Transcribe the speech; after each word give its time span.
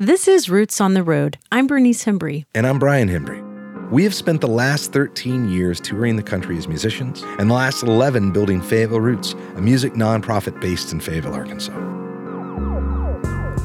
This 0.00 0.26
is 0.26 0.48
Roots 0.48 0.80
on 0.80 0.94
the 0.94 1.02
Road. 1.02 1.36
I'm 1.52 1.66
Bernice 1.66 2.06
Hembry. 2.06 2.46
And 2.54 2.66
I'm 2.66 2.78
Brian 2.78 3.06
Hembry. 3.06 3.90
We 3.90 4.02
have 4.04 4.14
spent 4.14 4.40
the 4.40 4.48
last 4.48 4.94
13 4.94 5.50
years 5.50 5.78
touring 5.78 6.16
the 6.16 6.22
country 6.22 6.56
as 6.56 6.66
musicians, 6.66 7.22
and 7.38 7.50
the 7.50 7.54
last 7.54 7.82
11 7.82 8.32
building 8.32 8.62
Fayetteville 8.62 9.02
Roots, 9.02 9.34
a 9.56 9.60
music 9.60 9.92
nonprofit 9.92 10.58
based 10.58 10.94
in 10.94 11.00
Fayetteville, 11.00 11.34
Arkansas. 11.34 11.74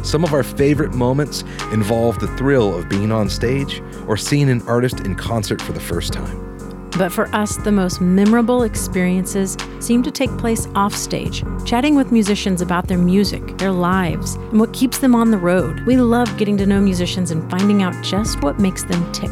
Some 0.04 0.26
of 0.26 0.34
our 0.34 0.44
favorite 0.44 0.94
moments 0.94 1.44
involve 1.72 2.20
the 2.20 2.28
thrill 2.36 2.78
of 2.78 2.90
being 2.90 3.14
on 3.14 3.30
stage 3.30 3.82
or 4.06 4.18
seeing 4.18 4.50
an 4.50 4.62
artist 4.64 5.00
in 5.00 5.16
concert 5.16 5.62
for 5.62 5.72
the 5.72 5.80
first 5.80 6.12
time. 6.12 6.45
But 6.98 7.12
for 7.12 7.28
us, 7.36 7.58
the 7.58 7.74
most 7.74 8.00
memorable 8.00 8.64
experiences 8.64 9.58
seem 9.80 10.02
to 10.04 10.12
take 10.12 10.36
place 10.38 10.68
offstage, 10.76 11.44
chatting 11.66 11.96
with 11.96 12.12
musicians 12.12 12.62
about 12.62 12.88
their 12.88 12.98
music, 12.98 13.58
their 13.58 13.72
lives, 13.72 14.36
and 14.36 14.60
what 14.62 14.72
keeps 14.72 15.00
them 15.00 15.14
on 15.14 15.30
the 15.30 15.38
road. 15.38 15.82
We 15.86 15.98
love 15.98 16.38
getting 16.38 16.56
to 16.58 16.66
know 16.66 16.80
musicians 16.80 17.32
and 17.32 17.50
finding 17.52 17.84
out 17.84 18.02
just 18.02 18.42
what 18.42 18.60
makes 18.60 18.84
them 18.84 19.12
tick. 19.12 19.32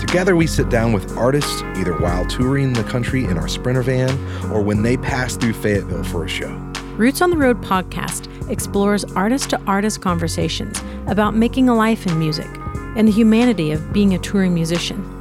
Together, 0.00 0.34
we 0.34 0.46
sit 0.46 0.70
down 0.70 0.92
with 0.92 1.14
artists 1.18 1.60
either 1.76 1.98
while 1.98 2.24
touring 2.26 2.72
the 2.72 2.84
country 2.84 3.24
in 3.24 3.36
our 3.36 3.48
Sprinter 3.48 3.82
van 3.82 4.10
or 4.50 4.62
when 4.62 4.82
they 4.82 4.96
pass 4.96 5.36
through 5.36 5.52
Fayetteville 5.52 6.04
for 6.04 6.24
a 6.24 6.28
show. 6.28 6.52
Roots 6.96 7.20
on 7.20 7.30
the 7.30 7.36
Road 7.36 7.60
podcast 7.60 8.30
explores 8.48 9.04
artist 9.12 9.50
to 9.50 9.60
artist 9.66 10.00
conversations 10.00 10.80
about 11.08 11.34
making 11.34 11.68
a 11.68 11.74
life 11.74 12.06
in 12.06 12.18
music 12.18 12.48
and 12.96 13.08
the 13.08 13.12
humanity 13.12 13.72
of 13.72 13.92
being 13.92 14.14
a 14.14 14.18
touring 14.20 14.54
musician. 14.54 15.13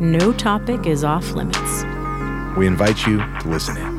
No 0.00 0.30
topic 0.30 0.84
is 0.86 1.04
off 1.04 1.32
limits. 1.32 1.82
We 2.54 2.66
invite 2.66 3.06
you 3.06 3.16
to 3.16 3.48
listen 3.48 3.78
in. 3.78 3.96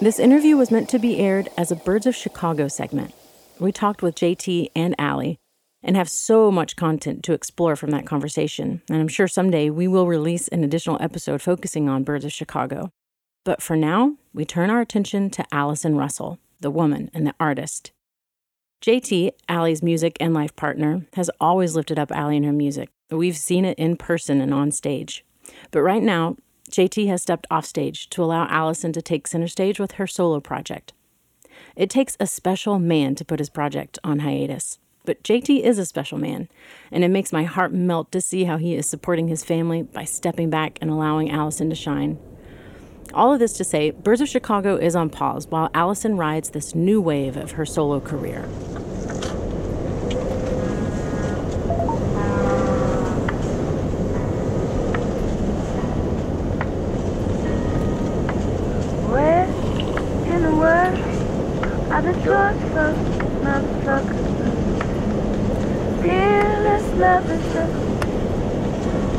This 0.00 0.20
interview 0.20 0.56
was 0.56 0.70
meant 0.70 0.88
to 0.90 1.00
be 1.00 1.18
aired 1.18 1.48
as 1.56 1.72
a 1.72 1.76
Birds 1.76 2.06
of 2.06 2.14
Chicago 2.14 2.68
segment. 2.68 3.12
We 3.58 3.72
talked 3.72 4.00
with 4.00 4.14
JT 4.14 4.70
and 4.76 4.94
Allie 4.96 5.40
and 5.82 5.96
have 5.96 6.08
so 6.08 6.52
much 6.52 6.76
content 6.76 7.24
to 7.24 7.32
explore 7.32 7.74
from 7.74 7.90
that 7.90 8.06
conversation, 8.06 8.80
and 8.88 9.00
I'm 9.00 9.08
sure 9.08 9.26
someday 9.26 9.70
we 9.70 9.88
will 9.88 10.06
release 10.06 10.46
an 10.46 10.62
additional 10.62 10.98
episode 11.00 11.42
focusing 11.42 11.88
on 11.88 12.04
Birds 12.04 12.24
of 12.24 12.32
Chicago. 12.32 12.92
But 13.44 13.62
for 13.62 13.76
now, 13.76 14.16
we 14.34 14.44
turn 14.44 14.70
our 14.70 14.80
attention 14.80 15.30
to 15.30 15.44
Allison 15.52 15.96
Russell, 15.96 16.38
the 16.60 16.70
woman 16.70 17.10
and 17.14 17.26
the 17.26 17.34
artist. 17.40 17.92
JT, 18.82 19.32
Allie's 19.48 19.82
music 19.82 20.16
and 20.20 20.32
life 20.32 20.54
partner, 20.54 21.06
has 21.14 21.30
always 21.40 21.74
lifted 21.74 21.98
up 21.98 22.12
Allie 22.12 22.36
and 22.36 22.46
her 22.46 22.52
music. 22.52 22.90
We've 23.10 23.36
seen 23.36 23.64
it 23.64 23.78
in 23.78 23.96
person 23.96 24.40
and 24.40 24.54
on 24.54 24.70
stage. 24.70 25.24
But 25.70 25.82
right 25.82 26.02
now, 26.02 26.36
JT 26.70 27.08
has 27.08 27.22
stepped 27.22 27.46
off 27.50 27.64
stage 27.64 28.08
to 28.10 28.22
allow 28.22 28.46
Allison 28.48 28.92
to 28.92 29.02
take 29.02 29.26
center 29.26 29.48
stage 29.48 29.80
with 29.80 29.92
her 29.92 30.06
solo 30.06 30.38
project. 30.40 30.92
It 31.74 31.90
takes 31.90 32.16
a 32.20 32.26
special 32.26 32.78
man 32.78 33.14
to 33.16 33.24
put 33.24 33.38
his 33.40 33.50
project 33.50 33.98
on 34.04 34.20
hiatus. 34.20 34.78
But 35.04 35.24
JT 35.24 35.62
is 35.62 35.78
a 35.78 35.86
special 35.86 36.18
man, 36.18 36.48
and 36.92 37.02
it 37.02 37.08
makes 37.08 37.32
my 37.32 37.44
heart 37.44 37.72
melt 37.72 38.12
to 38.12 38.20
see 38.20 38.44
how 38.44 38.58
he 38.58 38.74
is 38.74 38.86
supporting 38.86 39.28
his 39.28 39.42
family 39.42 39.82
by 39.82 40.04
stepping 40.04 40.50
back 40.50 40.78
and 40.82 40.90
allowing 40.90 41.30
Allison 41.30 41.70
to 41.70 41.76
shine. 41.76 42.18
All 43.14 43.32
of 43.32 43.38
this 43.38 43.54
to 43.54 43.64
say, 43.64 43.90
Birds 43.90 44.20
of 44.20 44.28
Chicago 44.28 44.76
is 44.76 44.94
on 44.94 45.10
pause 45.10 45.46
while 45.48 45.70
Allison 45.74 46.16
rides 46.16 46.50
this 46.50 46.74
new 46.74 47.00
wave 47.00 47.36
of 47.36 47.52
her 47.52 47.64
solo 47.66 48.00
career. 48.00 48.48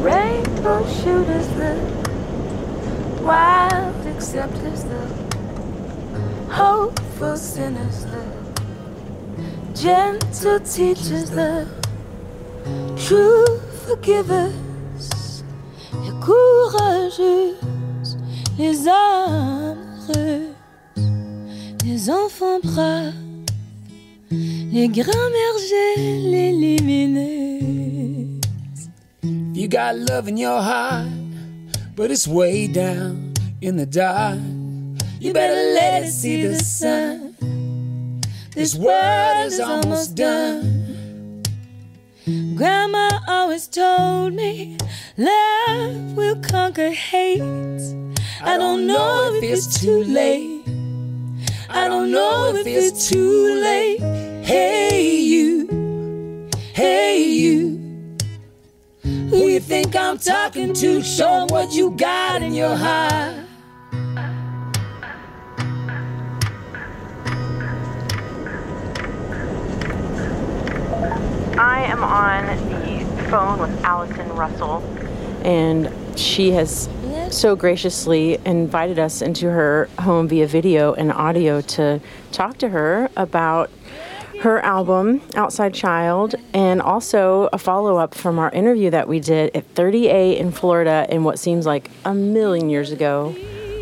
Rainbow 0.02 0.88
shooters, 0.88 1.48
the 1.58 1.99
wild 3.30 4.08
acceptors, 4.08 4.84
the 4.86 5.04
hopeful 6.50 7.38
sinners, 7.38 8.06
the 8.06 8.24
gentle 9.76 10.60
teachers, 10.62 11.30
the 11.30 11.68
true 12.98 13.46
forgivers, 13.86 15.44
les 16.04 16.14
courageux, 16.26 17.56
les 18.58 18.88
âmes 18.88 19.78
les 21.86 22.10
enfants 22.10 22.60
braves, 22.64 23.14
les 24.32 24.88
grands 24.88 25.32
bergers, 25.38 25.98
les 26.34 26.52
lumineuses. 26.52 28.40
You 29.54 29.68
got 29.68 29.96
love 29.96 30.28
in 30.28 30.38
your 30.38 30.62
heart, 30.62 31.19
but 32.00 32.12
it's 32.12 32.30
way 32.30 32.66
down 32.66 33.34
in 33.60 33.76
the 33.76 33.86
dark. 33.86 34.40
You 35.20 35.34
better 35.34 35.74
let 35.74 36.04
it 36.04 36.12
see 36.14 36.48
the 36.48 36.56
sun. 36.56 37.36
This 38.56 38.74
world 38.74 39.46
is 39.46 39.60
almost 39.60 40.16
done. 40.16 41.44
Grandma 42.56 43.20
always 43.28 43.68
told 43.68 44.34
me 44.34 44.78
love 45.18 46.16
will 46.16 46.38
conquer 46.38 46.92
hate. 46.92 47.42
I 48.42 48.58
don't 48.58 48.88
know 48.88 49.34
if 49.36 49.44
it's 49.44 49.82
too 49.82 50.06
late. 50.06 50.64
I 51.70 51.90
don't 51.90 52.12
know 52.14 52.56
if 52.56 52.66
it's 52.66 53.10
too 53.10 53.60
late. 53.62 54.00
Hey, 54.46 55.18
you. 55.18 56.48
Hey, 56.74 57.22
you. 57.26 57.79
Who 59.30 59.48
you 59.48 59.60
think 59.60 59.96
I'm 59.96 60.18
talking 60.18 60.74
to? 60.74 61.04
Show 61.04 61.42
'em 61.42 61.48
what 61.50 61.72
you 61.72 61.92
got 61.92 62.42
in 62.42 62.56
your 62.56 62.76
heart. 62.76 63.36
I 71.60 71.84
am 71.84 72.04
on 72.04 72.48
the 72.70 73.06
phone 73.30 73.60
with 73.60 73.86
Allison 73.86 74.36
Russell, 74.36 74.82
and 75.44 75.92
she 76.16 76.50
has 76.54 76.90
so 77.30 77.56
graciously 77.56 78.40
invited 78.46 78.98
us 78.98 79.22
into 79.22 79.52
her 79.52 79.88
home 80.00 80.28
via 80.28 80.48
video 80.48 80.94
and 80.94 81.12
audio 81.12 81.62
to 81.62 82.00
talk 82.32 82.58
to 82.58 82.70
her 82.70 83.12
about 83.16 83.70
her 84.42 84.60
album, 84.62 85.22
Outside 85.36 85.74
Child, 85.74 86.36
and 86.54 86.82
also 86.82 87.50
a 87.52 87.58
follow 87.58 87.98
up 87.98 88.16
from 88.16 88.40
our 88.40 88.50
interview 88.52 88.90
that 88.92 89.08
we 89.08 89.20
did 89.20 89.54
at 89.56 89.74
30A 89.76 90.38
in 90.38 90.52
Florida 90.52 91.06
in 91.10 91.24
what 91.24 91.38
seems 91.40 91.66
like 91.66 91.92
a 92.06 92.14
million 92.14 92.70
years 92.70 92.92
ago, 92.92 93.36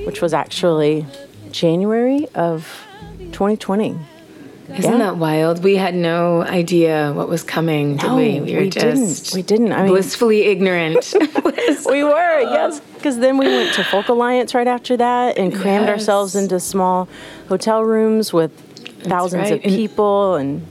which 0.05 0.21
was 0.21 0.33
actually 0.33 1.05
January 1.51 2.27
of 2.33 2.67
2020. 3.31 3.95
Isn't 4.69 4.91
Yeah. 4.91 4.97
that 4.97 5.17
wild? 5.17 5.63
We 5.63 5.77
had 5.77 5.95
no 5.95 6.41
idea 6.41 7.13
what 7.15 7.29
was 7.29 7.41
coming, 7.43 7.95
did 7.95 8.07
No, 8.07 8.17
we? 8.17 8.39
were 8.39 8.45
we 8.61 8.69
didn't. 8.69 9.31
We 9.33 9.41
didn't. 9.41 9.71
I 9.71 9.83
mean, 9.83 9.91
blissfully 9.91 10.43
ignorant. 10.47 11.13
we 11.89 12.03
were, 12.03 12.39
yes. 12.41 12.81
Because 12.95 13.19
then 13.19 13.37
we 13.37 13.45
went 13.47 13.73
to 13.75 13.83
Folk 13.85 14.09
Alliance 14.09 14.53
right 14.53 14.67
after 14.67 14.97
that 14.97 15.37
and 15.37 15.55
crammed 15.55 15.85
Yes. 15.87 15.99
ourselves 15.99 16.35
into 16.35 16.59
small 16.59 17.07
hotel 17.47 17.81
rooms 17.85 18.33
with 18.33 18.51
thousands 19.09 19.51
right. 19.51 19.53
of 19.53 19.61
people 19.63 20.35
and 20.35 20.65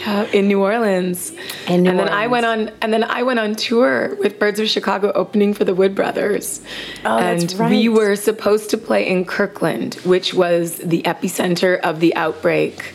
Yeah, 0.00 0.24
in 0.32 0.48
New 0.48 0.62
Orleans. 0.62 1.32
In 1.68 1.82
New 1.82 1.90
and 1.90 1.98
then 1.98 2.08
I 2.08 2.26
went 2.26 2.46
on 2.46 2.70
and 2.80 2.92
then 2.92 3.04
I 3.04 3.22
went 3.22 3.38
on 3.38 3.54
tour 3.54 4.14
with 4.16 4.38
Birds 4.38 4.58
of 4.58 4.68
Chicago 4.68 5.12
opening 5.12 5.52
for 5.52 5.64
the 5.64 5.74
Wood 5.74 5.94
Brothers. 5.94 6.62
Oh, 7.04 7.18
and 7.18 7.42
that's 7.42 7.54
we 7.54 7.88
were 7.88 8.16
supposed 8.16 8.70
to 8.70 8.78
play 8.78 9.06
in 9.06 9.26
Kirkland, 9.26 9.94
which 10.04 10.32
was 10.32 10.78
the 10.78 11.02
epicenter 11.02 11.78
of 11.80 12.00
the 12.00 12.14
outbreak 12.14 12.94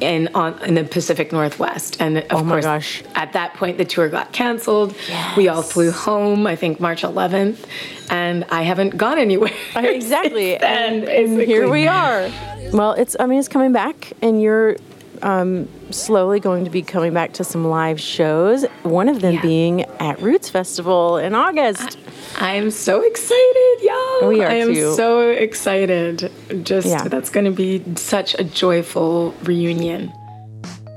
in 0.00 0.28
on 0.34 0.62
in 0.62 0.74
the 0.74 0.84
Pacific 0.84 1.32
Northwest. 1.32 1.96
And 2.00 2.18
of 2.18 2.24
Oh 2.30 2.42
my 2.44 2.54
course 2.54 2.64
gosh. 2.64 3.02
at 3.14 3.32
that 3.32 3.54
point 3.54 3.78
the 3.78 3.84
tour 3.84 4.08
got 4.08 4.32
canceled. 4.32 4.94
We 5.36 5.48
all 5.48 5.62
flew 5.62 5.90
home, 5.90 6.46
I 6.46 6.56
think 6.56 6.80
March 6.80 7.02
11th, 7.02 7.64
and 8.10 8.44
I 8.50 8.62
haven't 8.62 8.96
gone 8.96 9.18
anywhere. 9.18 9.52
exactly. 9.76 10.56
and, 10.56 11.04
and 11.04 11.40
here 11.40 11.68
we 11.70 11.86
are. 11.86 12.30
Well, 12.72 12.92
it's 12.92 13.16
I 13.18 13.26
mean 13.26 13.38
it's 13.38 13.48
coming 13.48 13.72
back, 13.72 14.12
and 14.22 14.40
you're 14.42 14.76
um, 15.22 15.68
slowly 15.90 16.38
going 16.38 16.64
to 16.64 16.70
be 16.70 16.82
coming 16.82 17.12
back 17.12 17.32
to 17.34 17.44
some 17.44 17.64
live 17.66 17.98
shows. 18.00 18.64
One 18.84 19.08
of 19.08 19.20
them 19.20 19.34
Yeah. 19.34 19.42
being 19.42 19.82
at 19.98 20.20
Roots 20.22 20.48
Festival 20.48 21.16
in 21.16 21.34
August. 21.34 21.98
I'm 22.40 22.70
so 22.70 23.02
excited, 23.02 23.76
y'all. 23.82 24.28
We 24.28 24.42
are 24.42 24.48
I 24.48 24.54
am 24.54 24.72
too. 24.72 24.94
so 24.94 25.28
excited. 25.30 26.30
Just 26.62 26.86
Yeah. 26.86 27.02
that's 27.04 27.30
going 27.30 27.46
to 27.46 27.50
be 27.50 27.82
such 27.96 28.34
a 28.38 28.44
joyful 28.44 29.34
reunion. 29.42 30.12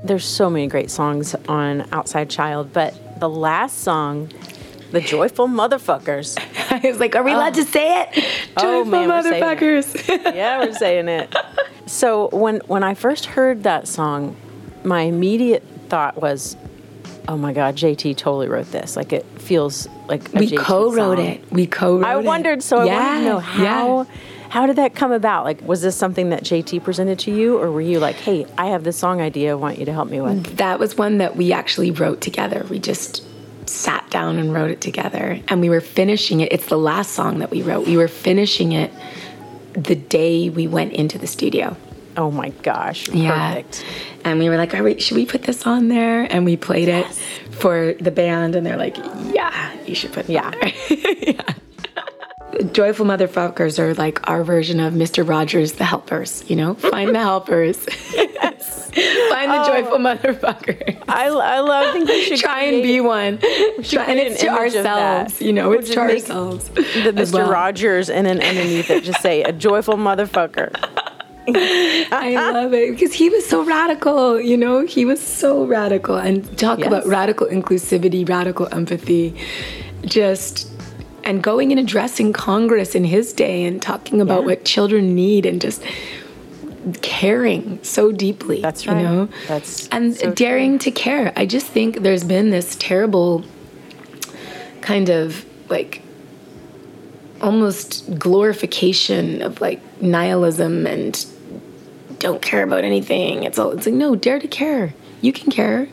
There's 0.04 0.24
so 0.24 0.48
many 0.48 0.66
great 0.68 0.90
songs 0.90 1.34
on 1.48 1.86
Outside 1.92 2.30
Child, 2.30 2.72
but 2.72 2.94
the 3.20 3.28
last 3.28 3.78
song 3.82 4.30
The 4.92 5.00
joyful 5.00 5.48
motherfuckers. 5.48 6.36
I 6.70 6.86
was 6.88 7.00
like, 7.00 7.16
are 7.16 7.22
we 7.22 7.32
allowed 7.32 7.54
to 7.54 7.64
say 7.64 8.02
it? 8.02 8.24
Oh, 8.56 8.84
Joyful 8.84 8.84
man, 8.90 9.08
we're 9.08 9.18
it. 9.32 9.42
motherfuckers. 9.42 10.34
yeah, 10.34 10.58
we're 10.60 10.74
saying 10.74 11.08
it. 11.08 11.34
So 11.86 12.28
when 12.28 12.60
when 12.66 12.82
I 12.84 12.94
first 12.94 13.24
heard 13.26 13.62
that 13.64 13.88
song, 13.88 14.36
my 14.84 15.02
immediate 15.02 15.62
thought 15.88 16.20
was, 16.20 16.56
"Oh 17.26 17.36
my 17.36 17.52
God, 17.52 17.76
JT 17.76 18.16
totally 18.16 18.48
wrote 18.48 18.70
this. 18.70 18.96
Like 18.96 19.12
it 19.12 19.24
feels 19.38 19.88
like 20.12 20.32
we 20.32 20.50
co-wrote 20.56 21.18
song. 21.18 21.26
it. 21.26 21.52
We 21.52 21.66
co-wrote 21.66 22.02
it. 22.02 22.06
I 22.06 22.18
it. 22.18 22.24
wondered, 22.24 22.62
so 22.62 22.78
I 22.78 22.84
wanted 22.84 23.18
to 23.18 23.24
know 23.24 23.38
how. 23.38 24.02
Yeah. 24.02 24.04
How 24.50 24.66
did 24.66 24.76
that 24.76 24.94
come 24.94 25.12
about? 25.12 25.44
Like, 25.44 25.62
was 25.62 25.80
this 25.80 25.96
something 25.96 26.28
that 26.28 26.42
JT 26.44 26.84
presented 26.84 27.18
to 27.20 27.34
you, 27.34 27.56
or 27.56 27.70
were 27.70 27.80
you 27.80 27.98
like, 27.98 28.16
"Hey, 28.16 28.44
I 28.58 28.66
have 28.66 28.84
this 28.84 28.98
song 28.98 29.22
idea. 29.22 29.52
I 29.52 29.54
want 29.54 29.78
you 29.78 29.86
to 29.86 29.92
help 29.94 30.10
me 30.10 30.20
with." 30.20 30.58
That 30.58 30.78
was 30.78 30.98
one 30.98 31.18
that 31.18 31.36
we 31.36 31.52
actually 31.52 31.90
wrote 31.90 32.20
together. 32.20 32.66
We 32.68 32.78
just 32.78 33.24
sat 33.66 34.10
down 34.10 34.38
and 34.38 34.52
wrote 34.52 34.70
it 34.70 34.82
together. 34.82 35.40
And 35.48 35.62
we 35.62 35.70
were 35.70 35.80
finishing 35.80 36.40
it. 36.40 36.52
It's 36.52 36.66
the 36.66 36.76
last 36.76 37.12
song 37.12 37.38
that 37.38 37.50
we 37.50 37.62
wrote. 37.62 37.86
We 37.86 37.96
were 37.96 38.08
finishing 38.08 38.72
it 38.72 38.90
the 39.72 39.94
day 39.94 40.50
we 40.50 40.66
went 40.66 40.92
into 40.92 41.16
the 41.16 41.26
studio. 41.26 41.74
Oh 42.18 42.30
my 42.30 42.50
gosh, 42.62 43.08
Yeah. 43.08 43.54
perfect. 43.54 43.84
And 44.22 44.38
we 44.38 44.50
were 44.50 44.58
like, 44.58 44.74
All 44.74 44.82
right, 44.82 45.00
should 45.00 45.16
we 45.16 45.24
put 45.24 45.44
this 45.44 45.66
on 45.66 45.88
there? 45.88 46.24
And 46.30 46.44
we 46.44 46.58
played 46.58 46.88
it 46.88 47.06
for 47.52 47.94
the 47.94 48.10
band, 48.10 48.54
and 48.54 48.66
they're 48.66 48.76
like, 48.76 48.96
Yeah, 49.32 49.72
you 49.86 49.94
should 49.94 50.12
put 50.12 50.28
Yeah. 50.28 50.52
yeah. 50.90 51.42
Joyful 52.72 53.06
motherfuckers 53.06 53.78
are 53.78 53.94
like 53.94 54.28
our 54.28 54.44
version 54.44 54.78
of 54.78 54.92
Mr. 54.92 55.26
Rogers, 55.26 55.72
the 55.72 55.84
helpers, 55.84 56.44
you 56.48 56.56
know? 56.56 56.74
Find 56.74 57.14
the 57.14 57.18
helpers. 57.18 57.78
Find 58.92 59.50
the 59.50 59.62
oh. 59.62 59.66
joyful 59.66 59.98
motherfucker. 59.98 61.02
I, 61.08 61.28
I 61.28 61.60
love. 61.60 61.86
I 61.86 61.92
think 61.92 62.08
we 62.08 62.22
should 62.24 62.38
Try 62.38 62.64
and 62.64 62.82
be 62.82 63.00
one. 63.00 63.38
Try, 63.38 63.48
and 63.48 63.82
create 63.82 64.32
it's 64.32 64.42
an 64.42 64.48
to 64.48 64.54
ourselves, 64.54 65.40
you 65.40 65.52
know, 65.52 65.70
We'll 65.70 65.78
it's 65.78 65.90
to 65.90 66.00
ourselves. 66.00 66.68
the 66.68 66.82
Mr. 66.82 67.32
well. 67.32 67.50
Rogers, 67.50 68.10
and 68.10 68.26
then 68.26 68.42
underneath 68.42 68.90
it, 68.90 69.04
just 69.04 69.22
say 69.22 69.42
a 69.42 69.52
joyful 69.52 69.94
motherfucker. 69.94 70.70
I 71.48 72.50
love 72.52 72.72
it 72.72 72.92
because 72.92 73.12
he 73.12 73.28
was 73.28 73.44
so 73.46 73.64
radical, 73.64 74.40
you 74.40 74.56
know, 74.56 74.86
he 74.86 75.04
was 75.04 75.20
so 75.20 75.64
radical. 75.64 76.16
And 76.16 76.44
talk 76.58 76.78
Yes. 76.78 76.88
about 76.88 77.06
radical 77.06 77.46
inclusivity, 77.48 78.28
radical 78.28 78.68
empathy, 78.72 79.34
just 80.04 80.68
and 81.24 81.42
going 81.42 81.70
and 81.70 81.78
addressing 81.80 82.32
Congress 82.32 82.94
in 82.94 83.04
his 83.04 83.32
day 83.32 83.64
and 83.64 83.80
talking 83.80 84.20
about 84.20 84.40
Yeah. 84.40 84.46
what 84.46 84.64
children 84.64 85.14
need 85.14 85.46
and 85.46 85.60
just 85.60 85.82
caring 87.00 87.78
so 87.82 88.10
deeply. 88.10 88.60
That's 88.60 88.84
you 88.86 88.92
right. 88.92 89.02
know, 89.02 89.28
That's 89.46 89.88
and 89.88 90.16
so 90.16 90.32
daring 90.32 90.78
to 90.80 90.90
care. 90.90 91.32
I 91.36 91.46
just 91.46 91.66
think 91.66 92.02
there's 92.02 92.24
been 92.24 92.50
this 92.50 92.74
terrible 92.78 93.44
kind 94.80 95.08
of 95.08 95.44
like 95.68 96.02
almost 97.40 98.18
glorification 98.18 99.42
of 99.42 99.60
like 99.60 99.80
nihilism 100.02 100.86
and 100.86 101.24
don't 102.22 102.40
care 102.40 102.62
about 102.62 102.84
anything. 102.84 103.42
It's 103.42 103.58
all 103.58 103.72
it's 103.72 103.86
like 103.86 103.94
no, 103.94 104.14
dare 104.16 104.38
to 104.38 104.48
care. 104.48 104.94
You 105.20 105.32
can 105.32 105.50
care. 105.50 105.88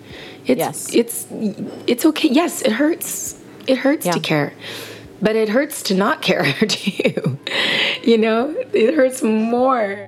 It's 0.46 0.60
Yes. 0.60 0.94
it's 0.94 1.28
it's 1.88 2.06
okay. 2.06 2.30
Yes, 2.30 2.62
it 2.62 2.72
hurts. 2.72 3.40
It 3.68 3.78
hurts 3.80 4.06
Yeah. 4.06 4.14
to 4.14 4.20
care. 4.20 4.54
But 5.22 5.36
it 5.36 5.50
hurts 5.50 5.84
to 5.84 5.94
not 5.96 6.22
care 6.22 6.54
too. 6.68 7.38
you 8.04 8.18
know? 8.18 8.56
It 8.74 8.94
hurts 8.96 9.22
more. 9.22 10.08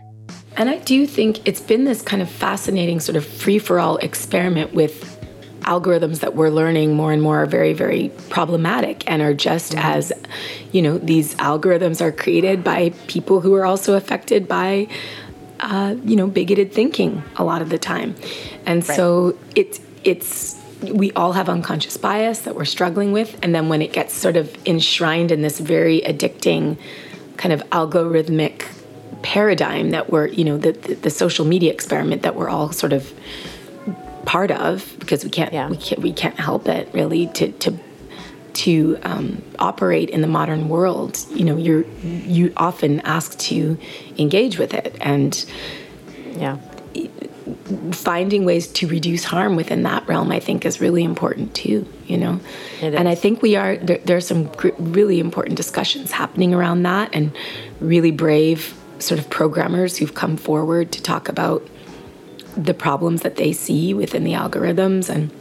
And 0.57 0.69
I 0.69 0.77
do 0.77 1.06
think 1.06 1.47
it's 1.47 1.62
been 1.62 1.83
this 1.85 2.01
kind 2.01 2.21
of 2.21 2.29
fascinating 2.29 3.00
sort 3.00 3.15
of 3.15 3.25
free 3.25 3.59
for 3.59 3.79
all 3.79 3.97
experiment 3.97 4.74
with 4.74 5.17
algorithms 5.62 6.19
that 6.19 6.35
we're 6.35 6.50
learning 6.50 6.95
more 6.95 7.12
and 7.12 7.21
more 7.21 7.44
are 7.44 7.45
very, 7.45 7.74
very 7.74 8.09
problematic 8.29 9.09
and 9.09 9.21
are 9.21 9.33
just 9.33 9.74
mm-hmm. 9.74 9.85
as, 9.85 10.12
you 10.71 10.81
know, 10.81 10.97
these 10.97 11.35
algorithms 11.35 12.01
are 12.01 12.12
created 12.12 12.63
by 12.63 12.89
people 13.07 13.41
who 13.41 13.53
are 13.53 13.65
also 13.65 13.95
affected 13.95 14.47
by, 14.47 14.88
uh, 15.61 15.95
you 16.03 16.15
know, 16.15 16.27
bigoted 16.27 16.73
thinking 16.73 17.23
a 17.37 17.43
lot 17.43 17.61
of 17.61 17.69
the 17.69 17.77
time. 17.77 18.15
And 18.65 18.83
so 18.83 19.37
it's, 19.55 19.79
it's, 20.03 20.59
we 20.81 21.11
all 21.11 21.33
have 21.33 21.47
unconscious 21.49 21.97
bias 21.97 22.39
that 22.41 22.55
we're 22.55 22.65
struggling 22.65 23.11
with. 23.11 23.37
And 23.43 23.53
then 23.53 23.69
when 23.69 23.81
it 23.81 23.93
gets 23.93 24.13
sort 24.13 24.35
of 24.35 24.55
enshrined 24.65 25.31
in 25.31 25.41
this 25.41 25.59
very 25.59 26.01
addicting 26.01 26.77
kind 27.37 27.53
of 27.53 27.61
algorithmic 27.69 28.65
paradigm 29.21 29.91
that 29.91 30.09
we're, 30.11 30.27
you 30.27 30.43
know, 30.43 30.57
the, 30.57 30.71
the, 30.71 30.95
the 30.95 31.09
social 31.09 31.45
media 31.45 31.71
experiment 31.71 32.23
that 32.23 32.35
we're 32.35 32.49
all 32.49 32.71
sort 32.71 32.93
of 32.93 33.13
part 34.25 34.51
of 34.51 34.95
because 34.99 35.23
we 35.23 35.29
can't 35.29 35.51
Yeah. 35.51 35.67
we 35.69 35.77
can't 35.77 36.01
we 36.01 36.13
can't 36.13 36.39
help 36.39 36.67
it 36.67 36.87
really 36.93 37.27
to 37.27 37.51
to 37.53 37.73
to 38.53 38.98
um, 39.03 39.42
operate 39.59 40.09
in 40.09 40.21
the 40.21 40.27
modern 40.27 40.68
world 40.69 41.18
you 41.31 41.44
know 41.45 41.57
you're 41.57 41.86
you 42.03 42.51
often 42.57 43.00
asked 43.01 43.39
to 43.39 43.77
engage 44.18 44.57
with 44.57 44.74
it 44.74 44.95
and 45.01 45.45
Yeah. 46.36 46.57
finding 47.92 48.45
ways 48.45 48.68
to 48.68 48.88
reduce 48.88 49.24
harm 49.24 49.56
within 49.56 49.83
that 49.83 50.07
realm 50.07 50.31
i 50.31 50.39
think 50.39 50.65
is 50.65 50.80
really 50.81 51.03
important 51.03 51.53
too 51.53 51.86
you 52.07 52.18
know 52.18 52.39
and 52.81 53.07
i 53.07 53.15
think 53.15 53.42
we 53.42 53.56
are 53.56 53.77
there, 53.77 54.00
there 54.06 54.18
are 54.18 54.21
some 54.21 54.45
gr- 54.53 54.69
really 54.80 55.19
important 55.19 55.56
discussions 55.56 56.12
happening 56.12 56.53
around 56.53 56.83
that 56.83 57.09
and 57.13 57.31
really 57.80 58.12
brave 58.12 58.75
sort 59.00 59.19
of 59.19 59.30
programmers 59.30 59.98
who've 59.98 60.13
come 60.13 60.38
forward 60.38 60.92
to 60.92 61.01
talk 61.01 61.27
about 61.30 61.65
the 62.56 62.74
problems 62.74 63.21
that 63.21 63.36
they 63.38 63.51
see 63.53 63.94
within 63.94 64.24
the 64.24 64.33
algorithms 64.33 65.09
and 65.09 65.31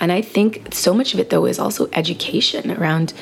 and 0.00 0.12
I 0.12 0.22
think 0.22 0.74
so 0.74 0.92
much 0.94 1.14
of 1.14 1.20
it 1.20 1.30
though 1.30 1.46
is 1.46 1.58
also 1.58 1.88
education 1.92 2.70
around 2.72 3.12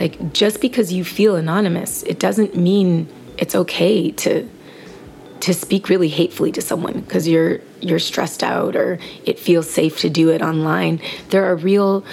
like 0.00 0.32
just 0.32 0.60
because 0.60 0.92
you 0.92 1.04
feel 1.04 1.36
anonymous 1.36 2.02
it 2.04 2.18
doesn't 2.18 2.56
mean 2.56 3.08
it's 3.38 3.54
okay 3.54 4.10
to 4.12 4.48
to 5.40 5.54
speak 5.54 5.88
really 5.88 6.08
hatefully 6.08 6.50
to 6.52 6.60
someone 6.60 7.00
because 7.00 7.28
you're 7.28 7.60
you're 7.80 8.00
stressed 8.00 8.42
out 8.42 8.74
or 8.74 8.98
it 9.24 9.38
feels 9.38 9.70
safe 9.70 9.98
to 10.00 10.10
do 10.10 10.30
it 10.30 10.42
online. 10.42 11.00
There 11.30 11.44
are 11.44 11.54
real 11.54 12.04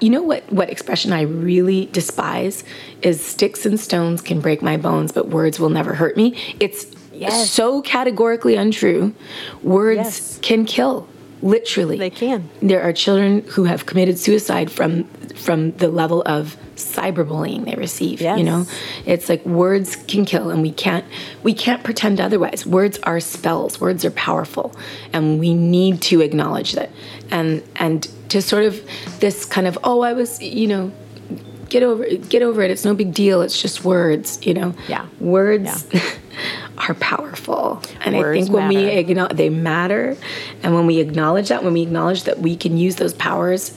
you 0.00 0.08
know 0.10 0.22
what 0.22 0.50
what 0.50 0.70
expression 0.70 1.12
i 1.12 1.22
really 1.22 1.86
despise? 1.92 2.64
Is 3.02 3.22
sticks 3.24 3.66
and 3.66 3.78
stones 3.78 4.22
can 4.22 4.40
break 4.40 4.62
my 4.62 4.78
bones 4.78 5.12
but 5.12 5.28
words 5.28 5.60
will 5.60 5.68
never 5.68 5.94
hurt 5.94 6.16
me. 6.16 6.34
It's 6.58 6.86
Yes. 7.14 7.50
so 7.50 7.82
categorically 7.82 8.56
untrue. 8.56 9.14
Words 9.62 9.96
Yes. 9.98 10.38
can 10.42 10.64
kill 10.64 11.06
literally. 11.42 11.98
They 11.98 12.10
can. 12.10 12.48
there 12.60 12.82
are 12.82 12.92
children 12.92 13.42
who 13.48 13.64
have 13.64 13.84
committed 13.86 14.18
suicide 14.18 14.70
from 14.70 15.04
from 15.34 15.72
the 15.72 15.88
level 15.88 16.22
of 16.24 16.56
cyberbullying 16.76 17.64
they 17.64 17.74
receive 17.74 18.20
Yes. 18.20 18.38
you 18.38 18.44
know? 18.44 18.66
It's 19.06 19.28
like 19.28 19.44
words 19.44 19.96
can 19.96 20.24
kill 20.24 20.50
and 20.50 20.62
we 20.62 20.70
can't 20.72 21.04
we 21.42 21.52
can't 21.54 21.82
pretend 21.84 22.20
otherwise. 22.20 22.64
Words 22.66 22.98
are 23.02 23.20
spells. 23.20 23.80
Words 23.80 24.04
are 24.04 24.10
powerful 24.12 24.74
and 25.12 25.38
we 25.40 25.54
need 25.54 26.00
to 26.02 26.20
acknowledge 26.20 26.72
that. 26.72 26.90
And 27.30 27.62
and 27.76 28.08
to 28.30 28.40
sort 28.40 28.64
of 28.64 28.80
this 29.20 29.44
kind 29.44 29.66
of 29.66 29.78
oh 29.84 30.00
i 30.00 30.12
was 30.14 30.40
you 30.42 30.66
know 30.66 30.90
get 31.68 31.82
over 31.82 32.04
get 32.28 32.42
over 32.42 32.62
it. 32.62 32.70
It's 32.70 32.84
no 32.84 32.94
big 32.94 33.12
deal. 33.14 33.42
It's 33.42 33.60
just 33.60 33.84
words 33.84 34.38
you 34.46 34.54
know? 34.54 34.74
Yeah. 34.88 35.06
words 35.20 35.86
are 36.88 36.94
powerful. 36.94 37.82
And 38.00 38.16
i 38.16 38.22
think 38.32 38.50
when 38.50 38.68
we 38.68 38.86
acknowledge 38.86 39.36
they 39.36 39.50
matter. 39.50 40.16
And 40.62 40.74
when 40.74 40.86
we 40.86 40.98
acknowledge 40.98 41.48
that 41.48 41.64
when 41.64 41.72
we 41.72 41.82
acknowledge 41.82 42.24
that 42.24 42.40
we 42.40 42.56
can 42.56 42.76
use 42.76 42.96
those 42.96 43.14
powers 43.14 43.76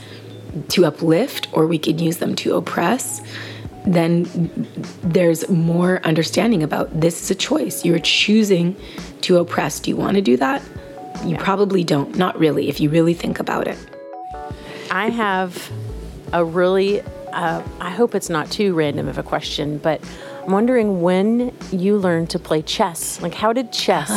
to 0.70 0.86
uplift 0.86 1.48
or 1.54 1.68
we 1.68 1.78
can 1.78 2.00
use 2.00 2.18
them 2.18 2.36
to 2.38 2.56
oppress 2.56 3.22
then 3.86 4.26
there's 5.04 5.48
more 5.48 6.02
understanding 6.04 6.64
about 6.64 7.00
this 7.00 7.22
is 7.22 7.32
a 7.32 7.36
choice. 7.36 7.86
You're 7.86 8.00
choosing 8.00 8.76
to 9.22 9.38
oppress. 9.38 9.80
Do 9.80 9.92
you 9.92 9.96
want 9.96 10.16
to 10.16 10.22
do 10.22 10.38
that? 10.38 10.62
You 11.24 11.38
probably 11.38 11.84
don't. 11.84 12.16
Not 12.16 12.38
really 12.38 12.68
if 12.68 12.80
you 12.80 12.90
really 12.90 13.14
think 13.14 13.40
about 13.40 13.68
it. 13.68 13.78
I 14.92 15.10
have 15.10 15.72
a 16.34 16.44
really, 16.44 17.02
uh, 17.32 17.62
I 17.80 17.92
hope 17.92 18.16
it's 18.16 18.30
not 18.30 18.50
too 18.50 18.74
random 18.74 19.08
of 19.08 19.18
a 19.18 19.24
question, 19.24 19.78
but 19.78 20.02
I'm 20.46 20.52
wondering 20.52 21.02
when 21.02 21.58
you 21.72 21.98
learned 21.98 22.30
to 22.30 22.40
play 22.40 22.62
chess. 22.62 23.20
Like, 23.20 23.34
how 23.34 23.52
did 23.52 23.72
chess 23.72 24.10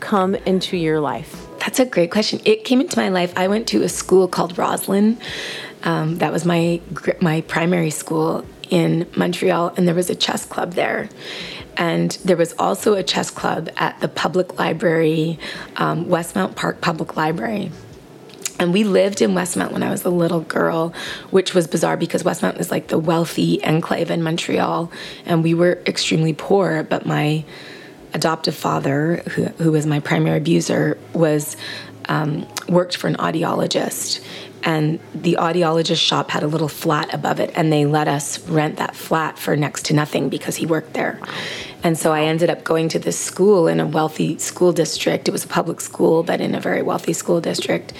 come 0.00 0.34
into 0.34 0.78
your 0.78 1.00
life? 1.00 1.46
That's 1.58 1.78
a 1.78 1.84
great 1.84 2.10
question. 2.10 2.40
It 2.46 2.64
came 2.64 2.80
into 2.80 2.98
my 2.98 3.10
life. 3.10 3.30
I 3.36 3.48
went 3.48 3.68
to 3.68 3.82
a 3.82 3.88
school 3.90 4.26
called 4.26 4.56
Roslyn. 4.56 5.18
Um, 5.82 6.16
that 6.16 6.32
was 6.32 6.46
my 6.46 6.80
my 7.20 7.42
primary 7.42 7.90
school 7.90 8.46
in 8.70 9.06
Montreal, 9.16 9.74
and 9.76 9.86
there 9.86 9.94
was 9.94 10.08
a 10.08 10.14
chess 10.14 10.46
club 10.46 10.72
there. 10.72 11.10
And 11.76 12.12
there 12.24 12.38
was 12.38 12.54
also 12.58 12.94
a 12.94 13.02
chess 13.02 13.30
club 13.30 13.68
at 13.76 14.00
the 14.00 14.08
public 14.08 14.58
library, 14.58 15.38
um, 15.76 16.06
Westmount 16.06 16.56
Park 16.56 16.80
Public 16.80 17.16
Library. 17.18 17.70
And 18.58 18.72
we 18.72 18.84
lived 18.84 19.20
in 19.20 19.32
Westmount 19.32 19.72
when 19.72 19.82
I 19.82 19.90
was 19.90 20.04
a 20.04 20.10
little 20.10 20.40
girl, 20.40 20.94
which 21.30 21.54
was 21.54 21.66
bizarre 21.66 21.96
because 21.96 22.22
Westmount 22.22 22.60
is 22.60 22.70
like 22.70 22.88
the 22.88 22.98
wealthy 22.98 23.62
enclave 23.64 24.10
in 24.10 24.22
Montreal, 24.22 24.92
and 25.26 25.42
we 25.42 25.54
were 25.54 25.82
extremely 25.86 26.32
poor. 26.32 26.84
But 26.84 27.04
my 27.04 27.44
adoptive 28.12 28.54
father, 28.54 29.22
who, 29.30 29.44
who 29.44 29.72
was 29.72 29.86
my 29.86 29.98
primary 30.00 30.38
abuser, 30.38 30.96
was 31.12 31.56
um, 32.08 32.46
worked 32.68 32.96
for 32.96 33.08
an 33.08 33.16
audiologist, 33.16 34.24
and 34.62 35.00
the 35.14 35.36
audiologist 35.38 36.00
shop 36.00 36.30
had 36.30 36.42
a 36.42 36.46
little 36.46 36.68
flat 36.68 37.12
above 37.12 37.40
it, 37.40 37.50
and 37.54 37.72
they 37.72 37.84
let 37.86 38.08
us 38.08 38.38
rent 38.48 38.76
that 38.76 38.94
flat 38.94 39.38
for 39.38 39.56
next 39.56 39.86
to 39.86 39.94
nothing 39.94 40.28
because 40.28 40.56
he 40.56 40.64
worked 40.64 40.94
there. 40.94 41.20
And 41.82 41.98
so 41.98 42.12
I 42.12 42.22
ended 42.22 42.48
up 42.48 42.64
going 42.64 42.88
to 42.90 42.98
this 42.98 43.18
school 43.18 43.68
in 43.68 43.78
a 43.78 43.86
wealthy 43.86 44.38
school 44.38 44.72
district. 44.72 45.28
It 45.28 45.32
was 45.32 45.44
a 45.44 45.48
public 45.48 45.82
school, 45.82 46.22
but 46.22 46.40
in 46.40 46.54
a 46.54 46.60
very 46.60 46.82
wealthy 46.82 47.12
school 47.12 47.42
district. 47.42 47.92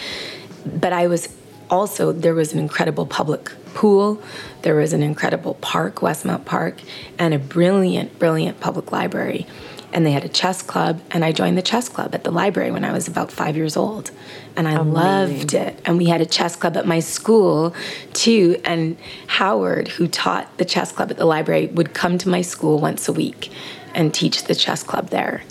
But 0.67 0.93
I 0.93 1.07
was 1.07 1.29
also, 1.71 2.13
there 2.13 2.35
was 2.35 2.53
an 2.53 2.59
incredible 2.59 3.07
public 3.07 3.51
pool, 3.75 4.23
there 4.63 4.77
was 4.77 4.93
an 4.93 5.03
incredible 5.03 5.55
park, 5.55 5.97
Westmount 5.97 6.45
Park, 6.45 6.81
and 7.19 7.35
a 7.35 7.39
brilliant, 7.39 8.19
brilliant 8.19 8.61
public 8.61 8.93
library. 8.93 9.47
And 9.93 10.05
they 10.05 10.11
had 10.11 10.25
a 10.25 10.29
chess 10.29 10.61
club, 10.61 11.01
and 11.13 11.25
I 11.25 11.31
joined 11.31 11.57
the 11.57 11.63
chess 11.63 11.89
club 11.89 12.15
at 12.17 12.25
the 12.25 12.33
library 12.33 12.73
when 12.73 12.85
I 12.85 12.93
was 12.93 13.07
about 13.07 13.31
five 13.31 13.57
years 13.57 13.77
old. 13.77 14.11
And 14.57 14.67
I 14.67 14.73
Amazing. 14.73 14.93
loved 14.93 15.55
it. 15.55 15.81
And 15.85 15.99
we 15.99 16.07
had 16.07 16.21
a 16.21 16.27
chess 16.27 16.57
club 16.57 16.77
at 16.77 16.85
my 16.87 16.99
school 16.99 17.75
too. 18.13 18.61
And 18.65 18.97
Howard, 19.29 19.89
who 19.89 20.09
taught 20.09 20.59
the 20.59 20.65
chess 20.65 20.91
club 20.91 21.13
at 21.13 21.17
the 21.17 21.25
library, 21.25 21.67
would 21.67 21.95
come 21.95 22.19
to 22.19 22.29
my 22.29 22.43
school 22.43 22.81
once 22.81 23.09
a 23.09 23.13
week 23.13 23.53
and 23.95 24.13
teach 24.13 24.45
the 24.45 24.55
chess 24.55 24.83
club 24.83 25.11
there. 25.11 25.45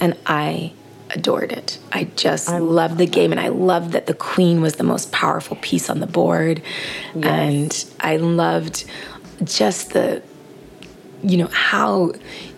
And 0.00 0.16
I 0.26 0.72
adored 1.14 1.52
it. 1.52 1.78
I 1.92 2.04
just 2.16 2.48
I 2.48 2.58
loved 2.58 2.98
the 2.98 3.06
game, 3.06 3.30
and 3.30 3.40
I 3.40 3.48
loved 3.48 3.92
that 3.92 4.06
the 4.06 4.14
queen 4.14 4.60
was 4.60 4.76
the 4.76 4.84
most 4.84 5.12
powerful 5.12 5.56
piece 5.60 5.88
on 5.88 6.00
the 6.00 6.06
board. 6.06 6.62
Yes. 7.14 7.24
And 7.24 7.86
I 8.00 8.16
loved 8.16 8.84
just 9.44 9.92
the, 9.92 10.22
you 11.22 11.36
know, 11.36 11.48
how 11.48 12.12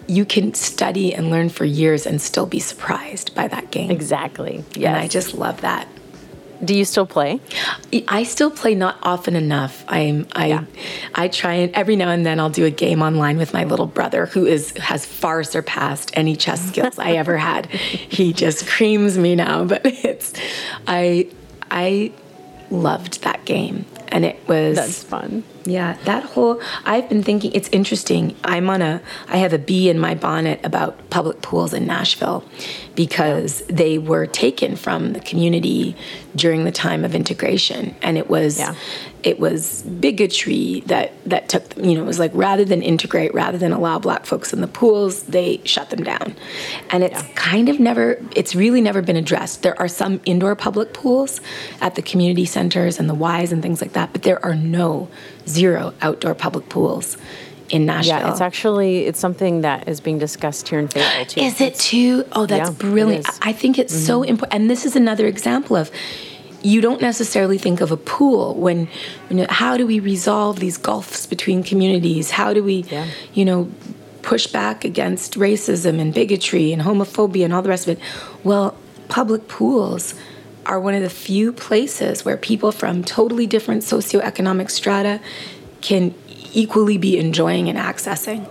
you 0.08 0.24
can 0.24 0.54
study 0.54 1.14
and 1.14 1.30
learn 1.30 1.48
for 1.48 1.64
years 1.64 2.06
and 2.06 2.20
still 2.20 2.46
be 2.46 2.60
surprised 2.60 3.34
by 3.34 3.48
that 3.48 3.70
game. 3.70 3.90
Exactly. 3.90 4.64
Yes. 4.74 4.88
And 4.88 4.96
I 4.96 5.08
just 5.08 5.34
love 5.34 5.62
that. 5.62 5.88
Do 6.64 6.74
you 6.74 6.84
still 6.84 7.06
play? 7.06 7.40
I 8.08 8.22
still 8.22 8.50
play 8.50 8.74
not 8.74 8.96
often 9.02 9.36
enough. 9.36 9.84
I'm 9.88 10.26
I 10.32 10.46
yeah. 10.46 10.64
I 11.14 11.28
try 11.28 11.54
and 11.54 11.74
every 11.74 11.96
now 11.96 12.10
and 12.10 12.24
then 12.24 12.40
I'll 12.40 12.50
do 12.50 12.64
a 12.64 12.70
game 12.70 13.02
online 13.02 13.36
with 13.36 13.52
my 13.52 13.64
little 13.64 13.86
brother 13.86 14.26
who 14.26 14.46
is 14.46 14.72
has 14.78 15.04
far 15.04 15.44
surpassed 15.44 16.10
any 16.14 16.36
chess 16.36 16.66
skills 16.66 16.98
I 16.98 17.12
ever 17.12 17.36
had. 17.36 17.66
He 18.16 18.32
just 18.32 18.66
creams 18.66 19.18
me 19.18 19.34
now, 19.34 19.64
but 19.64 19.82
it's 19.84 20.32
I 20.86 21.28
I 21.70 22.12
loved 22.70 23.22
that 23.22 23.44
game 23.44 23.84
and 24.08 24.24
it 24.24 24.38
was 24.48 24.76
That's 24.76 25.02
fun. 25.02 25.44
Yeah, 25.64 25.96
that 26.04 26.22
whole 26.22 26.60
I've 26.84 27.08
been 27.08 27.22
thinking 27.22 27.52
it's 27.52 27.68
interesting. 27.70 28.36
I'm 28.44 28.70
on 28.70 28.82
a 28.82 29.02
I 29.28 29.38
have 29.38 29.52
a 29.52 29.58
bee 29.58 29.88
in 29.88 29.98
my 29.98 30.14
bonnet 30.14 30.60
about 30.64 31.10
public 31.10 31.42
pools 31.42 31.72
in 31.74 31.86
Nashville 31.86 32.44
because 32.94 33.62
they 33.68 33.98
were 33.98 34.26
taken 34.26 34.76
from 34.76 35.12
the 35.12 35.20
community 35.20 35.96
during 36.34 36.64
the 36.64 36.72
time 36.72 37.04
of 37.04 37.14
integration 37.14 37.94
and 38.02 38.18
it 38.18 38.28
was 38.28 38.58
yeah. 38.58 38.74
it 39.22 39.38
was 39.40 39.82
bigotry 39.82 40.80
that 40.86 41.12
that 41.24 41.48
took 41.48 41.76
you 41.76 41.94
know 41.94 42.02
it 42.02 42.06
was 42.06 42.18
like 42.18 42.30
rather 42.34 42.64
than 42.64 42.82
integrate 42.82 43.32
rather 43.34 43.58
than 43.58 43.72
allow 43.72 43.98
black 43.98 44.26
folks 44.26 44.52
in 44.52 44.60
the 44.60 44.68
pools 44.68 45.22
they 45.24 45.60
shut 45.64 45.90
them 45.90 46.02
down 46.02 46.34
and 46.90 47.02
it's 47.02 47.22
yeah. 47.22 47.32
kind 47.34 47.68
of 47.68 47.80
never 47.80 48.22
it's 48.34 48.54
really 48.54 48.80
never 48.80 49.02
been 49.02 49.16
addressed 49.16 49.62
there 49.62 49.78
are 49.80 49.88
some 49.88 50.20
indoor 50.24 50.54
public 50.54 50.92
pools 50.92 51.40
at 51.80 51.94
the 51.94 52.02
community 52.02 52.44
centers 52.44 52.98
and 52.98 53.08
the 53.08 53.14
Ys 53.14 53.52
and 53.52 53.62
things 53.62 53.80
like 53.80 53.92
that 53.96 54.12
but 54.12 54.22
there 54.22 54.42
are 54.44 54.54
no 54.54 55.08
zero 55.48 55.92
outdoor 56.00 56.34
public 56.34 56.68
pools 56.68 57.16
in 57.68 57.86
Nashville. 57.86 58.18
Yeah, 58.18 58.30
it's 58.30 58.40
actually 58.40 59.06
it's 59.06 59.18
something 59.18 59.62
that 59.62 59.88
is 59.88 60.00
being 60.00 60.18
discussed 60.18 60.68
here 60.68 60.78
in 60.78 60.88
Fayetteville 60.88 61.26
too. 61.26 61.40
Is 61.40 61.60
it 61.60 61.74
too? 61.74 62.24
Oh, 62.32 62.46
that's 62.46 62.70
yeah, 62.70 62.76
brilliant. 62.76 63.26
I 63.42 63.52
think 63.52 63.78
it's 63.78 63.94
mm-hmm. 63.94 64.06
so 64.06 64.22
important. 64.22 64.54
And 64.54 64.70
this 64.70 64.86
is 64.86 64.94
another 64.96 65.26
example 65.26 65.76
of 65.76 65.90
you 66.62 66.80
don't 66.80 67.00
necessarily 67.00 67.58
think 67.58 67.80
of 67.80 67.92
a 67.92 67.96
pool 67.96 68.54
when, 68.54 68.88
when 69.28 69.46
how 69.48 69.76
do 69.76 69.86
we 69.86 70.00
resolve 70.00 70.58
these 70.58 70.78
gulfs 70.78 71.26
between 71.26 71.62
communities? 71.62 72.30
How 72.30 72.52
do 72.52 72.62
we, 72.62 72.84
yeah. 72.90 73.06
you 73.34 73.44
know, 73.44 73.70
push 74.22 74.46
back 74.48 74.84
against 74.84 75.34
racism 75.34 76.00
and 76.00 76.12
bigotry 76.12 76.72
and 76.72 76.82
homophobia 76.82 77.44
and 77.44 77.54
all 77.54 77.62
the 77.62 77.68
rest 77.68 77.86
of 77.86 77.96
it? 77.96 78.02
Well, 78.42 78.76
public 79.08 79.46
pools 79.46 80.14
are 80.66 80.80
one 80.80 80.94
of 80.94 81.02
the 81.02 81.10
few 81.10 81.52
places 81.52 82.24
where 82.24 82.36
people 82.36 82.72
from 82.72 83.02
totally 83.04 83.46
different 83.46 83.82
socioeconomic 83.82 84.70
strata 84.70 85.20
can 85.80 86.14
equally 86.52 86.98
be 86.98 87.18
enjoying 87.18 87.68
and 87.68 87.78
accessing 87.78 88.48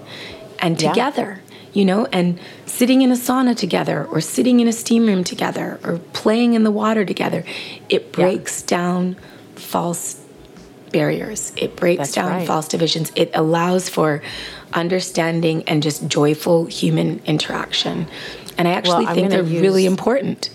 and 0.60 0.80
together 0.80 1.42
yeah. 1.46 1.56
you 1.74 1.86
know 1.86 2.06
and 2.12 2.40
sitting 2.66 3.02
in 3.02 3.12
a 3.12 3.16
sauna 3.16 3.56
together 3.56 4.06
or 4.06 4.22
sitting 4.22 4.60
in 4.60 4.68
a 4.68 4.72
steam 4.72 5.06
room 5.06 5.24
together 5.24 5.80
or 5.84 5.98
playing 6.14 6.54
in 6.54 6.64
the 6.64 6.72
water 6.72 7.04
together 7.04 7.44
it 7.90 8.12
breaks 8.12 8.62
yeah. 8.62 8.78
down 8.78 9.16
false 9.56 10.22
barriers 10.92 11.52
it 11.58 11.76
breaks 11.76 11.98
That's 11.98 12.14
down 12.14 12.32
right. 12.32 12.48
false 12.48 12.68
divisions 12.68 13.12
it 13.16 13.32
allows 13.34 13.90
for 13.90 14.22
understanding 14.72 15.64
and 15.64 15.84
just 15.84 16.08
joyful 16.08 16.66
human 16.66 17.22
interaction 17.26 18.08
and 18.58 18.68
i 18.68 18.72
actually 18.72 19.06
well, 19.06 19.16
think 19.16 19.30
they're 19.30 19.44
use... 19.44 19.62
really 19.62 19.86
important 19.86 20.50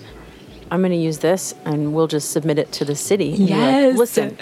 I'm 0.71 0.81
going 0.81 0.93
to 0.93 0.99
use 0.99 1.19
this 1.19 1.55
and 1.65 1.95
we'll 1.95 2.07
just 2.07 2.31
submit 2.31 2.59
it 2.59 2.73
to 2.73 2.85
the 2.85 2.95
city. 2.95 3.29
Yes. 3.29 3.91
Like, 3.91 3.99
Listen, 3.99 4.39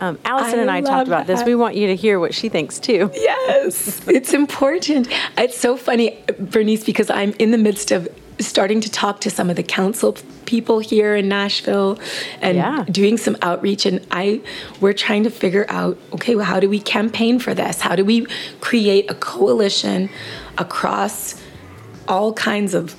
um, 0.00 0.18
Allison 0.24 0.58
I 0.58 0.62
and 0.62 0.70
I 0.70 0.80
talked 0.80 1.06
about 1.06 1.26
that. 1.26 1.38
this. 1.38 1.46
We 1.46 1.54
want 1.54 1.76
you 1.76 1.86
to 1.86 1.96
hear 1.96 2.18
what 2.18 2.34
she 2.34 2.48
thinks 2.48 2.78
too. 2.78 3.10
Yes, 3.14 4.06
it's 4.08 4.34
important. 4.34 5.08
It's 5.38 5.56
so 5.56 5.76
funny, 5.76 6.18
Bernice, 6.38 6.84
because 6.84 7.08
I'm 7.08 7.32
in 7.38 7.52
the 7.52 7.58
midst 7.58 7.92
of 7.92 8.08
starting 8.40 8.80
to 8.80 8.90
talk 8.90 9.20
to 9.20 9.30
some 9.30 9.48
of 9.48 9.56
the 9.56 9.62
council 9.62 10.16
people 10.44 10.80
here 10.80 11.14
in 11.14 11.28
Nashville 11.28 12.00
and 12.40 12.56
yeah. 12.56 12.84
doing 12.90 13.16
some 13.16 13.36
outreach 13.42 13.86
and 13.86 14.04
I 14.10 14.40
we're 14.80 14.94
trying 14.94 15.22
to 15.24 15.30
figure 15.30 15.66
out 15.68 15.96
okay 16.14 16.34
well 16.34 16.44
how 16.44 16.58
do 16.58 16.68
we 16.68 16.80
campaign 16.80 17.38
for 17.38 17.54
this 17.54 17.80
how 17.80 17.94
do 17.94 18.04
we 18.04 18.26
create 18.60 19.08
a 19.10 19.14
coalition 19.14 20.10
across 20.58 21.40
all 22.08 22.32
kinds 22.32 22.74
of 22.74 22.96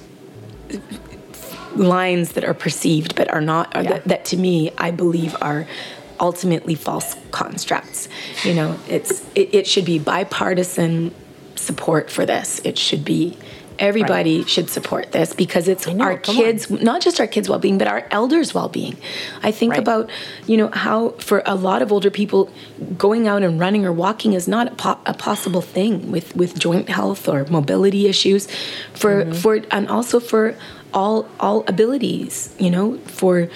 lines 1.76 2.34
that 2.34 2.44
are 2.44 2.54
perceived 2.54 3.16
but 3.16 3.32
are 3.32 3.42
not, 3.42 3.72
yeah. 3.76 3.84
that, 3.84 4.04
that 4.06 4.26
to 4.26 4.38
me, 4.38 4.72
I 4.78 4.92
believe 4.92 5.36
are 5.42 5.68
ultimately 6.20 6.76
false 6.76 7.16
constructs. 7.32 8.08
You 8.44 8.54
know, 8.54 8.80
it's 8.88 9.24
it, 9.36 9.54
it, 9.54 9.68
should 9.68 9.86
be 9.86 10.00
bipartisan 10.00 11.14
support 11.56 12.10
for 12.10 12.26
this. 12.26 12.62
It 12.64 12.78
should 12.78 13.04
be 13.04 13.38
everybody 13.80 14.40
right. 14.40 14.50
should 14.50 14.70
support 14.70 15.12
this 15.12 15.34
because 15.34 15.68
it's 15.68 15.88
know, 15.88 16.04
our 16.04 16.18
kids, 16.18 16.72
on. 16.72 16.84
not 16.84 17.02
just 17.02 17.20
our 17.20 17.28
kids' 17.28 17.50
well-being, 17.50 17.78
but 17.78 17.88
our 17.88 18.08
elders' 18.12 18.54
well-being. 18.54 18.96
I 19.42 19.52
think 19.52 19.72
right. 19.72 19.80
about 19.80 20.10
you 20.48 20.58
know 20.58 20.70
how 20.70 21.10
for 21.20 21.44
a 21.46 21.56
lot 21.56 21.82
of 21.82 21.92
older 21.92 22.10
people, 22.10 22.50
going 22.98 23.28
out 23.28 23.44
and 23.44 23.60
running 23.60 23.86
or 23.86 23.92
walking 23.92 24.34
is 24.34 24.48
not 24.48 24.74
a, 24.74 24.76
po- 24.76 25.00
a 25.06 25.14
possible 25.14 25.62
thing 25.62 26.12
with 26.12 26.36
with 26.36 26.58
joint 26.58 26.90
health 26.90 27.28
or 27.28 27.46
mobility 27.46 28.08
issues. 28.08 28.48
For 28.94 29.26
mm-hmm. 29.26 29.34
for 29.34 29.62
and 29.72 29.88
also 29.90 30.20
for 30.20 30.56
all 30.94 31.28
all 31.40 31.64
abilities, 31.68 32.54
you 32.60 32.70
know, 32.70 32.98
for 33.00 33.50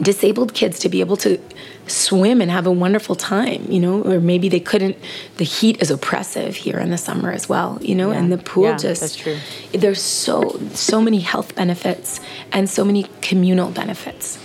disabled 0.00 0.54
kids 0.54 0.78
to 0.80 0.88
be 0.88 1.00
able 1.00 1.16
to 1.16 1.40
swim 1.86 2.40
and 2.40 2.50
have 2.50 2.66
a 2.66 2.72
wonderful 2.72 3.14
time, 3.14 3.64
you 3.68 3.80
know, 3.80 4.02
or 4.02 4.20
maybe 4.20 4.48
they 4.48 4.60
couldn't. 4.60 4.96
The 5.36 5.44
heat 5.44 5.80
is 5.82 5.90
oppressive 5.90 6.56
here 6.56 6.78
in 6.78 6.90
the 6.90 6.98
summer 6.98 7.32
as 7.32 7.48
well, 7.48 7.78
you 7.80 7.94
know, 7.94 8.12
yeah. 8.12 8.18
and 8.18 8.32
the 8.32 8.38
pool 8.38 8.64
yeah, 8.64 8.76
just. 8.76 9.00
That's 9.00 9.16
true. 9.16 9.38
There's 9.72 10.00
so 10.00 10.60
so 10.74 11.00
many 11.00 11.20
health 11.20 11.54
benefits 11.54 12.20
and 12.52 12.68
so 12.68 12.84
many 12.84 13.06
communal 13.22 13.70
benefits. 13.70 14.38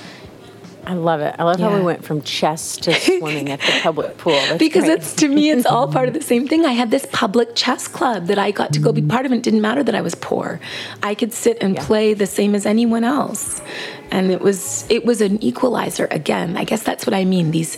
I 0.85 0.95
love 0.95 1.21
it. 1.21 1.35
I 1.39 1.43
love 1.43 1.59
yeah. 1.59 1.69
how 1.69 1.75
we 1.75 1.81
went 1.81 2.03
from 2.03 2.21
chess 2.21 2.75
to 2.77 2.93
swimming 2.93 3.49
at 3.49 3.59
the 3.61 3.79
public 3.81 4.17
pool. 4.17 4.33
That's 4.33 4.57
because 4.57 4.83
great. 4.83 4.99
it's 4.99 5.13
to 5.15 5.27
me, 5.27 5.49
it's 5.49 5.65
all 5.65 5.87
part 5.91 6.07
of 6.07 6.13
the 6.13 6.21
same 6.21 6.47
thing. 6.47 6.65
I 6.65 6.73
had 6.73 6.91
this 6.91 7.07
public 7.11 7.55
chess 7.55 7.87
club 7.87 8.27
that 8.27 8.37
I 8.37 8.51
got 8.51 8.73
to 8.73 8.79
go 8.79 8.91
be 8.91 9.01
part 9.01 9.25
of. 9.25 9.31
It 9.31 9.43
didn't 9.43 9.61
matter 9.61 9.83
that 9.83 9.95
I 9.95 10.01
was 10.01 10.15
poor. 10.15 10.59
I 11.01 11.15
could 11.15 11.31
sit 11.31 11.57
and 11.61 11.75
yeah. 11.75 11.85
play 11.85 12.13
the 12.13 12.27
same 12.27 12.53
as 12.53 12.65
anyone 12.65 13.03
else, 13.03 13.61
and 14.11 14.31
it 14.31 14.41
was 14.41 14.85
it 14.89 15.05
was 15.05 15.21
an 15.21 15.41
equalizer. 15.41 16.07
Again, 16.11 16.57
I 16.57 16.65
guess 16.65 16.83
that's 16.83 17.05
what 17.05 17.13
I 17.13 17.23
mean. 17.23 17.51
These 17.51 17.77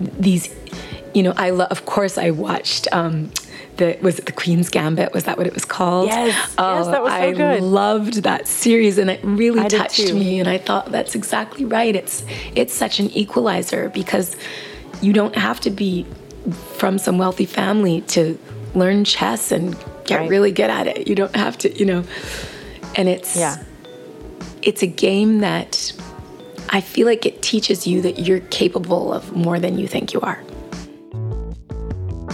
these, 0.00 0.54
you 1.14 1.22
know, 1.22 1.34
I 1.36 1.50
love. 1.50 1.70
Of 1.70 1.84
course, 1.84 2.16
I 2.16 2.30
watched. 2.30 2.88
Um, 2.92 3.30
the 3.76 3.98
was 4.02 4.18
it 4.18 4.26
the 4.26 4.32
Queen's 4.32 4.68
Gambit? 4.68 5.12
Was 5.12 5.24
that 5.24 5.38
what 5.38 5.46
it 5.46 5.54
was 5.54 5.64
called? 5.64 6.08
Yes, 6.08 6.54
oh, 6.58 6.78
yes, 6.78 6.86
that 6.88 7.02
was 7.02 7.12
so 7.12 7.18
oh, 7.18 7.22
I 7.22 7.32
good. 7.32 7.62
loved 7.62 8.22
that 8.22 8.46
series, 8.46 8.98
and 8.98 9.10
it 9.10 9.20
really 9.22 9.60
I 9.60 9.68
touched 9.68 10.12
me. 10.12 10.40
And 10.40 10.48
I 10.48 10.58
thought 10.58 10.92
that's 10.92 11.14
exactly 11.14 11.64
right. 11.64 11.94
It's 11.94 12.24
it's 12.54 12.74
such 12.74 13.00
an 13.00 13.10
equalizer 13.10 13.88
because 13.90 14.36
you 15.02 15.12
don't 15.12 15.36
have 15.36 15.60
to 15.60 15.70
be 15.70 16.06
from 16.76 16.98
some 16.98 17.18
wealthy 17.18 17.46
family 17.46 18.02
to 18.02 18.38
learn 18.74 19.04
chess 19.04 19.52
and 19.52 19.76
get 20.04 20.20
right. 20.20 20.30
really 20.30 20.52
good 20.52 20.70
at 20.70 20.86
it. 20.86 21.08
You 21.08 21.14
don't 21.14 21.34
have 21.36 21.58
to, 21.58 21.76
you 21.76 21.84
know. 21.84 22.04
And 22.94 23.08
it's 23.08 23.36
yeah, 23.36 23.62
it's 24.62 24.82
a 24.82 24.86
game 24.86 25.38
that 25.40 25.92
I 26.70 26.80
feel 26.80 27.06
like 27.06 27.26
it 27.26 27.42
teaches 27.42 27.86
you 27.86 28.02
that 28.02 28.20
you're 28.20 28.40
capable 28.40 29.12
of 29.12 29.36
more 29.36 29.58
than 29.58 29.78
you 29.78 29.86
think 29.86 30.12
you 30.12 30.20
are. 30.20 30.42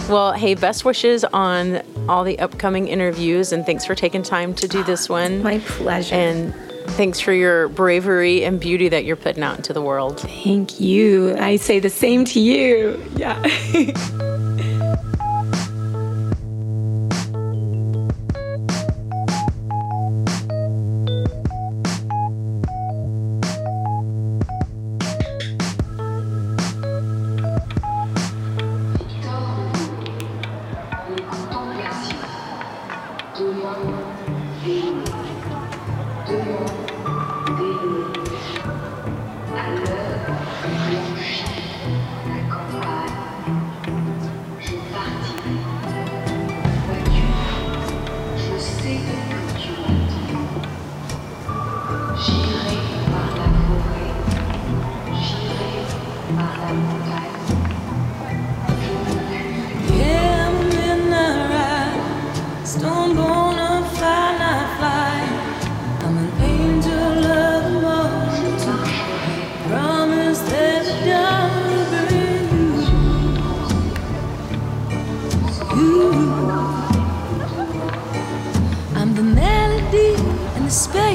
Well, 0.09 0.33
hey, 0.33 0.55
best 0.55 0.85
wishes 0.85 1.23
on 1.23 1.81
all 2.09 2.23
the 2.23 2.37
upcoming 2.39 2.87
interviews, 2.87 3.51
and 3.51 3.65
thanks 3.65 3.85
for 3.85 3.95
taking 3.95 4.21
time 4.21 4.53
to 4.55 4.67
do 4.67 4.83
this 4.83 5.09
ah, 5.09 5.13
one. 5.13 5.41
My 5.43 5.59
pleasure. 5.59 6.15
And 6.15 6.53
Thanks 6.87 7.19
for 7.19 7.33
your 7.33 7.69
bravery 7.69 8.43
and 8.43 8.59
beauty 8.59 8.87
that 8.89 9.03
you're 9.03 9.15
putting 9.15 9.41
out 9.41 9.57
into 9.57 9.73
the 9.73 9.81
world. 9.81 10.19
Thank 10.19 10.79
you. 10.79 11.35
I 11.37 11.55
say 11.55 11.79
the 11.79 11.89
same 11.89 12.23
to 12.25 12.39
you. 12.39 13.03
Yeah. 13.15 13.41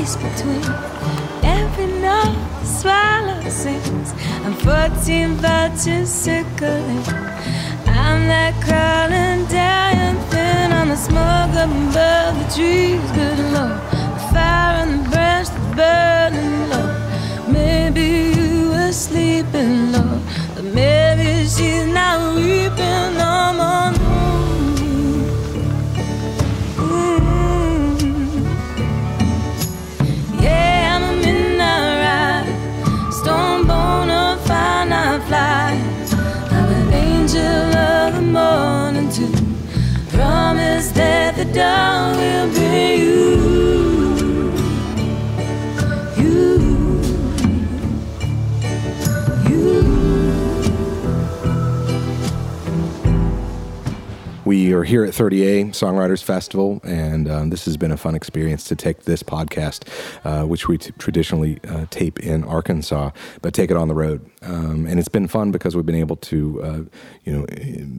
space 0.08 0.16
between. 0.16 0.64
Every 1.42 1.86
night 2.00 2.64
swallow 2.64 3.48
sings. 3.48 4.12
I'm 4.44 4.54
14 4.54 5.34
vultures 5.36 6.08
circling. 6.08 7.04
I'm 7.86 8.26
that 8.28 8.54
crawling 8.64 9.46
down 9.46 10.16
thin 10.30 10.72
on 10.72 10.88
the 10.88 10.96
smoke 10.96 11.54
up 11.62 11.70
above 11.70 12.34
the 12.38 12.48
trees 12.54 13.10
good 13.12 13.38
lord 13.54 13.80
the 14.14 14.24
fire 14.32 14.82
on 14.82 14.88
the 15.02 15.10
branch 15.10 15.48
that's 15.48 15.74
burning 15.76 16.70
low 16.70 16.88
maybe 17.50 18.06
you 18.36 18.70
were 18.70 18.92
sleeping 18.92 19.92
lord 19.92 20.20
but 20.54 20.64
maybe 20.64 21.48
she's 21.48 21.86
not 21.86 22.36
weeping 22.36 23.16
no 23.18 23.52
more. 23.58 24.17
promise 40.78 40.92
that 40.92 41.34
the 41.34 41.44
dawn 41.46 42.16
will 42.16 42.54
be 42.54 43.02
you. 43.02 43.17
We 54.68 54.74
are 54.74 54.84
here 54.84 55.02
at 55.02 55.14
30A 55.14 55.68
Songwriters 55.70 56.22
Festival, 56.22 56.82
and 56.84 57.26
um, 57.26 57.48
this 57.48 57.64
has 57.64 57.78
been 57.78 57.90
a 57.90 57.96
fun 57.96 58.14
experience 58.14 58.64
to 58.64 58.76
take 58.76 59.04
this 59.04 59.22
podcast, 59.22 59.88
uh, 60.26 60.46
which 60.46 60.68
we 60.68 60.76
t- 60.76 60.92
traditionally 60.98 61.58
uh, 61.66 61.86
tape 61.88 62.20
in 62.20 62.44
Arkansas, 62.44 63.12
but 63.40 63.54
take 63.54 63.70
it 63.70 63.78
on 63.78 63.88
the 63.88 63.94
road. 63.94 64.30
Um, 64.42 64.84
and 64.84 65.00
it's 65.00 65.08
been 65.08 65.26
fun 65.26 65.52
because 65.52 65.74
we've 65.74 65.86
been 65.86 65.94
able 65.94 66.16
to, 66.16 66.62
uh, 66.62 66.80
you 67.24 67.32
know, 67.32 67.46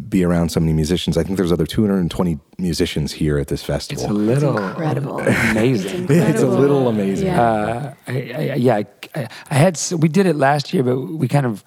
be 0.09 0.23
around 0.23 0.49
so 0.49 0.59
many 0.59 0.73
musicians. 0.73 1.17
I 1.17 1.23
think 1.23 1.37
there's 1.37 1.51
other 1.51 1.65
220 1.65 2.39
musicians 2.59 3.13
here 3.13 3.39
at 3.39 3.47
this 3.47 3.63
festival. 3.63 4.03
It's 4.03 4.11
a 4.11 4.13
little 4.13 4.55
incredible, 4.55 5.19
amazing. 5.51 6.03
It's, 6.03 6.11
it's, 6.11 6.41
a 6.43 6.47
little 6.47 6.87
amazing. 6.87 7.29
Yeah, 7.29 7.41
uh, 7.41 7.93
I, 8.05 8.11
I, 8.11 8.53
yeah. 8.53 8.83
I, 9.15 9.27
I, 9.49 9.55
had 9.55 9.81
we 9.97 10.07
did 10.07 10.27
it 10.27 10.35
last 10.35 10.71
year, 10.71 10.83
but 10.83 10.99
we 10.99 11.27
kind 11.27 11.47
of 11.47 11.63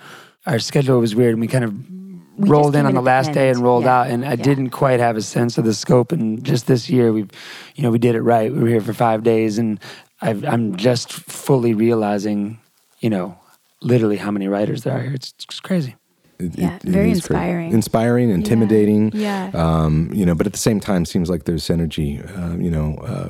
our 0.46 0.60
schedule 0.60 1.00
was 1.00 1.16
weird, 1.16 1.32
and 1.32 1.40
we 1.40 1.48
kind 1.48 1.64
of 1.64 1.74
We 1.90 2.01
rolled 2.38 2.74
in 2.76 2.86
on 2.86 2.94
the 2.94 3.02
last 3.02 3.32
day 3.32 3.50
and 3.50 3.60
rolled 3.60 3.84
Yeah. 3.84 4.00
out, 4.00 4.06
and 4.08 4.24
I 4.24 4.30
Yeah. 4.30 4.36
didn't 4.36 4.70
quite 4.70 5.00
have 5.00 5.16
a 5.16 5.22
sense 5.22 5.58
of 5.58 5.64
the 5.64 5.74
scope. 5.74 6.12
And 6.12 6.42
just 6.44 6.66
this 6.66 6.88
year, 6.90 7.12
we've, 7.12 7.30
you 7.74 7.82
know, 7.82 7.90
we 7.90 7.98
did 7.98 8.14
it 8.14 8.22
right. 8.22 8.52
We 8.52 8.58
were 8.60 8.68
here 8.68 8.80
for 8.80 8.92
five 8.94 9.22
days, 9.22 9.58
and 9.58 9.78
I've, 10.20 10.44
I'm 10.44 10.76
just 10.76 11.12
fully 11.12 11.74
realizing, 11.74 12.58
you 13.00 13.10
know, 13.10 13.36
literally 13.82 14.16
how 14.16 14.30
many 14.30 14.48
writers 14.48 14.82
there 14.84 14.96
are 14.96 15.02
here. 15.02 15.14
It's, 15.14 15.34
it's 15.44 15.60
crazy. 15.60 15.96
It- 16.38 16.58
Yeah, 16.58 16.74
it- 16.76 16.84
it 16.84 16.90
very 16.90 17.10
is 17.12 17.20
great. 17.20 17.36
inspiring. 17.38 17.72
Inspiring, 17.72 18.30
intimidating. 18.30 19.12
Yeah. 19.14 19.50
Um, 19.54 20.10
you 20.12 20.26
know, 20.26 20.34
but 20.34 20.46
at 20.46 20.52
the 20.52 20.58
same 20.58 20.80
time, 20.80 21.04
seems 21.04 21.30
like 21.30 21.44
there's 21.44 21.62
synergy. 21.62 22.20
Uh, 22.36 22.56
you 22.58 22.70
know, 22.70 22.96
uh, 22.96 23.28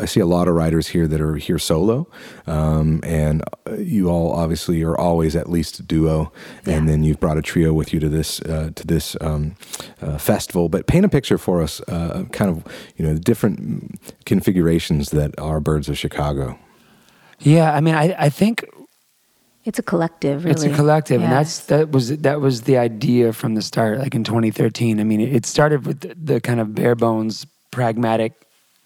I 0.00 0.04
see 0.06 0.18
a 0.20 0.26
lot 0.26 0.48
of 0.48 0.54
writers 0.54 0.88
here 0.88 1.06
that 1.06 1.20
are 1.20 1.36
here 1.36 1.58
solo, 1.58 2.08
um, 2.46 3.00
and 3.04 3.42
uh, 3.70 3.76
you 3.76 4.08
all 4.10 4.32
obviously 4.32 4.82
are 4.82 4.96
always 4.98 5.36
at 5.36 5.48
least 5.48 5.78
a 5.78 5.82
duo, 5.82 6.32
and 6.66 6.88
then 6.88 7.04
you've 7.04 7.20
brought 7.20 7.38
a 7.38 7.42
trio 7.42 7.72
with 7.72 7.92
you 7.92 8.00
to 8.00 8.08
this 8.08 8.40
uh, 8.42 8.70
to 8.74 8.86
this 8.86 9.16
um, 9.20 9.54
uh, 10.02 10.18
festival. 10.18 10.68
But 10.68 10.86
paint 10.88 11.04
a 11.04 11.08
picture 11.08 11.38
for 11.38 11.62
us, 11.62 11.80
uh, 11.88 12.24
kind 12.32 12.50
of 12.50 12.64
you 12.96 13.04
know 13.06 13.14
the 13.14 13.20
different 13.20 14.00
configurations 14.24 15.10
that 15.10 15.38
are 15.38 15.60
Birds 15.60 15.88
of 15.88 15.96
Chicago. 15.96 16.58
Yeah, 17.40 17.72
I 17.72 17.80
mean, 17.80 17.94
I, 17.94 18.16
I 18.18 18.28
think 18.30 18.64
It's 19.68 19.78
a 19.78 19.82
collective, 19.82 20.46
really. 20.46 20.54
It's 20.54 20.64
a 20.64 20.74
collective, 20.74 21.20
and 21.22 21.30
that's 21.30 21.66
that 21.66 21.90
was 21.90 22.16
that 22.20 22.40
was 22.40 22.62
the 22.62 22.78
idea 22.78 23.34
from 23.34 23.54
the 23.54 23.60
start. 23.60 23.98
Like 23.98 24.14
in 24.14 24.24
2013, 24.24 24.98
I 24.98 25.04
mean, 25.04 25.20
it, 25.20 25.34
it 25.34 25.44
started 25.44 25.86
with 25.86 26.00
the, 26.00 26.14
the 26.14 26.40
kind 26.40 26.58
of 26.58 26.74
bare 26.74 26.94
bones, 26.94 27.46
pragmatic, 27.70 28.32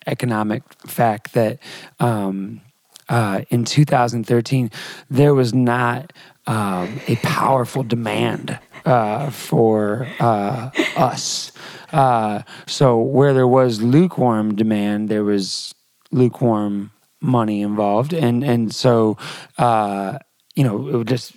economic 0.09 0.65
fact 0.85 1.35
that 1.35 1.61
um, 2.01 2.63
uh, 3.09 3.43
in 3.49 3.65
2013 3.65 4.73
there 5.09 5.35
was 5.35 5.55
not 5.55 6.13
um, 6.49 7.01
a 7.07 7.15
powerful 7.23 7.85
demand 7.85 8.59
uh, 8.85 9.31
for 9.31 10.09
uh, 10.19 10.71
us. 10.97 11.53
Uh, 11.93 12.43
so 12.67 12.99
where 12.99 13.33
there 13.33 13.47
was 13.47 13.81
lukewarm 13.81 14.57
demand, 14.57 15.09
there 15.09 15.23
was 15.23 15.77
lukewarm 16.11 16.91
money 17.21 17.63
involved, 17.63 18.13
and 18.13 18.43
and 18.43 18.75
so 18.75 19.17
uh, 19.59 20.19
you 20.55 20.65
know 20.65 20.89
it 20.89 20.95
was 20.97 21.07
just 21.07 21.33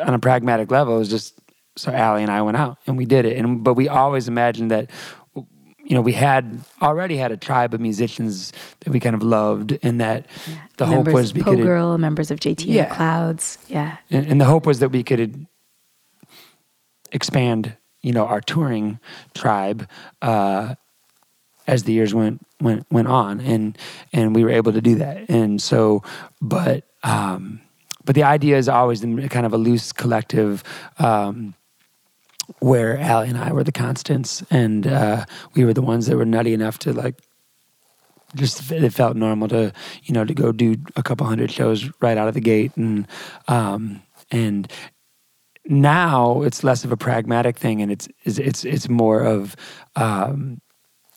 on 0.00 0.14
a 0.14 0.18
pragmatic 0.18 0.70
level, 0.70 0.96
it 0.96 0.98
was 1.00 1.10
just 1.10 1.34
so 1.76 1.92
Allie 1.92 2.22
and 2.22 2.30
I 2.30 2.42
went 2.42 2.56
out 2.56 2.78
and 2.86 2.96
we 2.96 3.04
did 3.06 3.24
it, 3.24 3.36
and 3.38 3.62
but 3.64 3.74
we 3.74 3.88
always 3.88 4.28
imagined 4.28 4.70
that 4.70 4.90
you 5.34 5.94
know 5.94 6.00
we 6.00 6.12
had 6.12 6.60
already 6.82 7.16
had 7.16 7.32
a 7.32 7.36
tribe 7.36 7.72
of 7.74 7.80
musicians 7.80 8.52
that 8.80 8.90
we 8.90 9.00
kind 9.00 9.14
of 9.16 9.22
loved, 9.22 9.78
and 9.82 10.00
that 10.00 10.26
the 10.76 10.86
hope 10.86 10.96
members 10.96 11.14
was 11.14 11.30
of 11.30 11.36
we 11.36 11.42
Poe 11.42 11.54
could 11.56 11.62
Girl, 11.64 11.98
members 11.98 12.30
of 12.30 12.40
JT 12.40 12.66
Yeah. 12.66 12.84
and 12.84 12.92
Clouds. 12.92 13.58
Yeah. 13.68 13.96
and, 14.10 14.26
and 14.26 14.40
the 14.40 14.44
hope 14.44 14.66
was 14.66 14.80
that 14.80 14.90
we 14.90 15.02
could 15.02 15.46
expand, 17.12 17.76
you 18.02 18.12
know, 18.12 18.26
our 18.26 18.40
touring 18.40 18.98
tribe 19.34 19.88
uh, 20.22 20.74
as 21.66 21.84
the 21.84 21.92
years 21.92 22.14
went 22.14 22.44
went 22.60 22.86
went 22.90 23.08
on, 23.08 23.40
and 23.40 23.76
and 24.12 24.34
we 24.34 24.44
were 24.44 24.50
able 24.50 24.72
to 24.72 24.80
do 24.80 24.96
that. 24.96 25.28
And 25.28 25.60
so, 25.60 26.02
but 26.40 26.84
um, 27.02 27.60
but 28.08 28.14
the 28.14 28.22
idea 28.22 28.56
is 28.56 28.70
always 28.70 29.04
in 29.04 29.28
kind 29.28 29.44
of 29.44 29.52
a 29.52 29.58
loose 29.58 29.92
collective. 29.92 30.64
Um, 30.98 31.54
where 32.60 32.96
Allie 32.98 33.28
and 33.28 33.36
I 33.36 33.52
were 33.52 33.62
the 33.62 33.70
constants, 33.70 34.42
and 34.50 34.86
uh, 34.86 35.26
we 35.52 35.66
were 35.66 35.74
the 35.74 35.82
ones 35.82 36.06
that 36.06 36.16
were 36.16 36.24
nutty 36.24 36.54
enough 36.54 36.78
to 36.78 36.94
like 36.94 37.20
just 38.34 38.72
it 38.72 38.94
felt 38.94 39.14
normal 39.14 39.46
to 39.48 39.74
you 40.04 40.14
know 40.14 40.24
to 40.24 40.32
go 40.32 40.52
do 40.52 40.76
a 40.96 41.02
couple 41.02 41.26
hundred 41.26 41.50
shows 41.50 41.90
right 42.00 42.16
out 42.16 42.28
of 42.28 42.32
the 42.32 42.40
gate 42.40 42.74
and 42.76 43.06
um 43.46 44.02
and 44.30 44.72
now 45.66 46.40
it's 46.40 46.64
less 46.64 46.84
of 46.84 46.92
a 46.92 46.96
pragmatic 46.96 47.58
thing 47.58 47.82
and 47.82 47.92
it's 47.92 48.08
it's 48.24 48.38
it's, 48.38 48.64
it's 48.64 48.88
more 48.88 49.22
of 49.22 49.54
um 49.96 50.60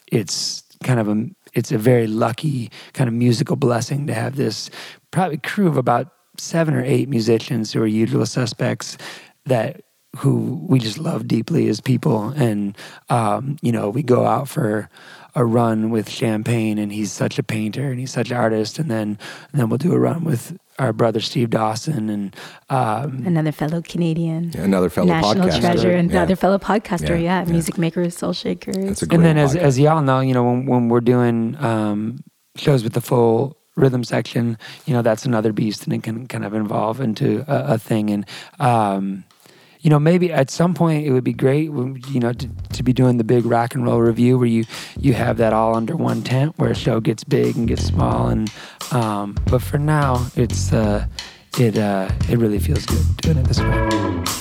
it's 0.08 0.64
kind 0.84 1.00
of 1.00 1.08
a 1.08 1.26
it's 1.54 1.72
a 1.72 1.78
very 1.78 2.08
lucky 2.08 2.70
kind 2.94 3.08
of 3.08 3.14
musical 3.14 3.56
blessing 3.56 4.08
to 4.08 4.14
have 4.14 4.36
this 4.36 4.70
probably 5.12 5.38
crew 5.38 5.68
of 5.68 5.78
about 5.78 6.12
seven 6.38 6.74
or 6.74 6.84
eight 6.84 7.10
musicians 7.10 7.72
who 7.74 7.82
are 7.82 7.88
usual 7.88 8.26
suspects 8.26 8.98
that 9.46 9.82
who 10.18 10.60
we 10.68 10.78
just 10.78 10.98
love 10.98 11.26
deeply 11.28 11.70
as 11.70 11.80
people, 11.80 12.30
and 12.36 12.78
um, 13.10 13.58
you 13.62 13.72
know, 13.72 13.90
we 13.90 14.04
go 14.04 14.26
out 14.26 14.50
for 14.50 14.90
a 15.36 15.46
run 15.46 15.90
with 15.90 16.10
Champagne, 16.10 16.78
and 16.78 16.92
he's 16.92 17.12
such 17.14 17.40
a 17.40 17.44
painter 17.44 17.90
and 17.90 17.98
he's 17.98 18.12
such 18.12 18.30
an 18.32 18.36
artist, 18.38 18.78
and 18.78 18.92
then 18.92 19.18
and 19.52 19.62
then 19.62 19.70
we'll 19.70 19.78
do 19.78 19.94
a 19.94 20.00
run 20.00 20.26
with 20.26 20.58
our 20.80 20.92
brother 20.92 21.22
Steve 21.22 21.52
Dawson 21.52 22.10
and 22.10 22.36
um, 22.70 23.24
another 23.26 23.54
fellow 23.54 23.82
Canadian, 23.82 24.52
Yeah, 24.54 24.64
another 24.64 24.90
fellow 24.90 25.08
national 25.08 25.48
podcaster. 25.48 25.60
treasure, 25.62 25.92
and 25.92 26.10
Yeah. 26.12 26.18
another 26.18 26.36
fellow 26.36 26.58
podcaster. 26.58 27.10
Yeah, 27.12 27.40
Yeah, 27.40 27.46
yeah. 27.46 27.52
music 27.52 27.78
makers, 27.78 28.18
soul 28.18 28.34
shakers. 28.34 28.76
That's 28.76 29.02
a 29.04 29.06
great 29.06 29.16
and 29.16 29.26
then 29.26 29.38
as 29.38 29.56
as 29.56 29.80
y'all 29.80 30.02
know, 30.02 30.20
you 30.20 30.34
know, 30.34 30.44
when 30.44 30.66
when 30.66 30.90
we're 30.90 31.00
doing 31.00 31.56
um, 31.64 32.18
shows 32.58 32.84
with 32.84 32.94
the 32.94 33.02
full 33.02 33.56
rhythm 33.82 34.04
section, 34.04 34.58
you 34.86 34.94
know, 34.94 35.02
that's 35.02 35.26
another 35.26 35.52
beast, 35.52 35.84
and 35.84 35.94
it 35.94 36.04
can 36.04 36.28
kind 36.28 36.46
of 36.46 36.54
evolve 36.54 37.02
into 37.02 37.44
a, 37.48 37.74
a 37.74 37.78
thing. 37.78 38.10
And 38.10 38.26
um, 38.60 39.26
you 39.82 39.90
know, 39.90 40.00
maybe 40.00 40.32
at 40.32 40.50
some 40.50 40.74
point 40.74 41.06
it 41.06 41.12
would 41.12 41.24
be 41.24 41.34
great, 41.34 41.66
you 41.66 42.20
know, 42.20 42.34
to, 42.34 42.50
to 42.74 42.84
be 42.84 42.94
doing 42.94 43.18
the 43.18 43.24
big 43.24 43.46
rock 43.46 43.74
and 43.74 43.84
roll 43.84 44.00
review 44.00 44.38
where 44.38 44.48
you 44.48 44.66
you 45.00 45.14
have 45.14 45.38
that 45.38 45.54
all 45.54 45.76
under 45.76 45.96
one 45.96 46.22
tent, 46.22 46.54
where 46.58 46.72
a 46.72 46.76
show 46.76 47.00
gets 47.00 47.24
big 47.24 47.58
and 47.58 47.68
gets 47.68 47.84
small. 47.84 48.28
And 48.28 48.52
um, 48.92 49.36
but 49.50 49.62
for 49.62 49.80
now, 49.80 50.28
it's 50.36 50.72
uh, 50.72 51.08
it 51.58 51.78
uh, 51.78 52.10
it 52.30 52.38
really 52.38 52.60
feels 52.60 52.86
good 52.86 53.18
doing 53.18 53.38
it 53.38 53.46
this 53.46 53.60
way. 53.60 54.41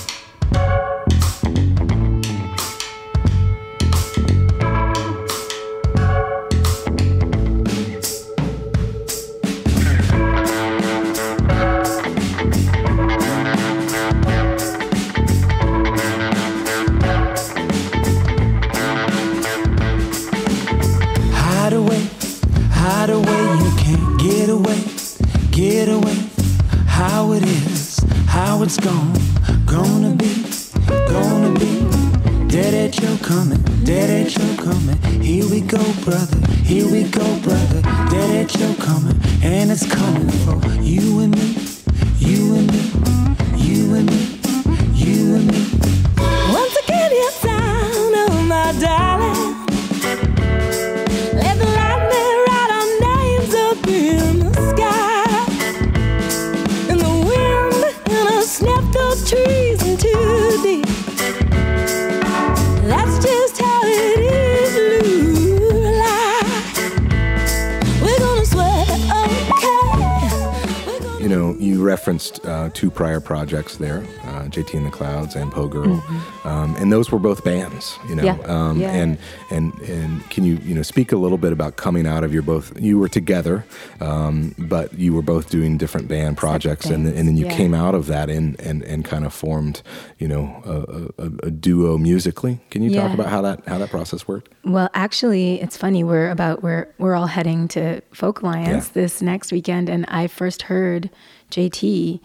JT 74.51 74.73
and 74.75 74.85
the 74.85 74.91
Clouds 74.91 75.35
and 75.35 75.51
Po' 75.51 75.67
Girl, 75.67 76.03
um, 76.43 76.75
and 76.77 76.91
those 76.91 77.11
were 77.11 77.19
both 77.19 77.43
bands. 77.43 77.97
You 78.09 78.15
know, 78.15 78.23
Mm-hmm. 78.23 78.41
Yeah. 78.41 78.55
Um, 78.69 78.79
Yeah. 78.79 78.91
and 78.91 79.17
and 79.49 79.73
and 79.81 80.29
can 80.29 80.43
you 80.43 80.55
you 80.63 80.73
know 80.75 80.81
speak 80.83 81.11
a 81.11 81.17
little 81.17 81.37
bit 81.37 81.51
about 81.53 81.75
coming 81.75 82.05
out 82.07 82.23
of 82.23 82.33
your 82.33 82.43
both? 82.43 82.71
You 82.79 82.99
were 82.99 83.07
together, 83.09 83.65
um, 83.99 84.53
but 84.57 84.93
you 84.97 85.13
were 85.13 85.21
both 85.21 85.49
doing 85.49 85.77
different 85.77 86.07
band 86.07 86.37
projects, 86.37 86.85
and 86.87 87.05
then, 87.05 87.15
and 87.15 87.27
then 87.27 87.37
you 87.37 87.45
Yeah. 87.45 87.55
came 87.55 87.73
out 87.73 87.95
of 87.95 88.07
that 88.07 88.29
and 88.29 88.59
and 88.59 88.83
and 88.83 89.03
kind 89.05 89.25
of 89.25 89.33
formed 89.33 89.81
you 90.19 90.27
know 90.27 90.61
a, 90.65 91.23
a, 91.23 91.27
a 91.47 91.51
duo 91.51 91.97
musically. 91.97 92.59
Can 92.69 92.81
you 92.83 92.93
talk 92.93 93.13
about 93.13 93.27
how 93.27 93.41
that 93.41 93.61
how 93.67 93.77
that 93.79 93.89
process 93.89 94.27
worked? 94.27 94.49
Well, 94.63 94.89
actually, 94.93 95.59
it's 95.61 95.77
funny. 95.77 96.03
We're 96.03 96.29
about 96.29 96.61
we're 96.63 96.87
we're 96.99 97.15
all 97.15 97.27
heading 97.27 97.67
to 97.69 98.01
Folk 98.13 98.41
Alliance 98.41 98.89
this 98.89 99.21
next 99.21 99.51
weekend, 99.51 99.89
and 99.89 100.05
I 100.07 100.27
first 100.27 100.63
heard 100.63 101.09
JT 101.51 102.19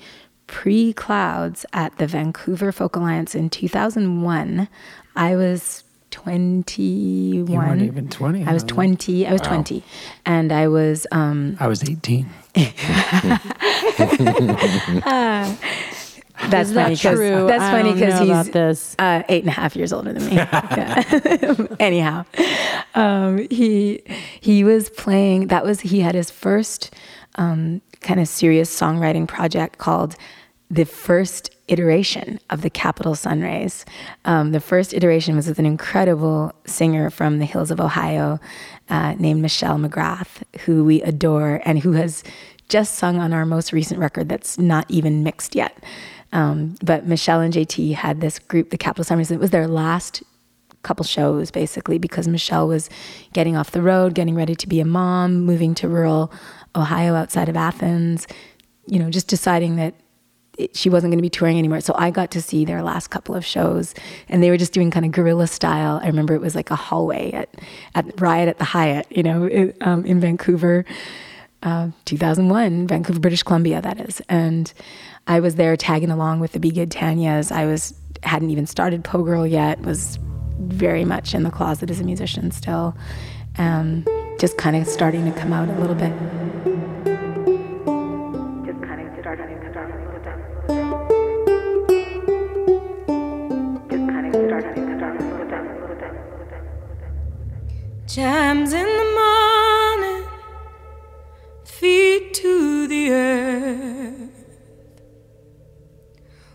pre 0.47 0.93
Clouds 0.93 1.65
at 1.73 1.97
the 1.99 2.07
Vancouver 2.07 2.73
Folk 2.73 2.97
Alliance 2.97 3.35
in 3.35 3.51
2001. 3.51 4.69
I 5.15 5.37
was 5.37 5.85
21. 6.11 7.47
You 7.47 7.57
weren't 7.57 7.83
even 7.83 8.09
20. 8.09 8.45
I 8.45 8.53
was 8.53 8.65
20. 8.65 9.27
I 9.27 9.33
was 9.33 9.41
20, 9.43 9.83
and 10.25 10.53
I 10.53 10.69
was 10.69 11.07
um, 11.13 11.57
I 11.61 11.67
was 11.69 11.83
18. 11.89 12.29
That's 16.51 16.69
Is 16.69 16.75
that 16.75 16.83
funny 16.85 16.95
because 16.95 17.19
true? 17.19 17.47
that's 17.47 17.63
I 17.63 17.71
funny 17.71 17.93
because 17.95 18.21
he's 18.21 18.51
this. 18.53 18.95
Uh, 18.99 19.23
eight 19.29 19.43
and 19.43 19.49
a 19.49 19.53
half 19.53 19.75
years 19.75 19.93
older 19.93 20.13
than 20.13 20.27
me. 20.27 20.37
Yeah. 20.37 21.67
Anyhow, 21.81 22.25
um, 22.95 23.47
he 23.51 24.03
he 24.41 24.63
was 24.63 24.91
playing. 24.91 25.47
That 25.49 25.65
was 25.65 25.81
he 25.81 26.01
had 26.01 26.15
his 26.15 26.31
first 26.31 26.95
um, 27.37 27.81
kind 28.01 28.21
of 28.21 28.29
serious 28.29 28.75
songwriting 28.75 29.27
project 29.27 29.79
called 29.79 30.17
the 30.71 30.85
first 30.85 31.51
iteration 31.69 32.41
of 32.51 32.63
the 32.63 32.71
Capital 32.71 33.15
Sunrays. 33.15 33.85
Um, 34.25 34.53
the 34.53 34.61
first 34.61 34.95
iteration 34.95 35.37
was 35.37 35.47
with 35.47 35.59
an 35.59 35.67
incredible 35.67 36.53
singer 36.67 37.11
from 37.11 37.39
the 37.39 37.45
hills 37.45 37.71
of 37.71 37.81
Ohio 37.81 38.41
uh, 38.89 39.15
named 39.19 39.43
Michelle 39.43 39.79
McGrath, 39.79 40.43
who 40.61 40.85
we 40.85 41.03
adore 41.03 41.61
and 41.65 41.79
who 41.79 41.93
has 41.93 42.25
just 42.69 42.97
sung 42.97 43.19
on 43.19 43.33
our 43.33 43.47
most 43.47 43.73
recent 43.73 44.01
record 44.01 44.29
that's 44.29 44.59
not 44.59 44.91
even 44.91 45.23
mixed 45.23 45.55
yet. 45.55 45.83
Um, 46.33 46.75
but 46.83 47.07
Michelle 47.07 47.41
and 47.41 47.55
JT 47.55 47.95
had 47.95 48.21
this 48.21 48.39
group, 48.39 48.71
the 48.71 48.79
Capital 48.79 49.05
Sunrays. 49.05 49.31
It 49.31 49.39
was 49.39 49.51
their 49.51 49.69
last 49.69 50.23
couple 50.83 51.05
shows 51.05 51.51
basically 51.51 51.99
because 51.99 52.29
Michelle 52.29 52.69
was 52.69 52.89
getting 53.33 53.57
off 53.57 53.73
the 53.73 53.83
road, 53.83 54.15
getting 54.15 54.37
ready 54.37 54.55
to 54.55 54.69
be 54.69 54.81
a 54.81 54.85
mom, 54.85 55.41
moving 55.41 55.75
to 55.75 55.89
rural 55.89 56.33
Ohio 56.77 57.15
outside 57.15 57.49
of 57.49 57.57
Athens, 57.57 58.27
you 58.87 58.99
know, 58.99 59.11
just 59.11 59.29
deciding 59.29 59.77
that 59.77 59.95
it, 60.59 60.77
she 60.77 60.89
wasn't 60.89 61.11
going 61.11 61.19
to 61.19 61.23
be 61.23 61.31
touring 61.31 61.59
anymore. 61.59 61.81
So 61.81 61.95
I 61.97 62.11
got 62.11 62.31
to 62.33 62.43
see 62.43 62.65
their 62.65 62.83
last 62.83 63.09
couple 63.09 63.35
of 63.35 63.45
shows 63.45 63.95
and 64.29 64.43
they 64.43 64.51
were 64.51 64.57
just 64.57 64.73
doing 64.73 64.91
kind 64.91 65.05
of 65.05 65.13
guerrilla 65.13 65.47
style. 65.47 66.01
I 66.03 66.07
remember 66.07 66.35
it 66.35 66.41
was 66.41 66.55
like 66.55 66.71
a 66.71 66.77
hallway 66.77 67.33
at, 67.33 67.49
at 67.95 68.21
Riot 68.21 68.49
at 68.49 68.59
the 68.59 68.65
Hyatt, 68.65 69.07
you 69.11 69.23
know, 69.23 69.45
it, 69.45 69.77
um, 69.81 70.05
in 70.05 70.21
Vancouver. 70.21 70.85
Uh, 71.63 71.91
2001, 72.05 72.87
Vancouver, 72.87 73.19
British 73.19 73.43
Columbia, 73.43 73.81
that 73.81 73.99
is. 73.99 74.21
And 74.29 74.73
I 75.27 75.41
was 75.41 75.57
there 75.57 75.77
tagging 75.77 76.11
along 76.11 76.39
with 76.39 76.53
the 76.53 76.61
Be 76.61 76.71
Good 76.71 76.91
Tanyas. 76.91 77.51
I 77.51 77.67
was 77.67 77.95
hadn't 78.23 78.51
even 78.51 78.67
started 78.67 79.03
Po' 79.03 79.23
Girl 79.23 79.47
yet. 79.47 79.81
Was 79.81 80.19
very 80.61 81.05
much 81.05 81.35
in 81.35 81.43
the 81.43 81.51
closet 81.51 81.91
as 81.91 82.01
a 82.01 82.05
musician 82.05 82.51
still, 82.51 82.97
um, 83.59 84.05
just 84.39 84.57
kind 84.59 84.77
of 84.77 84.87
starting 84.87 85.25
to 85.25 85.33
come 85.39 85.53
out 85.53 85.69
a 85.69 85.73
little 85.81 85.95
bit. 85.95 86.13
Just 88.65 88.81
kind 88.83 89.01
of 89.01 89.09
starting 89.21 89.49
to 89.49 89.71
come 89.73 89.77
out 89.77 89.91
a 89.91 89.99
little 90.05 90.21
bit. 90.27 90.37
Just 93.91 94.05
kind 94.09 94.27
of 94.27 94.33
starting 94.35 94.75
to 94.75 94.81
come 94.81 95.03
out 95.03 95.17
a 95.17 95.23
little 95.25 95.47
bit. 95.47 95.61
A 95.61 95.73
little 95.91 96.47
bit. 96.47 96.63
Chimes 98.09 98.73
in 98.73 98.87
the 98.87 99.05
morning, 99.21 100.25
feet 101.65 102.35
to 102.35 102.87
the 102.87 103.11
earth. 103.11 104.31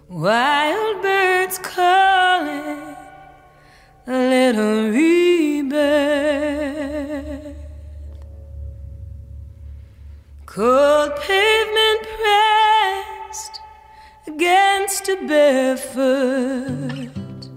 Wild 0.08 1.02
birds 1.02 1.58
calling, 1.58 2.80
a 2.80 2.91
little 4.12 4.90
rebirth. 4.90 5.72
Cold 10.46 11.16
pavement 11.16 12.08
pressed 12.18 13.62
against 14.28 15.08
a 15.10 15.16
bare 15.28 15.78
foot. 15.78 17.50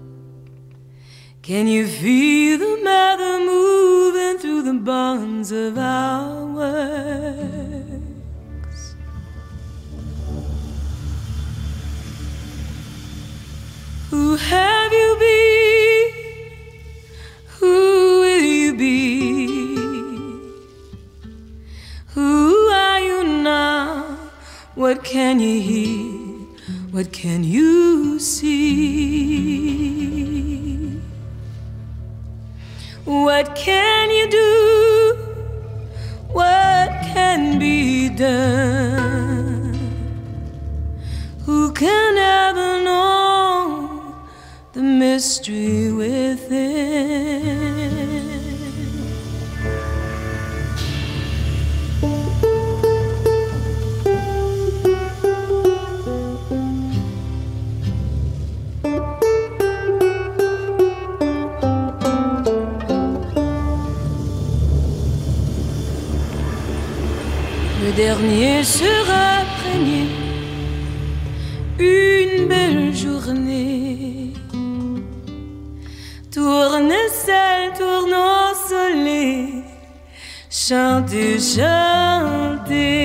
Can 1.41 1.67
you 1.67 1.85
feel 1.87 2.57
the 2.57 2.81
mother 2.83 3.39
moving 3.39 4.37
through 4.39 4.63
the 4.63 4.73
bonds 4.73 5.51
of 5.51 5.77
our 5.77 6.45
works? 6.45 6.85
Who 14.09 14.35
have 14.37 14.91
you 14.93 15.15
been? 15.19 15.54
What 24.75 25.03
can 25.05 25.39
you 25.39 25.61
hear? 25.61 26.25
What 26.91 27.13
can 27.13 27.45
you 27.45 28.19
see? 28.19 28.65
What 33.05 33.55
can 33.55 34.09
you 34.11 34.29
do? 34.29 35.15
What 36.27 36.89
can 37.13 37.57
be 37.57 38.09
done? 38.09 39.75
Who 41.45 41.71
can 41.71 42.17
ever 42.17 42.83
know 42.83 44.13
the 44.73 44.81
mystery 44.81 45.93
within? 45.93 47.15
Dernier 67.95 68.63
sera 68.63 69.43
premier. 69.61 70.07
Une 71.79 72.47
belle 72.47 72.93
journée. 72.93 74.33
Tourne-seul, 76.31 77.73
tourne 77.77 78.13
au 78.13 78.53
soleil. 78.69 79.63
Chantez, 80.49 81.39
chantez. 81.39 82.95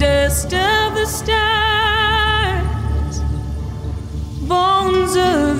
Dust 0.00 0.54
of 0.54 0.94
the 0.94 1.04
stars, 1.04 2.64
bones 4.48 5.14
of 5.14 5.59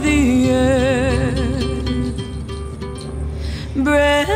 breath 3.85 4.30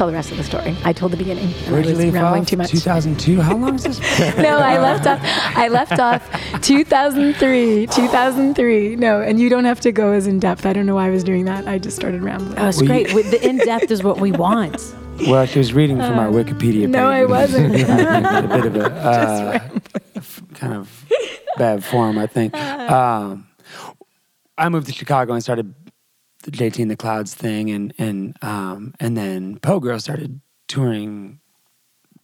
tell 0.00 0.06
the 0.06 0.14
rest 0.14 0.30
of 0.30 0.38
the 0.38 0.44
story. 0.44 0.74
I 0.82 0.94
told 0.94 1.12
the 1.12 1.18
beginning. 1.18 1.48
Where'd 1.68 1.84
I 1.84 1.88
you 1.90 1.94
was 1.94 1.98
leave 1.98 2.14
rambling 2.14 2.40
off? 2.40 2.48
too 2.48 2.56
much. 2.56 2.70
2002. 2.70 3.38
How 3.42 3.54
long 3.54 3.74
is 3.74 3.82
this? 3.84 4.00
no, 4.38 4.56
I 4.56 4.78
left 4.78 5.06
off. 5.06 5.20
I 5.22 5.68
left 5.68 5.98
off 5.98 6.22
2003. 6.62 7.86
2003. 7.86 8.96
No, 8.96 9.20
and 9.20 9.38
you 9.38 9.50
don't 9.50 9.66
have 9.66 9.78
to 9.80 9.92
go 9.92 10.12
as 10.12 10.26
in 10.26 10.38
depth. 10.38 10.64
I 10.64 10.72
don't 10.72 10.86
know 10.86 10.94
why 10.94 11.08
I 11.08 11.10
was 11.10 11.22
doing 11.22 11.44
that. 11.44 11.68
I 11.68 11.76
just 11.78 11.96
started 11.96 12.22
rambling. 12.22 12.58
Oh, 12.58 12.68
it's 12.68 12.78
Well, 12.78 12.86
great. 12.86 13.12
With- 13.12 13.30
The 13.30 13.46
in 13.46 13.58
depth 13.58 13.90
is 13.90 14.02
what 14.02 14.18
we 14.20 14.32
want. 14.32 14.80
well, 15.28 15.44
she 15.44 15.58
was 15.58 15.74
reading 15.74 15.98
from 15.98 16.18
our 16.18 16.28
Wikipedia 16.28 16.84
page. 16.86 16.88
no, 16.88 17.10
I 17.10 17.26
wasn't. 17.26 17.74
a 17.74 18.48
bit 18.48 18.64
of 18.64 18.76
a 18.76 18.86
uh, 18.86 19.58
kind 20.54 20.72
of 20.72 21.04
bad 21.58 21.84
form, 21.84 22.16
I 22.16 22.26
think. 22.26 22.54
Um, 22.56 23.46
I 24.56 24.70
moved 24.70 24.86
to 24.86 24.92
Chicago 24.94 25.34
and 25.34 25.42
started 25.42 25.74
the 26.42 26.50
JT 26.50 26.80
and 26.80 26.90
the 26.90 26.96
Clouds 26.96 27.34
thing, 27.34 27.70
and 27.70 27.92
and 27.98 28.36
um, 28.42 28.94
and 29.00 29.16
then 29.16 29.58
Pogo 29.58 30.00
started 30.00 30.40
touring 30.68 31.40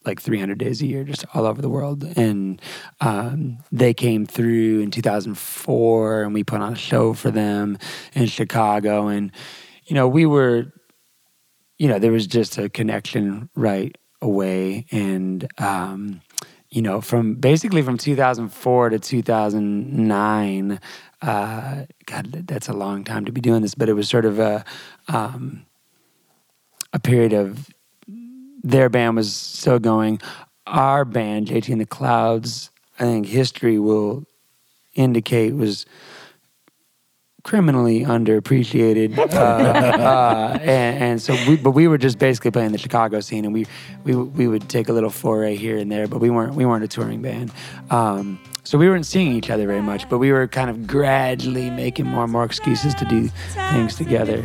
like 0.07 0.21
300 0.21 0.57
days 0.57 0.81
a 0.81 0.87
year, 0.87 1.05
just 1.05 1.27
all 1.35 1.47
over 1.47 1.61
the 1.61 1.69
world. 1.69 2.05
And 2.17 2.63
um, 3.01 3.59
they 3.73 3.93
came 3.93 4.25
through 4.25 4.81
in 4.81 4.91
2004, 4.91 6.23
and 6.23 6.33
we 6.33 6.45
put 6.45 6.61
on 6.61 6.73
a 6.75 6.77
show 6.77 7.13
for 7.13 7.31
them 7.31 7.77
in 8.15 8.27
Chicago. 8.27 9.09
And 9.09 9.33
you 9.85 9.95
know, 9.95 10.09
we 10.09 10.25
were, 10.25 10.73
you 11.79 11.89
know, 11.89 11.99
there 11.99 12.13
was 12.13 12.27
just 12.27 12.57
a 12.57 12.69
connection 12.69 13.51
right 13.55 13.97
away, 14.23 14.87
and 14.91 15.47
um, 15.59 16.23
you 16.71 16.83
know, 16.83 17.01
from 17.01 17.35
basically 17.35 17.83
from 17.83 17.99
2004 17.99 18.91
to 18.91 18.99
2009. 18.99 20.81
Uh, 21.23 21.85
God, 22.05 22.45
that's 22.47 22.69
a 22.69 22.73
long 22.73 23.05
time 23.05 23.25
to 23.25 23.33
be 23.33 23.41
doing 23.41 23.63
this, 23.63 23.75
but 23.75 23.89
it 23.89 23.95
was 23.95 24.09
sort 24.09 24.25
of 24.25 24.39
a 24.39 24.65
um, 25.09 25.65
a 26.93 26.99
period 26.99 27.33
of 27.33 27.71
their 28.63 28.89
band 28.89 29.17
was 29.17 29.35
still 29.35 29.79
going. 29.79 30.21
Our 30.67 31.05
band, 31.05 31.49
JT 31.49 31.69
and 31.71 31.81
the 31.81 31.87
Clouds, 31.87 32.71
I 32.99 33.05
think 33.05 33.27
history 33.27 33.79
will 33.79 34.25
indicate 34.95 35.55
was 35.55 35.87
criminally 37.45 38.01
underappreciated, 38.01 39.17
uh, 39.17 39.23
uh, 39.23 40.59
and, 40.61 41.03
and 41.03 41.23
so 41.23 41.37
we, 41.47 41.57
but 41.57 41.71
we 41.71 41.87
were 41.87 41.99
just 41.99 42.19
basically 42.19 42.51
playing 42.51 42.73
the 42.73 42.79
Chicago 42.79 43.21
scene, 43.21 43.45
and 43.45 43.55
we 43.55 43.67
we 44.05 44.17
we 44.17 44.49
would 44.49 44.69
take 44.69 44.89
a 44.89 44.93
little 44.93 45.11
foray 45.11 45.55
here 45.55 45.79
and 45.79 45.91
there, 45.91 46.09
but 46.09 46.19
we 46.19 46.29
weren't 46.29 46.55
we 46.55 46.67
weren't 46.67 46.83
a 46.83 46.89
touring 46.89 47.23
band. 47.23 47.53
Um, 47.89 48.41
so 48.67 48.77
we 48.79 48.89
weren't 48.89 49.07
seeing 49.07 49.33
each 49.33 49.49
other 49.49 49.65
very 49.65 49.81
much, 49.81 50.09
but 50.09 50.19
we 50.19 50.33
were 50.33 50.49
kind 50.49 50.69
of 50.69 50.89
gradually 50.89 51.71
making 51.71 52.07
more 52.07 52.25
and 52.25 52.33
more 52.33 52.43
excuses 52.43 52.97
to 52.97 53.05
do 53.05 53.29
things 53.29 53.95
together. 53.95 54.43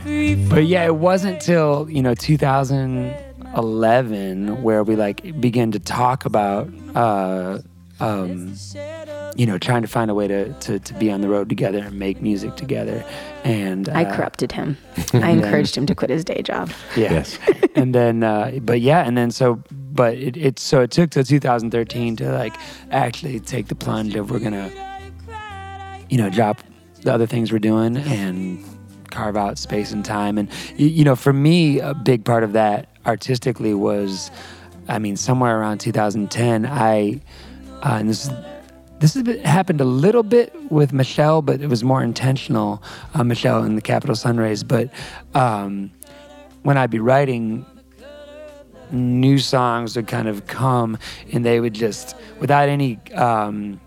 But 0.47 0.67
yeah, 0.67 0.85
it 0.85 0.97
wasn't 0.97 1.41
till 1.41 1.89
you 1.89 2.03
know 2.03 2.13
2011 2.13 4.61
where 4.61 4.83
we 4.83 4.95
like 4.95 5.41
began 5.41 5.71
to 5.71 5.79
talk 5.79 6.25
about. 6.25 6.69
Uh, 6.95 7.61
um, 7.99 8.53
you 9.35 9.45
know, 9.45 9.57
trying 9.57 9.81
to 9.83 9.87
find 9.87 10.11
a 10.11 10.15
way 10.15 10.27
to, 10.27 10.51
to, 10.53 10.79
to 10.79 10.93
be 10.95 11.11
on 11.11 11.21
the 11.21 11.29
road 11.29 11.49
together 11.49 11.79
and 11.79 11.97
make 11.97 12.21
music 12.21 12.55
together. 12.55 13.03
And 13.43 13.87
I 13.89 14.05
uh, 14.05 14.15
corrupted 14.15 14.51
him. 14.51 14.77
I 15.13 15.29
encouraged 15.29 15.77
him 15.77 15.85
to 15.85 15.95
quit 15.95 16.09
his 16.09 16.25
day 16.25 16.41
job. 16.41 16.71
Yeah. 16.95 17.13
Yes. 17.13 17.39
and 17.75 17.95
then, 17.95 18.23
uh, 18.23 18.57
but 18.61 18.81
yeah, 18.81 19.05
and 19.05 19.15
then 19.15 19.29
so, 19.29 19.61
but 19.93 20.15
it, 20.15 20.37
it 20.37 20.59
so 20.59 20.81
it 20.81 20.91
took 20.91 21.11
till 21.11 21.23
2013 21.23 22.15
to 22.17 22.31
like 22.31 22.55
actually 22.91 23.39
take 23.39 23.67
the 23.67 23.75
plunge 23.75 24.15
of 24.15 24.31
we're 24.31 24.39
gonna, 24.39 24.71
you 26.09 26.17
know, 26.17 26.29
drop 26.29 26.61
the 27.01 27.13
other 27.13 27.25
things 27.25 27.51
we're 27.51 27.59
doing 27.59 27.97
and 27.97 28.63
carve 29.09 29.37
out 29.37 29.57
space 29.57 29.91
and 29.91 30.03
time. 30.05 30.37
And 30.37 30.49
y- 30.49 30.85
you 30.85 31.03
know, 31.03 31.15
for 31.15 31.33
me, 31.33 31.79
a 31.79 31.93
big 31.93 32.25
part 32.25 32.43
of 32.43 32.53
that 32.53 32.87
artistically 33.05 33.73
was, 33.73 34.31
I 34.87 34.99
mean, 34.99 35.17
somewhere 35.17 35.59
around 35.59 35.79
2010, 35.79 36.65
I, 36.65 37.21
uh, 37.83 37.97
and 37.99 38.09
this 38.09 38.25
is 38.25 38.31
this 38.99 39.15
has 39.15 39.25
happened 39.41 39.81
a 39.81 39.85
little 39.85 40.21
bit 40.21 40.53
with 40.71 40.93
Michelle, 40.93 41.41
but 41.41 41.59
it 41.59 41.67
was 41.67 41.83
more 41.83 42.03
intentional. 42.03 42.83
Uh, 43.15 43.23
Michelle 43.23 43.63
and 43.63 43.75
the 43.75 43.81
Capital 43.81 44.15
Sunrays, 44.15 44.63
but 44.63 44.91
um, 45.33 45.91
when 46.61 46.77
I'd 46.77 46.91
be 46.91 46.99
writing, 46.99 47.65
new 48.91 49.37
songs 49.39 49.95
would 49.95 50.07
kind 50.07 50.27
of 50.27 50.47
come, 50.47 50.97
and 51.31 51.45
they 51.45 51.59
would 51.59 51.73
just, 51.73 52.15
without 52.39 52.69
any 52.69 52.99
um, 53.15 53.79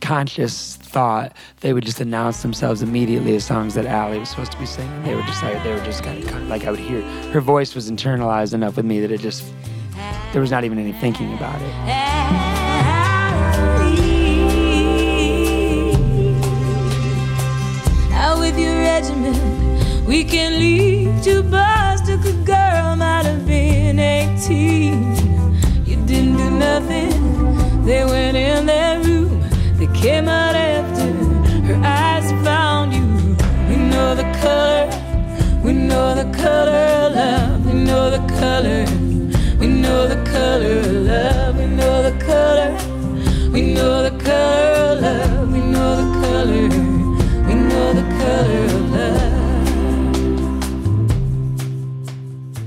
conscious 0.00 0.76
thought, 0.76 1.32
they 1.60 1.72
would 1.72 1.84
just 1.84 2.00
announce 2.00 2.42
themselves 2.42 2.82
immediately 2.82 3.34
as 3.36 3.44
songs 3.44 3.74
that 3.74 3.86
Allie 3.86 4.18
was 4.18 4.28
supposed 4.28 4.52
to 4.52 4.58
be 4.58 4.66
singing. 4.66 5.02
They 5.02 5.14
were 5.14 5.22
just 5.22 5.42
like, 5.42 5.62
they 5.62 5.72
were 5.72 5.84
just 5.84 6.02
kind 6.02 6.22
of, 6.22 6.48
like 6.48 6.64
I 6.64 6.70
would 6.70 6.80
hear 6.80 7.02
her 7.32 7.40
voice 7.40 7.74
was 7.74 7.90
internalized 7.90 8.54
enough 8.54 8.76
with 8.76 8.84
me 8.84 9.00
that 9.00 9.10
it 9.10 9.20
just 9.20 9.44
there 10.32 10.40
was 10.40 10.50
not 10.50 10.64
even 10.64 10.78
any 10.78 10.92
thinking 10.92 11.32
about 11.34 11.60
it. 11.60 11.74
With 18.38 18.58
your 18.58 18.78
regiment, 18.78 19.36
can 20.24 20.58
lead 20.58 21.22
girl 22.46 22.96
might 22.96 23.26
have 23.26 23.46
been 23.46 23.67
Eighteen, 23.98 25.14
You 25.84 25.96
didn't 26.06 26.36
do 26.36 26.50
nothing. 26.50 27.84
They 27.84 28.04
went 28.04 28.36
in 28.36 28.66
that 28.66 29.04
room. 29.04 29.42
They 29.76 29.88
came 29.88 30.28
out 30.28 30.54
after. 30.54 31.12
Her 31.66 31.80
eyes 31.84 32.30
found 32.44 32.92
you. 32.94 33.36
We 33.68 33.76
know 33.76 34.14
the 34.14 34.22
color. 34.40 34.86
We 35.64 35.72
know 35.72 36.14
the 36.14 36.30
color 36.38 36.84
of 37.02 37.14
love. 37.14 37.66
We 37.66 37.72
know 37.72 38.10
the 38.10 38.22
color. 38.38 38.84
We 39.58 39.66
know 39.66 40.06
the 40.06 40.22
color 40.30 40.78
of 40.78 40.92
love. 40.92 41.58
We 41.58 41.66
know 41.66 42.02
the 42.02 42.24
color. 42.24 42.70
We 43.52 43.62
know 43.74 44.02
the 44.08 44.16
color 44.22 44.72
of 44.92 45.00
love. 45.02 45.52
We 45.52 45.60
know 45.60 45.96
the 45.96 46.08
color. 46.22 46.68
We 47.48 47.54
know 47.54 47.92
the 47.94 48.06
color. 48.22 48.77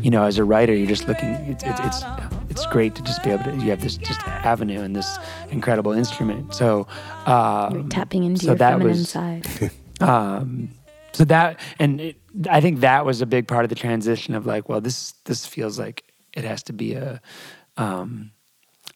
You 0.01 0.09
know, 0.11 0.23
as 0.23 0.37
a 0.37 0.43
writer, 0.43 0.73
you're 0.75 0.87
just 0.87 1.07
looking. 1.07 1.29
It's 1.29 1.63
it's 1.63 1.79
it's, 1.79 2.03
it's 2.49 2.65
great 2.67 2.95
to 2.95 3.01
just 3.03 3.23
be 3.23 3.29
able 3.31 3.43
to. 3.45 3.51
You 3.55 3.69
have 3.71 3.81
this 3.81 3.97
just 3.97 4.25
avenue 4.27 4.81
and 4.81 4.95
this 4.95 5.17
incredible 5.49 5.91
instrument. 5.91 6.53
So, 6.53 6.87
um, 7.25 7.89
Tapping 7.89 8.23
into 8.23 8.41
so 8.41 8.47
your 8.47 8.55
that 8.57 8.71
feminine 8.73 8.87
was- 8.97 9.09
side. 9.09 9.47
um, 10.01 10.69
so 11.13 11.25
that 11.25 11.59
and 11.79 11.99
it, 12.01 12.15
I 12.49 12.61
think 12.61 12.79
that 12.79 13.05
was 13.05 13.21
a 13.21 13.25
big 13.25 13.47
part 13.47 13.65
of 13.65 13.69
the 13.69 13.75
transition 13.75 14.33
of 14.33 14.45
like, 14.45 14.69
well, 14.69 14.81
this 14.81 15.11
this 15.25 15.45
feels 15.45 15.77
like 15.77 16.03
it 16.33 16.43
has 16.43 16.63
to 16.63 16.73
be 16.73 16.93
a. 16.93 17.21
Um, 17.77 18.31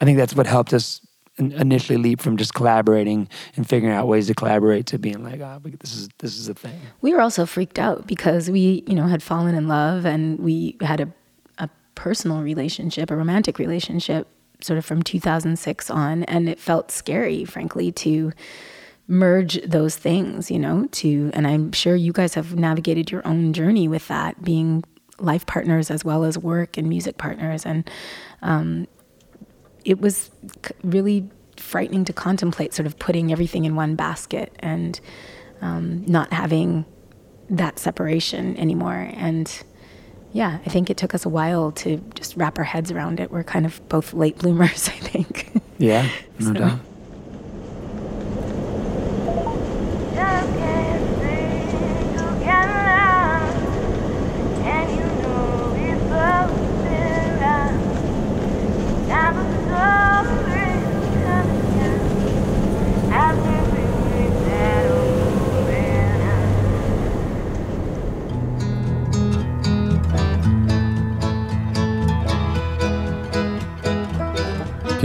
I 0.01 0.05
think 0.05 0.17
that's 0.17 0.35
what 0.35 0.47
helped 0.47 0.73
us 0.73 1.04
initially 1.37 1.97
leap 1.97 2.21
from 2.21 2.37
just 2.37 2.53
collaborating 2.53 3.27
and 3.55 3.67
figuring 3.67 3.93
out 3.93 4.07
ways 4.07 4.27
to 4.27 4.33
collaborate 4.33 4.85
to 4.87 4.97
being 4.97 5.23
like, 5.23 5.41
oh, 5.41 5.61
this 5.79 5.93
is 5.93 6.09
this 6.19 6.37
is 6.37 6.47
a 6.47 6.53
thing. 6.53 6.79
we 7.01 7.13
were 7.13 7.21
also 7.21 7.45
freaked 7.45 7.79
out 7.79 8.07
because 8.07 8.49
we, 8.49 8.83
you 8.87 8.95
know, 8.95 9.07
had 9.07 9.21
fallen 9.21 9.55
in 9.55 9.67
love 9.67 10.05
and 10.05 10.39
we 10.39 10.77
had 10.81 11.01
a, 11.01 11.11
a 11.57 11.69
personal 11.95 12.41
relationship, 12.41 13.11
a 13.11 13.15
romantic 13.15 13.59
relationship, 13.59 14.27
sort 14.61 14.77
of 14.77 14.85
from 14.85 15.03
2006 15.03 15.89
on, 15.89 16.23
and 16.23 16.47
it 16.47 16.59
felt 16.59 16.91
scary, 16.91 17.43
frankly, 17.45 17.91
to 17.91 18.31
merge 19.07 19.61
those 19.61 19.95
things, 19.95 20.49
you 20.49 20.57
know, 20.57 20.87
to, 20.91 21.29
and 21.33 21.45
I'm 21.45 21.71
sure 21.71 21.95
you 21.95 22.11
guys 22.11 22.33
have 22.33 22.55
navigated 22.55 23.11
your 23.11 23.25
own 23.27 23.53
journey 23.53 23.87
with 23.87 24.07
that, 24.07 24.43
being 24.43 24.83
life 25.19 25.45
partners 25.45 25.91
as 25.91 26.03
well 26.03 26.23
as 26.23 26.37
work 26.37 26.77
and 26.77 26.89
music 26.89 27.17
partners, 27.17 27.65
and 27.65 27.89
um, 28.41 28.87
it 29.85 30.01
was 30.01 30.29
really 30.83 31.29
frightening 31.57 32.03
to 32.05 32.11
contemplate, 32.13 32.73
sort 32.73 32.85
of 32.85 32.99
putting 32.99 33.31
everything 33.31 33.63
in 33.65 33.75
one 33.75 33.95
basket 33.95 34.51
and 34.59 34.99
um, 35.61 36.03
not 36.05 36.33
having 36.33 36.85
that 37.49 37.79
separation 37.79 38.57
anymore. 38.57 39.09
And 39.13 39.49
yeah, 40.33 40.59
I 40.65 40.69
think 40.69 40.89
it 40.89 40.97
took 40.97 41.13
us 41.15 41.23
a 41.25 41.29
while 41.29 41.71
to 41.73 41.97
just 42.15 42.35
wrap 42.35 42.57
our 42.57 42.65
heads 42.65 42.91
around 42.91 43.19
it. 43.21 43.31
We're 43.31 43.43
kind 43.43 43.65
of 43.65 43.87
both 43.87 44.13
late 44.13 44.37
bloomers, 44.39 44.89
I 44.89 44.99
think. 44.99 45.61
Yeah, 45.77 46.09
no 46.39 46.47
So- 46.47 46.53
doubt. 46.53 46.79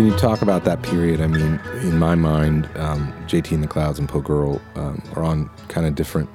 Can 0.00 0.08
you 0.08 0.16
talk 0.16 0.40
about 0.40 0.64
that 0.64 0.80
period? 0.82 1.20
I 1.20 1.26
mean, 1.26 1.60
in 1.82 1.98
my 1.98 2.14
mind, 2.14 2.66
um, 2.76 3.12
JT 3.26 3.52
and 3.52 3.62
the 3.62 3.68
Clouds 3.68 3.98
and 3.98 4.08
Po' 4.08 4.22
Girl 4.22 4.58
um, 4.74 5.02
are 5.14 5.22
on 5.22 5.50
kind 5.68 5.86
of 5.86 5.94
different 5.94 6.30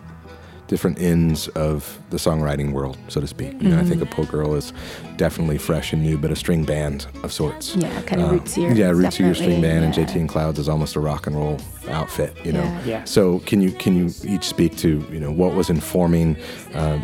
different 0.68 1.00
ends 1.00 1.48
of 1.50 2.00
the 2.12 2.18
songwriting 2.18 2.74
world, 2.74 2.96
so 3.08 3.20
to 3.20 3.26
speak. 3.26 3.60
You 3.60 3.70
know, 3.70 3.80
I 3.80 3.84
think 3.84 4.04
a 4.04 4.06
Po' 4.06 4.26
Girl 4.26 4.54
is 4.54 4.72
definitely 5.18 5.58
fresh 5.58 5.94
and 5.94 6.04
new, 6.04 6.16
but 6.16 6.30
a 6.30 6.36
string 6.36 6.64
band 6.64 7.08
of 7.24 7.34
sorts. 7.34 7.76
Yeah, 7.76 7.90
kind 8.04 8.22
of 8.22 8.30
Um, 8.30 8.40
rootsier, 8.40 8.78
Yeah, 8.78 8.92
rootsier 8.92 9.34
string 9.34 9.62
band, 9.62 9.84
and. 9.84 9.94
JT 9.96 10.14
and 10.14 10.30
Clouds 10.30 10.60
is 10.60 10.70
almost 10.70 10.96
a 10.96 11.00
rock 11.00 11.26
and 11.26 11.36
roll 11.36 11.60
outfit. 11.90 12.38
You 12.44 12.52
know. 12.54 12.64
Yeah. 12.64 12.86
Yeah. 12.86 13.04
So 13.06 13.40
can 13.48 13.62
you 13.62 13.72
can 13.72 13.96
you 13.96 14.14
each 14.24 14.44
speak 14.44 14.78
to 14.78 15.04
you 15.12 15.20
know 15.20 15.32
what 15.32 15.56
was 15.56 15.72
informing, 15.72 16.38
um, 16.76 17.04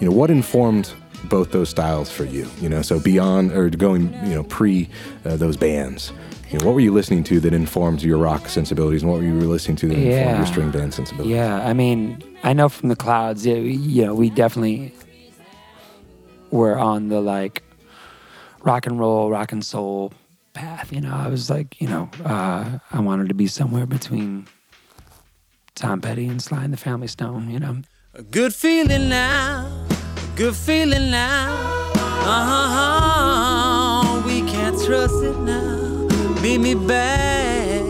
you 0.00 0.08
know 0.10 0.16
what 0.16 0.28
informed 0.28 0.92
both 1.28 1.52
those 1.52 1.68
styles 1.68 2.10
for 2.10 2.24
you? 2.24 2.48
You 2.60 2.68
know, 2.68 2.82
so 2.82 3.00
beyond 3.00 3.52
or 3.52 3.68
going 3.70 4.12
you 4.26 4.34
know 4.34 4.44
pre 4.44 4.88
uh, 5.24 5.36
those 5.36 5.56
bands. 5.56 6.12
You 6.50 6.58
know, 6.58 6.66
what 6.66 6.74
were 6.74 6.80
you 6.80 6.92
listening 6.92 7.24
to 7.24 7.40
that 7.40 7.52
informed 7.52 8.02
your 8.02 8.18
rock 8.18 8.48
sensibilities, 8.48 9.02
and 9.02 9.10
what 9.10 9.18
were 9.20 9.26
you 9.26 9.34
listening 9.40 9.76
to 9.78 9.88
that 9.88 9.96
informed 9.96 10.36
your 10.38 10.46
string 10.46 10.70
band 10.70 10.94
sensibilities? 10.94 11.34
Yeah, 11.34 11.66
I 11.66 11.72
mean, 11.72 12.22
I 12.42 12.52
know 12.52 12.68
from 12.68 12.90
the 12.90 12.96
clouds, 12.96 13.44
yeah, 13.44 13.54
we, 13.54 13.72
you 13.72 14.04
know, 14.04 14.14
we 14.14 14.30
definitely 14.30 14.94
were 16.50 16.78
on 16.78 17.08
the 17.08 17.20
like 17.20 17.62
rock 18.62 18.86
and 18.86 18.98
roll, 19.00 19.30
rock 19.30 19.50
and 19.52 19.64
soul 19.64 20.12
path. 20.52 20.92
You 20.92 21.00
know, 21.00 21.12
I 21.12 21.28
was 21.28 21.50
like, 21.50 21.80
you 21.80 21.88
know, 21.88 22.08
uh, 22.24 22.78
I 22.92 23.00
wanted 23.00 23.28
to 23.28 23.34
be 23.34 23.46
somewhere 23.48 23.86
between 23.86 24.46
Tom 25.74 26.00
Petty 26.00 26.26
and 26.28 26.40
Sly 26.40 26.62
and 26.64 26.72
the 26.72 26.76
Family 26.78 27.08
Stone. 27.08 27.50
You 27.50 27.58
know, 27.58 27.78
A 28.14 28.22
good 28.22 28.54
feeling 28.54 29.08
now, 29.08 29.86
a 29.90 29.93
good 30.36 30.54
feeling 30.56 31.10
now. 31.10 31.52
Uh-huh, 32.26 34.22
we 34.26 34.40
can't 34.50 34.76
trust 34.84 35.22
it 35.22 35.36
now. 35.40 36.08
Meet 36.42 36.58
me 36.58 36.74
back 36.74 37.82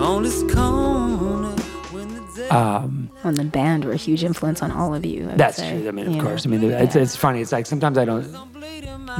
on 0.00 0.22
this 0.22 0.42
corner 0.52 1.54
the 1.92 2.32
day. 2.36 2.48
um, 2.48 3.10
and 3.22 3.36
the 3.36 3.44
band 3.44 3.84
were 3.84 3.92
a 3.92 3.96
huge 3.96 4.22
influence 4.24 4.60
on 4.62 4.70
all 4.72 4.94
of 4.94 5.04
you. 5.06 5.28
I 5.30 5.36
that's 5.36 5.56
say, 5.58 5.78
true. 5.80 5.88
I 5.88 5.92
mean, 5.92 6.06
of 6.08 6.14
know. 6.16 6.22
course. 6.22 6.44
I 6.46 6.48
mean, 6.50 6.62
it's, 6.64 6.94
it's 6.96 7.16
funny. 7.16 7.40
It's 7.40 7.52
like 7.52 7.66
sometimes 7.66 7.96
I 7.98 8.04
don't 8.04 8.26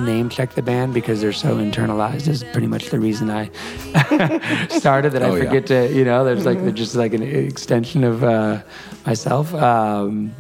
name 0.05 0.29
check 0.29 0.55
the 0.55 0.63
band 0.63 0.93
because 0.95 1.21
they're 1.21 1.33
so 1.33 1.57
internalized. 1.57 2.27
Is 2.29 2.43
pretty 2.45 2.67
much 2.67 2.91
the 2.91 2.99
reason 2.99 3.31
I 3.31 3.49
started 4.69 5.13
that 5.13 5.23
I 5.23 5.29
Oh, 5.29 5.35
yeah. 5.37 5.45
forget 5.45 5.67
to, 5.69 5.93
you 5.95 6.05
know, 6.05 6.25
there's 6.25 6.45
like 6.45 6.59
they're 6.61 6.73
just 6.73 6.97
like 6.97 7.15
an 7.15 7.23
extension 7.23 8.03
of 8.05 8.25
uh, 8.25 8.63
myself. 9.07 9.55
Um, 9.55 10.35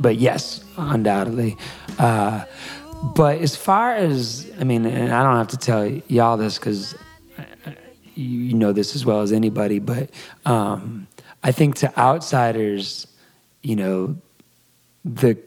but 0.00 0.16
yes, 0.16 0.64
undoubtedly. 0.76 1.56
Uh, 1.98 2.44
but 3.14 3.38
as 3.38 3.54
far 3.54 3.94
as 3.94 4.50
I 4.60 4.64
mean, 4.64 4.84
and 4.84 5.12
I 5.12 5.22
don't 5.22 5.36
have 5.36 5.48
to 5.48 5.56
tell 5.56 5.86
y'all 5.86 6.36
this 6.36 6.58
because 6.58 6.94
you 8.14 8.54
know 8.54 8.72
this 8.72 8.96
as 8.96 9.06
well 9.06 9.20
as 9.20 9.32
anybody, 9.32 9.78
but 9.78 10.10
um, 10.44 11.06
I 11.42 11.52
think 11.52 11.76
to 11.76 11.98
outsiders, 11.98 13.06
you 13.62 13.76
know, 13.76 14.16
the 15.04 15.38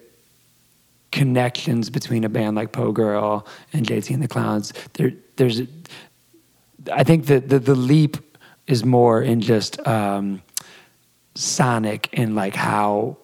connections 1.12 1.90
between 1.90 2.24
a 2.24 2.30
band 2.30 2.56
like 2.56 2.72
Po' 2.72 2.92
Girl 2.92 3.46
and 3.74 3.86
JT 3.86 4.14
and 4.14 4.24
the 4.24 4.28
Clouds, 4.28 4.74
there, 4.94 5.12
there's, 5.36 5.62
I 6.92 7.04
think 7.04 7.26
that 7.26 7.50
the, 7.50 7.60
the 7.60 7.76
leap 7.76 8.18
is 8.68 8.86
more 8.86 9.22
in 9.22 9.42
just 9.42 9.86
um, 9.86 10.42
sonic 11.36 12.10
and 12.14 12.36
like 12.36 12.56
how, 12.56 13.18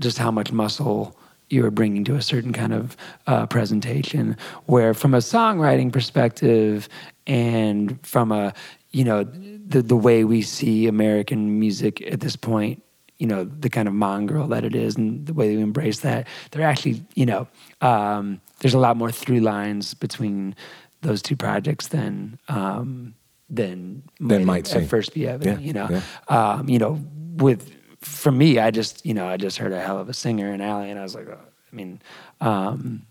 just 0.00 0.18
how 0.18 0.30
much 0.30 0.52
muscle 0.52 1.16
you 1.50 1.64
are 1.64 1.70
bringing 1.70 2.04
to 2.04 2.14
a 2.14 2.22
certain 2.22 2.52
kind 2.52 2.72
of 2.72 2.96
uh, 3.26 3.46
presentation. 3.46 4.36
Where 4.66 4.94
from 4.94 5.14
a 5.14 5.18
songwriting 5.18 5.92
perspective 5.92 6.88
and 7.26 8.04
from 8.06 8.32
a, 8.32 8.54
you 8.92 9.04
know, 9.04 9.24
the, 9.24 9.82
the 9.82 9.96
way 9.96 10.24
we 10.24 10.42
see 10.42 10.86
American 10.86 11.58
music 11.58 12.02
at 12.02 12.20
this 12.20 12.36
point, 12.36 12.82
you 13.18 13.26
know, 13.26 13.44
the 13.44 13.70
kind 13.70 13.86
of 13.86 13.94
mongrel 13.94 14.48
that 14.48 14.64
it 14.64 14.74
is 14.74 14.96
and 14.96 15.26
the 15.26 15.34
way 15.34 15.54
we 15.54 15.62
embrace 15.62 16.00
that, 16.00 16.26
they're 16.50 16.66
actually, 16.66 17.04
you 17.14 17.26
know, 17.26 17.46
um, 17.80 18.40
there's 18.60 18.74
a 18.74 18.78
lot 18.78 18.96
more 18.96 19.12
through 19.12 19.40
lines 19.40 19.94
between 19.94 20.54
those 21.02 21.22
two 21.22 21.36
projects 21.36 21.88
than 21.88 22.38
um, 22.48 23.14
than 23.48 24.02
Than 24.18 24.44
might 24.44 24.74
at 24.74 24.88
first 24.88 25.14
be 25.14 25.28
evident. 25.28 25.60
Yeah, 25.60 25.66
You 25.66 25.72
know, 25.72 25.88
yeah. 25.90 26.02
um, 26.28 26.68
you 26.68 26.78
know, 26.78 27.00
with 27.36 27.70
for 28.04 28.30
me, 28.30 28.58
I 28.58 28.70
just 28.70 29.04
you 29.04 29.14
know 29.14 29.26
I 29.26 29.36
just 29.36 29.58
heard 29.58 29.72
a 29.72 29.80
hell 29.80 29.98
of 29.98 30.08
a 30.08 30.14
singer 30.14 30.52
in 30.52 30.60
Alley, 30.60 30.90
and 30.90 30.98
I 30.98 31.02
was 31.02 31.14
like, 31.14 31.28
oh, 31.28 31.38
I 31.40 31.76
mean, 31.76 32.00
um, 32.40 33.06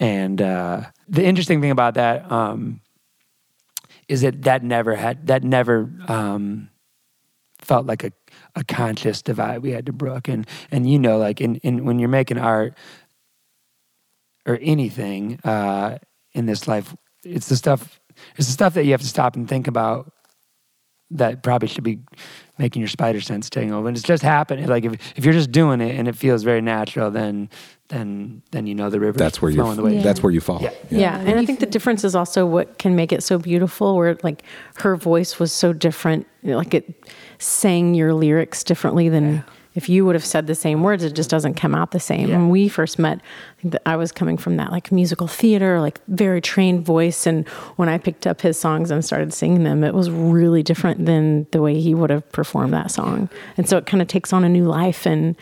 and 0.00 0.40
uh, 0.40 0.82
the 1.08 1.24
interesting 1.24 1.60
thing 1.60 1.70
about 1.70 1.94
that 1.94 2.30
um, 2.30 2.80
is 4.08 4.22
that 4.22 4.42
that 4.42 4.62
never 4.62 4.94
had 4.94 5.26
that 5.26 5.42
never 5.42 5.90
um, 6.08 6.70
felt 7.58 7.86
like 7.86 8.04
a, 8.04 8.12
a 8.54 8.64
conscious 8.64 9.22
divide 9.22 9.58
we 9.58 9.70
had 9.70 9.86
to 9.86 9.92
brook, 9.92 10.28
and 10.28 10.46
and 10.70 10.90
you 10.90 10.98
know, 10.98 11.18
like 11.18 11.40
in, 11.40 11.56
in 11.56 11.84
when 11.84 11.98
you're 11.98 12.08
making 12.08 12.38
art 12.38 12.74
or 14.46 14.58
anything 14.60 15.40
uh, 15.44 15.98
in 16.32 16.46
this 16.46 16.68
life, 16.68 16.94
it's 17.24 17.48
the 17.48 17.56
stuff 17.56 18.00
it's 18.36 18.46
the 18.46 18.52
stuff 18.52 18.74
that 18.74 18.84
you 18.84 18.92
have 18.92 19.00
to 19.00 19.06
stop 19.06 19.36
and 19.36 19.48
think 19.48 19.66
about 19.66 20.12
that 21.14 21.42
probably 21.42 21.68
should 21.68 21.84
be 21.84 22.00
making 22.58 22.80
your 22.80 22.88
spider 22.88 23.20
sense 23.20 23.48
tingle. 23.48 23.82
When 23.82 23.94
it's 23.94 24.02
just 24.02 24.22
happening, 24.22 24.66
like 24.66 24.84
if, 24.84 24.92
if 25.16 25.24
you're 25.24 25.34
just 25.34 25.50
doing 25.50 25.80
it 25.80 25.96
and 25.98 26.06
it 26.06 26.16
feels 26.16 26.42
very 26.42 26.60
natural, 26.60 27.10
then 27.10 27.48
then 27.88 28.42
then 28.50 28.66
you 28.66 28.74
know 28.74 28.90
the 28.90 29.00
river. 29.00 29.18
That's 29.18 29.40
where 29.40 29.50
you. 29.50 29.62
flowing 29.62 29.96
the. 29.96 30.02
That's 30.02 30.22
where 30.22 30.32
you 30.32 30.40
fall. 30.40 30.60
Yeah. 30.60 30.70
Yeah, 30.90 31.20
and 31.20 31.38
I 31.38 31.44
think 31.44 31.60
the 31.60 31.66
difference 31.66 32.04
is 32.04 32.14
also 32.14 32.46
what 32.46 32.78
can 32.78 32.96
make 32.96 33.12
it 33.12 33.22
so 33.22 33.38
beautiful. 33.38 33.96
Where 33.96 34.18
like 34.22 34.42
her 34.76 34.96
voice 34.96 35.38
was 35.38 35.52
so 35.52 35.72
different, 35.72 36.26
you 36.42 36.50
know, 36.50 36.58
like 36.58 36.74
it 36.74 37.06
sang 37.38 37.94
your 37.94 38.12
lyrics 38.12 38.64
differently 38.64 39.08
than 39.08 39.44
if 39.74 39.88
you 39.88 40.04
would 40.06 40.14
have 40.14 40.24
said 40.24 40.46
the 40.46 40.54
same 40.54 40.82
words, 40.82 41.02
it 41.02 41.14
just 41.14 41.28
doesn't 41.28 41.54
come 41.54 41.74
out 41.74 41.90
the 41.90 42.00
same. 42.00 42.28
Yeah. 42.28 42.36
When 42.36 42.48
we 42.48 42.68
first 42.68 42.98
met, 42.98 43.18
I 43.18 43.60
think 43.62 43.72
that 43.72 43.82
I 43.86 43.96
was 43.96 44.12
coming 44.12 44.36
from 44.36 44.56
that 44.56 44.70
like 44.70 44.92
musical 44.92 45.26
theater, 45.26 45.80
like 45.80 46.00
very 46.06 46.40
trained 46.40 46.84
voice. 46.84 47.26
And 47.26 47.48
when 47.76 47.88
I 47.88 47.98
picked 47.98 48.26
up 48.26 48.40
his 48.40 48.58
songs 48.58 48.90
and 48.90 49.04
started 49.04 49.34
singing 49.34 49.64
them, 49.64 49.82
it 49.82 49.94
was 49.94 50.10
really 50.10 50.62
different 50.62 51.06
than 51.06 51.46
the 51.50 51.60
way 51.60 51.80
he 51.80 51.94
would 51.94 52.10
have 52.10 52.30
performed 52.30 52.72
that 52.72 52.90
song. 52.90 53.28
And 53.56 53.68
so 53.68 53.76
it 53.76 53.86
kind 53.86 54.00
of 54.00 54.08
takes 54.08 54.32
on 54.32 54.44
a 54.44 54.48
new 54.48 54.64
life 54.64 55.06
and 55.06 55.36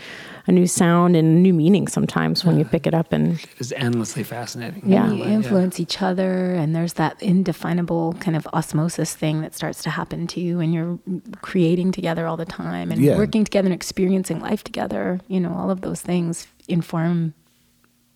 a 0.46 0.52
new 0.52 0.66
sound 0.66 1.14
and 1.16 1.42
new 1.42 1.52
meaning 1.52 1.86
sometimes 1.86 2.44
when 2.44 2.58
you 2.58 2.64
pick 2.64 2.86
it 2.86 2.94
up 2.94 3.12
and 3.12 3.38
It's 3.58 3.70
endlessly 3.72 4.24
fascinating. 4.24 4.82
Yeah. 4.84 5.10
you 5.12 5.24
influence 5.24 5.78
each 5.78 6.02
other 6.02 6.54
and 6.54 6.74
there's 6.74 6.94
that 6.94 7.22
indefinable 7.22 8.14
kind 8.14 8.36
of 8.36 8.46
osmosis 8.52 9.14
thing 9.14 9.40
that 9.42 9.54
starts 9.54 9.82
to 9.84 9.90
happen 9.90 10.26
to 10.28 10.40
you 10.40 10.58
and 10.58 10.74
you're 10.74 10.98
creating 11.42 11.92
together 11.92 12.26
all 12.26 12.36
the 12.36 12.44
time 12.44 12.90
and 12.90 13.00
Yeah. 13.00 13.16
working 13.16 13.44
together 13.44 13.66
and 13.66 13.74
experiencing 13.74 14.40
life 14.40 14.64
together 14.64 15.20
you 15.28 15.38
know 15.38 15.54
all 15.54 15.70
of 15.70 15.80
those 15.82 16.00
things 16.00 16.46
inform 16.68 17.34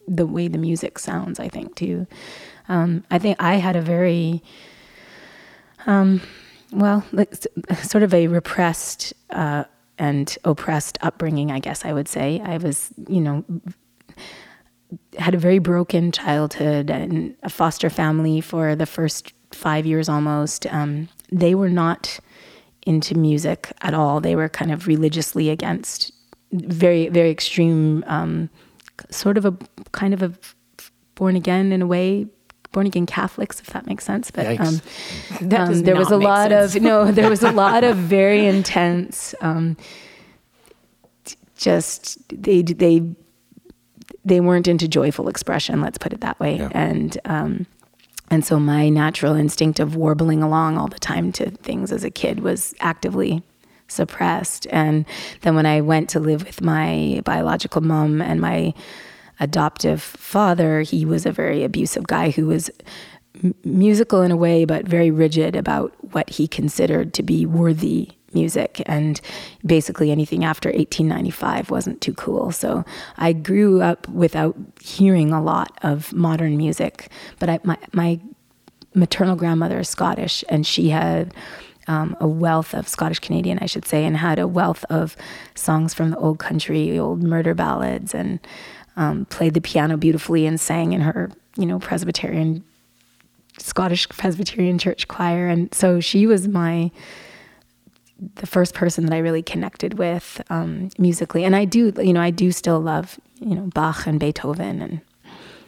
the 0.08 0.26
way 0.26 0.48
the 0.48 0.58
music 0.58 0.98
sounds 0.98 1.38
i 1.40 1.48
think 1.48 1.74
too 1.76 2.06
um, 2.68 3.04
i 3.10 3.18
think 3.18 3.36
i 3.40 3.54
had 3.56 3.76
a 3.76 3.82
very 3.82 4.42
um, 5.86 6.20
well 6.72 7.04
like, 7.12 7.32
sort 7.82 8.02
of 8.02 8.12
a 8.12 8.26
repressed 8.26 9.12
uh, 9.30 9.64
and 9.98 10.36
oppressed 10.44 10.98
upbringing 11.00 11.50
i 11.50 11.58
guess 11.58 11.84
i 11.84 11.92
would 11.92 12.08
say 12.08 12.40
i 12.44 12.56
was 12.58 12.92
you 13.08 13.20
know 13.20 13.44
had 15.18 15.34
a 15.34 15.38
very 15.38 15.58
broken 15.58 16.12
childhood 16.12 16.90
and 16.90 17.34
a 17.42 17.50
foster 17.50 17.90
family 17.90 18.40
for 18.40 18.76
the 18.76 18.86
first 18.86 19.32
five 19.52 19.86
years 19.86 20.08
almost. 20.08 20.66
Um, 20.66 21.08
they 21.32 21.54
were 21.54 21.70
not 21.70 22.18
into 22.86 23.16
music 23.16 23.72
at 23.82 23.94
all. 23.94 24.20
They 24.20 24.36
were 24.36 24.48
kind 24.48 24.70
of 24.70 24.86
religiously 24.86 25.50
against 25.50 26.12
very, 26.52 27.08
very 27.08 27.30
extreme, 27.30 28.04
um, 28.06 28.48
sort 29.10 29.36
of 29.36 29.44
a 29.44 29.56
kind 29.92 30.14
of 30.14 30.22
a 30.22 30.32
born 31.16 31.36
again 31.36 31.72
in 31.72 31.82
a 31.82 31.86
way, 31.86 32.26
born 32.72 32.86
again 32.86 33.06
Catholics, 33.06 33.60
if 33.60 33.66
that 33.68 33.86
makes 33.86 34.04
sense. 34.04 34.30
But 34.30 34.60
um, 34.60 34.80
um, 35.52 35.82
there 35.82 35.96
was 35.96 36.10
a 36.10 36.16
lot 36.16 36.50
sense. 36.50 36.74
of 36.74 36.82
no, 36.82 37.10
there 37.10 37.30
was 37.30 37.42
a 37.42 37.52
lot 37.64 37.84
of 37.84 37.96
very 37.96 38.46
intense. 38.46 39.34
Um, 39.40 39.76
just 41.56 42.18
they 42.28 42.62
they 42.62 43.02
they 44.24 44.40
weren't 44.40 44.68
into 44.68 44.88
joyful 44.88 45.28
expression. 45.28 45.80
Let's 45.80 45.98
put 45.98 46.12
it 46.12 46.20
that 46.20 46.38
way. 46.40 46.56
Yeah. 46.56 46.70
And 46.72 47.18
um, 47.24 47.66
and 48.30 48.44
so 48.44 48.58
my 48.58 48.88
natural 48.88 49.34
instinct 49.34 49.80
of 49.80 49.96
warbling 49.96 50.42
along 50.42 50.78
all 50.78 50.88
the 50.88 50.98
time 50.98 51.32
to 51.32 51.50
things 51.50 51.92
as 51.92 52.04
a 52.04 52.10
kid 52.10 52.40
was 52.40 52.74
actively 52.80 53.42
suppressed. 53.88 54.66
And 54.70 55.06
then 55.42 55.54
when 55.54 55.66
I 55.66 55.80
went 55.80 56.10
to 56.10 56.20
live 56.20 56.44
with 56.44 56.60
my 56.60 57.22
biological 57.24 57.82
mom 57.82 58.20
and 58.20 58.40
my 58.40 58.74
adoptive 59.40 60.02
father, 60.02 60.82
he 60.82 61.04
was 61.04 61.26
a 61.26 61.32
very 61.32 61.64
abusive 61.64 62.06
guy 62.06 62.30
who 62.30 62.46
was 62.46 62.70
m- 63.42 63.54
musical 63.64 64.22
in 64.22 64.30
a 64.30 64.36
way, 64.36 64.64
but 64.64 64.86
very 64.86 65.10
rigid 65.10 65.56
about 65.56 65.92
what 66.12 66.30
he 66.30 66.48
considered 66.48 67.12
to 67.14 67.22
be 67.22 67.46
worthy 67.46 68.10
music. 68.32 68.82
And 68.86 69.20
basically 69.64 70.10
anything 70.10 70.44
after 70.44 70.68
1895 70.68 71.70
wasn't 71.70 72.00
too 72.00 72.14
cool. 72.14 72.52
So 72.52 72.84
I 73.16 73.32
grew 73.32 73.80
up 73.80 74.08
without 74.08 74.56
hearing 74.80 75.32
a 75.32 75.42
lot 75.42 75.76
of 75.82 76.12
modern 76.12 76.56
music. 76.56 77.10
But 77.38 77.48
I, 77.48 77.60
my, 77.64 77.78
my 77.92 78.20
maternal 78.94 79.36
grandmother 79.36 79.80
is 79.80 79.88
Scottish, 79.88 80.44
and 80.48 80.66
she 80.66 80.88
had 80.90 81.34
um, 81.86 82.16
a 82.20 82.26
wealth 82.26 82.74
of 82.74 82.88
Scottish 82.88 83.20
Canadian, 83.20 83.58
I 83.60 83.66
should 83.66 83.86
say, 83.86 84.04
and 84.04 84.16
had 84.16 84.38
a 84.38 84.48
wealth 84.48 84.84
of 84.90 85.16
songs 85.54 85.94
from 85.94 86.10
the 86.10 86.16
old 86.16 86.38
country, 86.38 86.98
old 86.98 87.22
murder 87.22 87.54
ballads, 87.54 88.14
and 88.14 88.40
um, 88.96 89.24
played 89.26 89.54
the 89.54 89.60
piano 89.60 89.96
beautifully 89.96 90.46
and 90.46 90.60
sang 90.60 90.92
in 90.92 91.00
her, 91.00 91.30
you 91.56 91.66
know, 91.66 91.78
Presbyterian, 91.78 92.64
Scottish 93.58 94.08
Presbyterian 94.08 94.78
church 94.78 95.08
choir. 95.08 95.48
And 95.48 95.72
so 95.74 96.00
she 96.00 96.26
was 96.26 96.48
my 96.48 96.90
the 98.36 98.46
first 98.46 98.72
person 98.72 99.04
that 99.04 99.12
I 99.12 99.18
really 99.18 99.42
connected 99.42 99.98
with 99.98 100.40
um, 100.48 100.88
musically. 100.96 101.44
And 101.44 101.54
I 101.54 101.66
do, 101.66 101.92
you 101.98 102.14
know, 102.14 102.20
I 102.22 102.30
do 102.30 102.50
still 102.50 102.80
love, 102.80 103.20
you 103.40 103.54
know, 103.54 103.68
Bach 103.74 104.06
and 104.06 104.18
Beethoven 104.18 104.80
and 104.80 105.00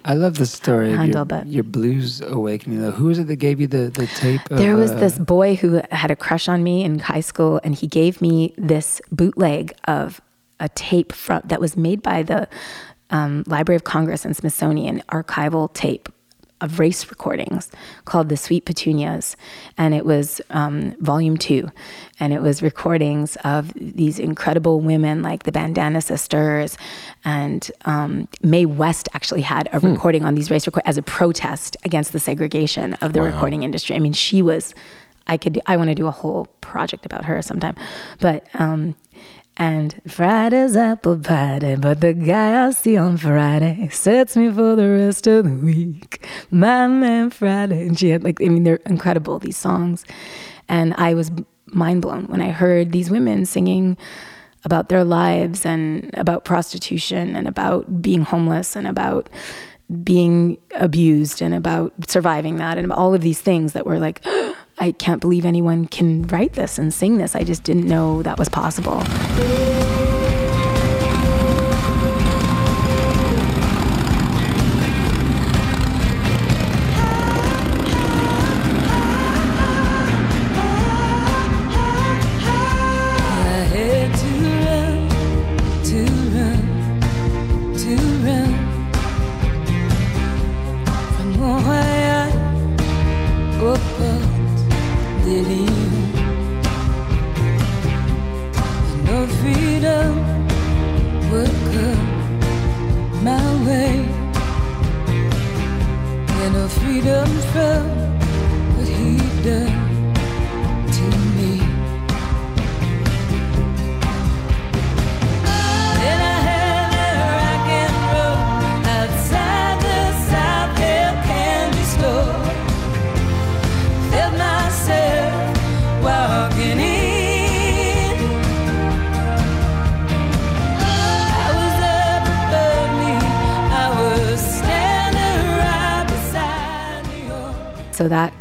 I 0.05 0.15
love 0.15 0.39
the 0.39 0.47
story 0.47 0.93
of 0.93 0.97
Handel, 0.97 1.27
your, 1.29 1.45
your 1.45 1.65
blues 1.65 2.23
awakening. 2.23 2.81
Though, 2.81 2.93
who 2.93 3.07
was 3.07 3.19
it 3.19 3.27
that 3.27 3.37
gave 3.37 3.61
you 3.61 3.67
the, 3.67 3.91
the 3.91 4.07
tape? 4.07 4.41
Of, 4.51 4.57
There 4.57 4.75
was 4.75 4.93
uh, 4.93 4.95
this 4.95 5.19
boy 5.19 5.57
who 5.57 5.83
had 5.91 6.11
a 6.11 6.17
crush 6.17 6.49
on 6.49 6.63
me 6.63 6.83
in 6.83 6.99
high 6.99 7.21
school, 7.21 7.61
and 7.63 7.75
he 7.75 7.87
gave 7.87 8.23
me 8.23 8.55
this 8.57 9.03
bootleg 9.13 9.75
of 9.85 10.21
a 10.61 10.69
tape 10.71 11.13
from 11.13 11.43
that 11.45 11.61
was 11.61 11.77
made 11.77 12.03
by 12.03 12.23
the 12.23 12.49
um, 13.11 13.45
Library 13.47 13.77
of 13.77 13.85
Congress 13.85 14.25
and 14.25 14.37
Smithsonian 14.37 15.03
archival 15.09 15.73
tape 15.73 16.09
of 16.61 16.79
race 16.79 17.09
recordings 17.09 17.71
called 18.05 18.29
"The 18.29 18.37
Sweet 18.37 18.65
Petunias," 18.65 19.37
and 19.77 19.95
it 19.95 20.05
was 20.05 20.41
um, 20.51 20.95
volume 21.01 21.37
two, 21.37 21.71
and 22.19 22.33
it 22.33 22.43
was 22.43 22.63
recordings 22.63 23.37
of 23.45 23.73
these 23.75 24.19
incredible 24.19 24.81
women 24.81 25.23
like 25.23 25.45
the 25.45 25.53
Bandana 25.53 26.01
Sisters, 26.01 26.77
and 27.25 27.71
um, 27.85 28.29
Mae 28.43 28.67
West 28.67 29.09
actually 29.15 29.43
had 29.43 29.69
a 29.73 29.79
recording 29.81 30.25
on 30.25 30.35
these 30.35 30.51
race 30.51 30.67
record 30.67 30.83
as 30.85 30.99
a 30.99 31.03
protest 31.03 31.77
against 31.85 32.13
the 32.13 32.19
segregation 32.19 32.95
of 32.95 33.13
the 33.13 33.23
recording 33.23 33.63
industry. 33.63 33.95
I 33.95 34.01
mean, 34.01 34.13
she 34.13 34.43
was. 34.43 34.75
I 35.31 35.37
could. 35.37 35.61
I 35.67 35.77
want 35.77 35.91
to 35.91 35.95
do 35.95 36.07
a 36.07 36.11
whole 36.11 36.47
project 36.63 37.05
about 37.07 37.25
her 37.27 37.41
sometime, 37.43 37.77
but 38.19 38.47
um, 38.55 38.97
and 39.59 40.01
Friday's 40.07 40.77
apple 40.77 41.19
pie 41.19 41.77
but 41.81 42.01
the 42.01 42.15
guy 42.15 42.65
I 42.65 42.71
see 42.71 42.97
on 42.97 43.17
Friday 43.17 43.89
sets 43.91 44.37
me 44.37 44.51
for 44.51 44.77
the 44.77 44.89
rest 44.89 45.27
of 45.27 45.45
the 45.45 45.51
week. 45.51 46.25
My 46.53 46.87
man 46.87 47.31
Friday. 47.31 47.89
And 47.89 47.99
she 47.99 48.11
had 48.11 48.23
like, 48.23 48.41
I 48.41 48.47
mean, 48.47 48.63
they're 48.63 48.77
incredible, 48.87 49.41
these 49.41 49.57
songs. 49.57 50.05
And 50.69 50.95
I 50.97 51.15
was 51.15 51.33
mind 51.67 52.03
blown 52.03 52.27
when 52.29 52.41
I 52.41 52.51
heard 52.51 52.93
these 52.93 53.11
women 53.11 53.45
singing 53.47 53.99
about 54.65 54.89
their 54.89 55.05
lives 55.05 55.67
and 55.67 56.11
about 56.15 56.45
prostitution 56.45 57.35
and 57.35 57.49
about 57.49 58.01
being 58.01 58.23
homeless 58.23 58.77
and 58.77 58.87
about 58.87 59.29
being 60.05 60.59
abused 60.75 61.41
and 61.41 61.55
about 61.55 61.93
surviving 62.09 62.57
that 62.57 62.79
and 62.79 62.93
all 62.93 63.15
of 63.15 63.23
these 63.23 63.41
things 63.41 63.73
that 63.73 63.87
were 63.87 63.99
like, 63.99 64.21
oh, 64.27 64.57
I 64.81 64.93
can't 64.93 65.21
believe 65.21 65.45
anyone 65.45 65.87
can 65.87 66.23
write 66.29 66.53
this 66.53 66.79
and 66.79 66.93
sing 66.95 67.19
this. 67.19 67.35
I 67.35 67.45
just 67.45 67.65
didn't 67.65 67.87
know 67.87 68.23
that 68.23 68.39
was 68.39 68.49
possible. 68.49 69.03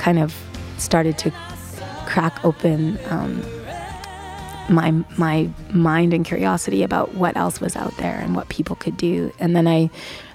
Kind 0.08 0.20
of 0.20 0.34
started 0.78 1.18
to 1.18 1.30
crack 2.06 2.42
open 2.46 2.98
um, 3.10 3.44
my 4.70 4.90
my 5.18 5.50
mind 5.74 6.14
and 6.14 6.24
curiosity 6.24 6.82
about 6.82 7.16
what 7.16 7.36
else 7.36 7.60
was 7.60 7.76
out 7.76 7.94
there 7.98 8.18
and 8.18 8.34
what 8.34 8.48
people 8.48 8.78
could 8.78 8.96
do. 8.96 9.34
And 9.38 9.54
then 9.54 9.68
I 9.68 9.90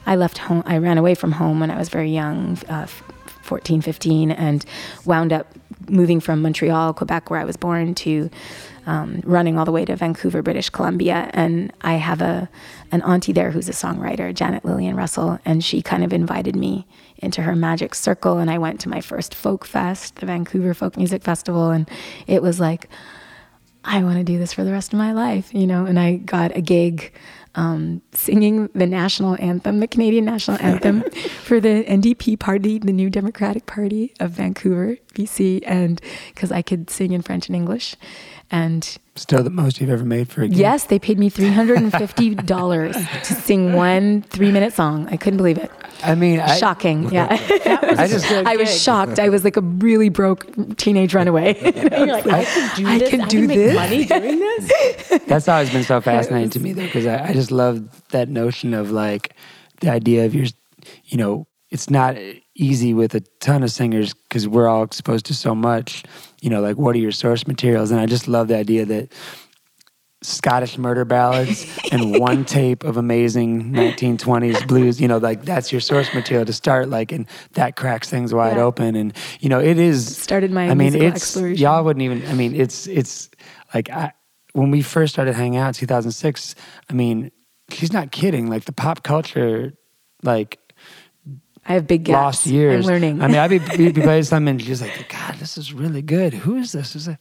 I 0.05 0.17
left 0.17 0.37
home. 0.37 0.63
I 0.67 0.77
ran 0.77 0.99
away 0.99 1.15
from 1.15 1.33
home 1.33 1.59
when 1.61 1.71
I 1.71 1.79
was 1.79 1.89
very 1.89 2.11
young, 2.11 2.59
uh, 2.69 2.85
14, 2.85 3.81
15, 3.81 4.31
and 4.31 4.63
wound 5.07 5.33
up 5.33 5.47
moving 5.89 6.21
from 6.21 6.43
Montreal, 6.43 6.93
Quebec, 6.93 7.31
where 7.31 7.41
I 7.41 7.47
was 7.47 7.57
born, 7.57 7.95
to 7.95 8.29
um, 8.85 9.23
running 9.25 9.59
all 9.59 9.65
the 9.65 9.73
way 9.73 9.87
to 9.87 9.97
Vancouver, 9.97 10.43
British 10.43 10.69
Columbia. 10.69 11.31
And 11.33 11.73
I 11.81 11.95
have 11.95 12.21
a 12.21 12.51
an 12.91 13.01
auntie 13.01 13.33
there 13.33 13.53
who's 13.53 13.71
a 13.71 13.73
songwriter, 13.73 14.35
Janet 14.35 14.67
Lillian 14.67 14.97
Russell, 14.97 15.39
and 15.47 15.65
she 15.65 15.81
kind 15.81 16.05
of 16.05 16.13
invited 16.13 16.57
me 16.57 16.87
into 17.23 17.43
her 17.43 17.57
magic 17.57 17.95
circle. 17.95 18.39
And 18.39 18.51
I 18.51 18.59
went 18.59 18.81
to 18.81 18.89
my 18.89 19.01
first 19.01 19.35
folk 19.35 19.65
fest, 19.65 20.17
the 20.17 20.27
Vancouver 20.27 20.75
Folk 20.75 20.97
Music 20.97 21.23
Festival, 21.23 21.71
and 21.71 21.89
it 22.27 22.43
was 22.43 22.61
like, 22.61 22.89
I 23.85 24.03
want 24.03 24.19
to 24.19 24.25
do 24.25 24.39
this 24.39 24.53
for 24.53 24.65
the 24.65 24.73
rest 24.73 24.93
of 24.93 24.99
my 24.99 25.13
life, 25.13 25.53
you 25.53 25.67
know. 25.67 25.87
And 25.87 25.99
I 25.99 26.17
got 26.17 26.57
a 26.57 26.61
gig 26.61 27.13
um, 27.55 28.01
singing 28.13 28.69
the 28.75 28.87
national 28.87 29.37
anthem, 29.41 29.81
the 29.81 29.89
Canadian 29.89 30.25
national 30.25 30.59
anthem 30.61 31.03
for 31.43 31.61
the 31.61 31.85
NDP 31.85 32.39
party, 32.39 32.79
the 32.79 32.93
New 32.93 33.11
Democratic 33.11 33.67
Party 33.67 34.15
of 34.21 34.31
Vancouver, 34.31 34.97
BC, 35.15 35.63
and 35.67 36.01
because 36.29 36.53
I 36.53 36.63
could 36.63 36.91
sing 36.91 37.13
in 37.13 37.23
French 37.23 37.49
and 37.49 37.57
English. 37.57 37.97
And 38.51 38.97
Still 39.15 39.43
the 39.43 39.51
most 39.51 39.79
you've 39.81 39.91
ever 39.91 40.05
made 40.07 40.29
for 40.31 40.41
a 40.43 40.49
gig. 40.49 40.57
yes, 40.57 40.85
they 40.85 40.99
paid 40.99 41.19
me 41.19 41.31
$350 41.31 43.23
to 43.25 43.35
sing 43.35 43.75
one 43.75 44.23
three 44.23 44.51
minute 44.51 44.73
song. 44.73 45.07
I 45.11 45.17
couldn't 45.19 45.37
believe 45.37 45.59
it. 45.59 45.71
I 46.03 46.15
mean, 46.15 46.41
I, 46.41 46.57
Shocking. 46.57 47.09
Yeah. 47.13 47.27
I 47.31 48.09
just 48.09 48.31
I 48.31 48.57
was 48.57 48.83
shocked. 48.83 49.19
I 49.19 49.29
was 49.29 49.45
like 49.45 49.57
a 49.59 49.61
really 49.61 50.09
broke 50.09 50.47
teenage 50.79 51.15
runaway. 51.15 51.61
You're 51.63 52.07
like, 52.07 52.27
I 52.27 52.45
can 52.45 52.77
do 52.77 52.87
I 52.89 52.99
this. 52.99 53.11
can 53.11 53.21
I 53.21 53.29
do 53.29 53.39
can 53.41 53.47
make 53.49 53.59
this. 53.59 53.75
money 53.75 54.05
doing 54.07 54.39
this. 54.39 55.23
That's 55.27 55.47
always 55.47 55.71
been 55.71 55.85
so 55.85 56.01
fascinating 56.01 56.51
to 56.51 56.61
me, 56.61 56.73
though, 56.73 56.83
because 56.87 57.07
I, 57.07 57.29
I 57.29 57.33
just 57.35 57.51
love 57.51 58.09
that 58.09 58.29
notion 58.31 58.73
of 58.73 58.91
like 58.91 59.35
the 59.81 59.91
idea 59.91 60.25
of 60.25 60.35
your, 60.35 60.47
you 61.05 61.19
know, 61.19 61.47
it's 61.71 61.91
not 61.91 62.17
easy 62.55 62.95
with 62.95 63.15
a 63.15 63.21
ton 63.41 63.63
of 63.63 63.71
singers 63.71 64.15
because 64.15 64.49
we're 64.49 64.69
all 64.69 64.83
exposed 64.83 65.27
to 65.27 65.35
so 65.35 65.55
much. 65.55 66.03
You 66.43 66.51
know, 66.51 66.61
like 66.61 66.77
what 66.77 66.95
are 66.95 66.99
your 66.99 67.13
source 67.13 67.47
materials? 67.47 67.91
And 67.93 67.99
I 68.01 68.07
just 68.07 68.27
love 68.29 68.49
the 68.49 68.57
idea 68.57 68.85
that 68.85 69.13
Scottish 70.23 70.79
murder 70.79 71.05
ballads 71.05 71.67
and 71.91 72.15
one 72.19 72.45
tape 72.45 72.85
of 72.85 72.97
amazing 72.97 73.73
1920s 73.73 74.65
blues, 74.67 75.01
you 75.01 75.09
know, 75.09 75.19
like 75.19 75.45
that's 75.45 75.73
your 75.73 75.81
source 75.81 76.13
material 76.15 76.45
to 76.47 76.53
start, 76.53 76.89
like, 76.89 77.11
and 77.11 77.27
that 77.55 77.75
cracks 77.75 78.09
things 78.09 78.33
wide 78.33 78.57
Yeah. 78.57 78.63
open. 78.65 78.95
And, 78.95 79.13
you 79.41 79.49
know, 79.49 79.59
it 79.61 79.79
is. 79.79 80.17
Started 80.17 80.53
my 80.53 80.69
I 80.69 80.75
mean, 80.75 80.95
it's, 80.95 81.17
exploration. 81.17 81.61
y'all 81.63 81.83
wouldn't 81.85 82.03
even, 82.03 82.25
I 82.27 82.35
mean, 82.35 82.55
it's, 82.55 82.87
it's 82.87 83.31
like, 83.75 83.91
I, 83.91 84.13
when 84.53 84.71
we 84.71 84.81
first 84.83 85.13
started 85.13 85.35
hanging 85.35 85.59
out 85.59 85.69
in 85.69 85.75
2006, 85.75 86.55
I 86.89 86.93
mean, 86.93 87.33
she's 87.71 87.93
not 87.93 88.13
kidding. 88.13 88.49
Like 88.49 88.65
the 88.65 88.73
pop 88.73 89.03
culture, 89.03 89.73
like, 90.23 90.59
I 91.73 91.75
have 91.77 91.87
big 91.87 92.05
gaps. 92.05 92.15
lost 92.23 92.47
years. 92.47 92.85
I'm 92.87 92.93
learning. 92.93 93.23
I 93.23 93.27
mean, 93.29 93.37
I'd 93.39 93.49
be, 93.51 93.59
be, 93.77 93.93
be 93.93 94.03
playing 94.03 94.25
something 94.25 94.49
and 94.57 94.63
she's 94.63 94.83
like, 94.83 95.09
God, 95.09 95.37
this 95.37 95.57
is 95.57 95.73
really 95.73 96.03
good. 96.03 96.35
Who 96.35 96.57
is 96.57 96.73
this? 96.73 96.95
Is 96.95 97.09
it? 97.09 97.17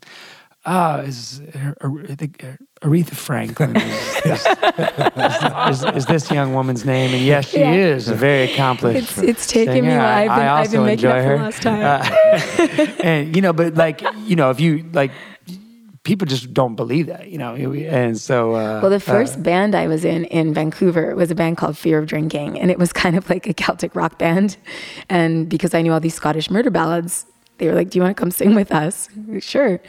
Oh, 0.66 0.98
is 0.98 1.42
I 1.82 2.16
think 2.16 2.46
Aretha 2.84 3.16
Franklin 3.16 3.76
is, 3.78 4.26
is, 5.82 5.84
is, 5.84 5.96
is 5.96 6.06
this 6.06 6.30
young 6.30 6.54
woman's 6.54 6.86
name? 6.86 7.14
And 7.16 7.24
yes, 7.24 7.48
she 7.50 7.60
Yeah. 7.60 7.74
is 7.74 8.10
a 8.10 8.14
very 8.14 8.52
accomplished. 8.52 9.18
It's- 9.18 9.30
it's 9.30 9.48
taken 9.48 9.74
me 9.74 9.90
singer. 9.90 9.96
a 9.96 10.04
while. 10.04 10.08
I, 10.08 10.22
I've 10.22 10.30
been- 10.30 10.40
I 10.48 10.60
I've 10.60 10.72
been 10.72 10.80
also 10.82 10.86
making 10.86 11.10
enjoy 11.10 11.24
her. 11.24 11.38
lost 11.38 11.62
time. 11.64 11.82
Uh, 11.82 12.86
and 13.04 13.36
you 13.36 13.42
know, 13.42 13.54
but 13.54 13.74
like 13.74 14.04
you 14.28 14.36
know, 14.36 14.52
if 14.52 14.60
you 14.60 14.86
like, 14.94 15.12
people 16.12 16.28
just 16.28 16.54
don't 16.54 16.76
believe 16.76 17.08
that, 17.08 17.30
you 17.30 17.38
know, 17.38 17.56
and 17.56 18.20
so. 18.20 18.54
Uh, 18.54 18.82
Well, 18.82 18.90
the 18.90 18.98
uh, 18.98 19.16
first 19.16 19.42
band 19.42 19.74
I 19.74 19.88
was 19.88 20.04
in 20.04 20.26
in 20.26 20.54
Vancouver 20.54 21.16
was 21.16 21.32
a 21.32 21.36
band 21.36 21.56
called 21.56 21.78
Fear 21.78 22.00
of 22.00 22.06
Drinking, 22.08 22.60
and 22.60 22.70
it 22.70 22.78
was 22.78 22.92
kind 23.04 23.16
of 23.16 23.30
like 23.30 23.48
a 23.48 23.54
Celtic 23.54 23.96
rock 23.96 24.18
band. 24.18 24.58
And 25.08 25.48
because 25.48 25.74
I 25.74 25.82
knew 25.82 25.94
all 25.94 26.02
these 26.02 26.16
Scottish 26.16 26.50
murder 26.50 26.70
ballads, 26.70 27.26
they 27.60 27.68
were 27.68 27.76
like, 27.76 27.90
"Do 27.90 27.98
you 27.98 28.04
want 28.04 28.18
to 28.18 28.20
come 28.20 28.32
sing 28.32 28.56
with 28.56 28.74
us?" 28.74 29.08
Sure. 29.40 29.80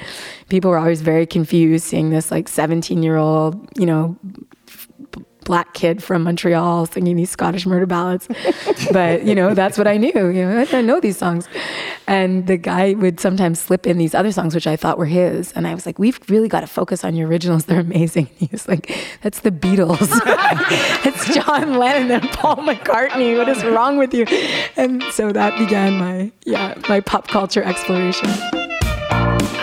People 0.49 0.71
were 0.71 0.79
always 0.79 1.03
very 1.03 1.27
confused 1.27 1.85
seeing 1.87 2.11
this 2.11 2.31
like 2.31 2.47
17 2.47 3.03
year 3.03 3.17
old, 3.17 3.55
you 3.77 3.87
know, 3.87 4.17
black 5.45 5.75
kid 5.75 6.03
from 6.03 6.23
Montreal 6.23 6.87
singing 6.87 7.17
these 7.17 7.31
Scottish 7.31 7.67
murder 7.67 7.87
ballads. 7.87 8.29
but 8.93 9.25
you 9.25 9.35
know, 9.35 9.55
that's 9.55 9.79
what 9.79 9.87
I 9.87 9.97
knew. 9.97 10.13
You 10.15 10.45
know, 10.45 10.67
I, 10.73 10.81
know 10.81 11.01
these 11.01 11.17
songs. 11.17 11.49
And 12.07 12.47
the 12.47 12.57
guy 12.57 12.95
would 12.95 13.21
sometimes 13.21 13.61
slip 13.61 13.87
in 13.87 13.99
these 13.99 14.15
other 14.15 14.33
songs, 14.33 14.55
which 14.55 14.67
I 14.67 14.77
thought 14.77 14.99
were 14.99 15.07
his. 15.07 15.53
And 15.53 15.67
I 15.67 15.75
was 15.75 15.87
like, 15.87 15.99
we've 15.99 16.19
really 16.29 16.49
got 16.49 16.61
to 16.61 16.67
focus 16.67 17.05
on 17.05 17.15
your 17.15 17.29
originals. 17.29 17.67
They're 17.67 17.81
amazing. 17.81 18.23
And 18.33 18.39
he 18.39 18.49
was 18.53 18.69
like, 18.69 18.93
that's 19.23 19.41
the 19.41 19.51
Beatles. 19.51 19.99
it's 21.05 21.35
John 21.35 21.79
Lennon 21.79 22.11
and 22.11 22.31
Paul 22.31 22.57
McCartney. 22.57 23.37
What 23.37 23.49
is 23.49 23.65
wrong 23.65 23.97
with 23.97 24.15
you? 24.15 24.27
And 24.77 25.03
so 25.13 25.33
that 25.33 25.59
began 25.59 25.99
my, 25.99 26.33
yeah, 26.45 26.75
my 26.89 27.01
pop 27.01 27.29
culture 27.29 27.63
exploration. 27.63 28.29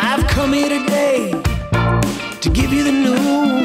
I've 0.02 0.26
come 0.28 0.54
here 0.54 0.70
today 0.70 1.32
to 2.42 2.50
give 2.50 2.72
you 2.72 2.84
the 2.84 2.92
news. 2.92 3.59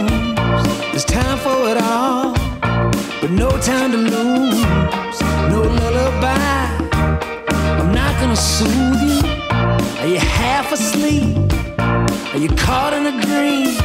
No 3.37 3.51
time 3.59 3.91
to 3.93 3.99
lose. 3.99 4.62
No 5.51 5.62
lullaby. 5.62 6.66
I'm 7.80 7.93
not 7.93 8.20
gonna 8.20 8.37
soothe 8.37 9.03
you. 9.03 9.20
Are 10.01 10.07
you 10.07 10.18
half 10.18 10.72
asleep? 10.72 11.37
Are 12.32 12.39
you 12.39 12.49
caught 12.51 12.93
in 12.93 13.07
a 13.07 13.20
dream? 13.26 13.76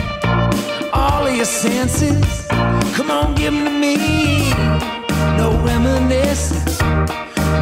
All 0.93 1.25
of 1.25 1.35
your 1.35 1.45
senses, 1.45 2.47
come 2.95 3.09
on, 3.11 3.35
give 3.35 3.53
'em 3.53 3.65
to 3.65 3.71
me. 3.71 3.95
No 5.37 5.47
reminiscence. 5.71 6.79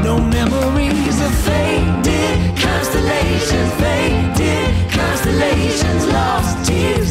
No 0.03 0.17
memories 0.19 1.17
of 1.27 1.33
faded 1.47 2.35
constellations, 2.65 3.71
faded 3.83 4.69
constellations, 4.91 6.05
lost 6.17 6.65
tears, 6.65 7.06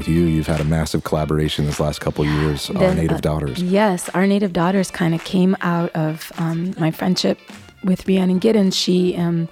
with 0.00 0.08
you. 0.08 0.24
You've 0.24 0.46
had 0.46 0.62
a 0.62 0.64
massive 0.64 1.04
collaboration 1.04 1.66
this 1.66 1.78
last 1.78 2.00
couple 2.00 2.24
years, 2.24 2.70
Our 2.70 2.78
Then, 2.78 2.96
Native 2.96 3.18
uh, 3.18 3.20
Daughters. 3.20 3.62
Yes, 3.62 4.08
our 4.10 4.26
native 4.26 4.54
daughters 4.54 4.90
kind 4.90 5.14
of 5.14 5.22
came 5.24 5.54
out 5.60 5.90
of 5.90 6.32
um, 6.38 6.74
my 6.78 6.90
friendship 6.90 7.38
with 7.84 8.08
Rhiannon 8.08 8.40
Giddens. 8.40 8.72
She 8.72 9.14
um, 9.16 9.46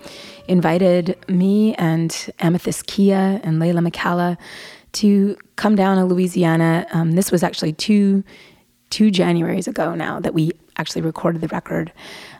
invited 0.46 1.18
me 1.28 1.74
and 1.74 2.11
Amythyst 2.38 2.86
Kiah 2.86 3.40
and 3.44 3.61
Leyla 3.61 3.86
McCalla 3.86 4.38
to 4.92 5.36
come 5.57 5.76
down 5.76 5.99
to 5.99 6.07
Louisiana. 6.07 6.86
Um, 6.92 7.12
this 7.12 7.30
was 7.30 7.42
actually 7.42 7.74
two 7.74 8.24
two 8.88 9.11
Januaries 9.11 9.68
ago 9.68 9.94
now 9.94 10.18
that 10.18 10.32
we 10.32 10.53
actually 10.78 11.03
recorded 11.03 11.42
the 11.42 11.49
record, 11.49 11.92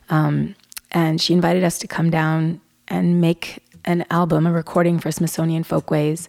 um, 0.09 0.55
and 0.93 1.21
she 1.21 1.35
invited 1.35 1.63
us 1.63 1.79
to 1.81 1.87
come 1.87 2.09
down 2.09 2.63
and 2.89 3.21
make 3.21 3.63
an 3.85 4.05
album, 4.11 4.47
a 4.47 4.53
recording 4.53 4.99
for 4.99 5.11
Smithsonian 5.11 5.65
Folkways. 5.65 6.29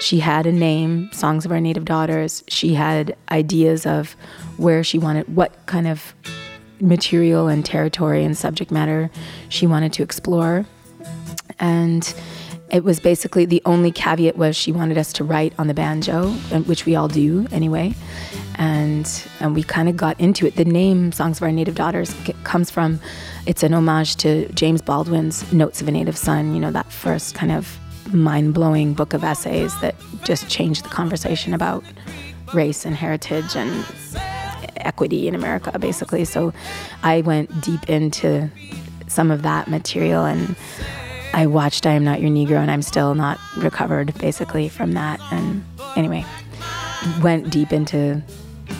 She 0.00 0.18
had 0.18 0.46
a 0.46 0.52
name, 0.52 1.10
Songs 1.12 1.44
of 1.44 1.52
Our 1.52 1.60
Native 1.60 1.84
Daughters. 1.84 2.42
She 2.48 2.74
had 2.74 3.16
ideas 3.30 3.86
of 3.86 4.16
where 4.56 4.82
she 4.82 4.98
wanted, 4.98 5.34
what 5.34 5.66
kind 5.66 5.86
of 5.86 6.14
material 6.80 7.48
and 7.48 7.64
territory 7.64 8.24
and 8.24 8.36
subject 8.36 8.70
matter 8.70 9.10
she 9.48 9.66
wanted 9.66 9.92
to 9.94 10.02
explore. 10.02 10.66
And 11.58 12.14
it 12.70 12.82
was 12.84 12.98
basically 13.00 13.46
the 13.46 13.62
only 13.64 13.92
caveat 13.92 14.36
was 14.36 14.56
she 14.56 14.72
wanted 14.72 14.98
us 14.98 15.12
to 15.14 15.24
write 15.24 15.54
on 15.58 15.68
the 15.68 15.74
banjo, 15.74 16.30
which 16.66 16.84
we 16.84 16.96
all 16.96 17.08
do 17.08 17.46
anyway. 17.52 17.94
And 18.58 19.06
and 19.40 19.54
we 19.54 19.62
kind 19.62 19.88
of 19.88 19.96
got 19.96 20.18
into 20.18 20.46
it. 20.46 20.56
The 20.56 20.64
name 20.64 21.12
"Songs 21.12 21.38
of 21.38 21.42
Our 21.42 21.52
Native 21.52 21.74
Daughters" 21.74 22.14
comes 22.44 22.70
from 22.70 23.00
it's 23.46 23.62
an 23.62 23.74
homage 23.74 24.16
to 24.16 24.48
James 24.54 24.80
Baldwin's 24.80 25.52
"Notes 25.52 25.82
of 25.82 25.88
a 25.88 25.90
Native 25.90 26.16
Son." 26.16 26.54
You 26.54 26.60
know 26.60 26.70
that 26.70 26.90
first 26.90 27.34
kind 27.34 27.52
of 27.52 27.78
mind-blowing 28.12 28.94
book 28.94 29.12
of 29.12 29.24
essays 29.24 29.78
that 29.80 29.94
just 30.24 30.48
changed 30.48 30.84
the 30.84 30.88
conversation 30.88 31.52
about 31.52 31.84
race 32.54 32.86
and 32.86 32.96
heritage 32.96 33.56
and 33.56 33.84
equity 34.76 35.28
in 35.28 35.34
America, 35.34 35.76
basically. 35.78 36.24
So 36.24 36.52
I 37.02 37.20
went 37.22 37.60
deep 37.60 37.88
into 37.90 38.48
some 39.08 39.30
of 39.30 39.42
that 39.42 39.68
material 39.68 40.24
and 40.24 40.56
I 41.34 41.46
watched 41.46 41.84
I 41.84 41.92
Am 41.92 42.04
Not 42.04 42.20
Your 42.20 42.30
Negro 42.30 42.58
and 42.58 42.70
I'm 42.70 42.82
still 42.82 43.14
not 43.14 43.38
recovered 43.56 44.14
basically 44.18 44.68
from 44.68 44.92
that. 44.92 45.20
And 45.30 45.64
anyway, 45.96 46.24
went 47.20 47.50
deep 47.50 47.72
into 47.72 48.22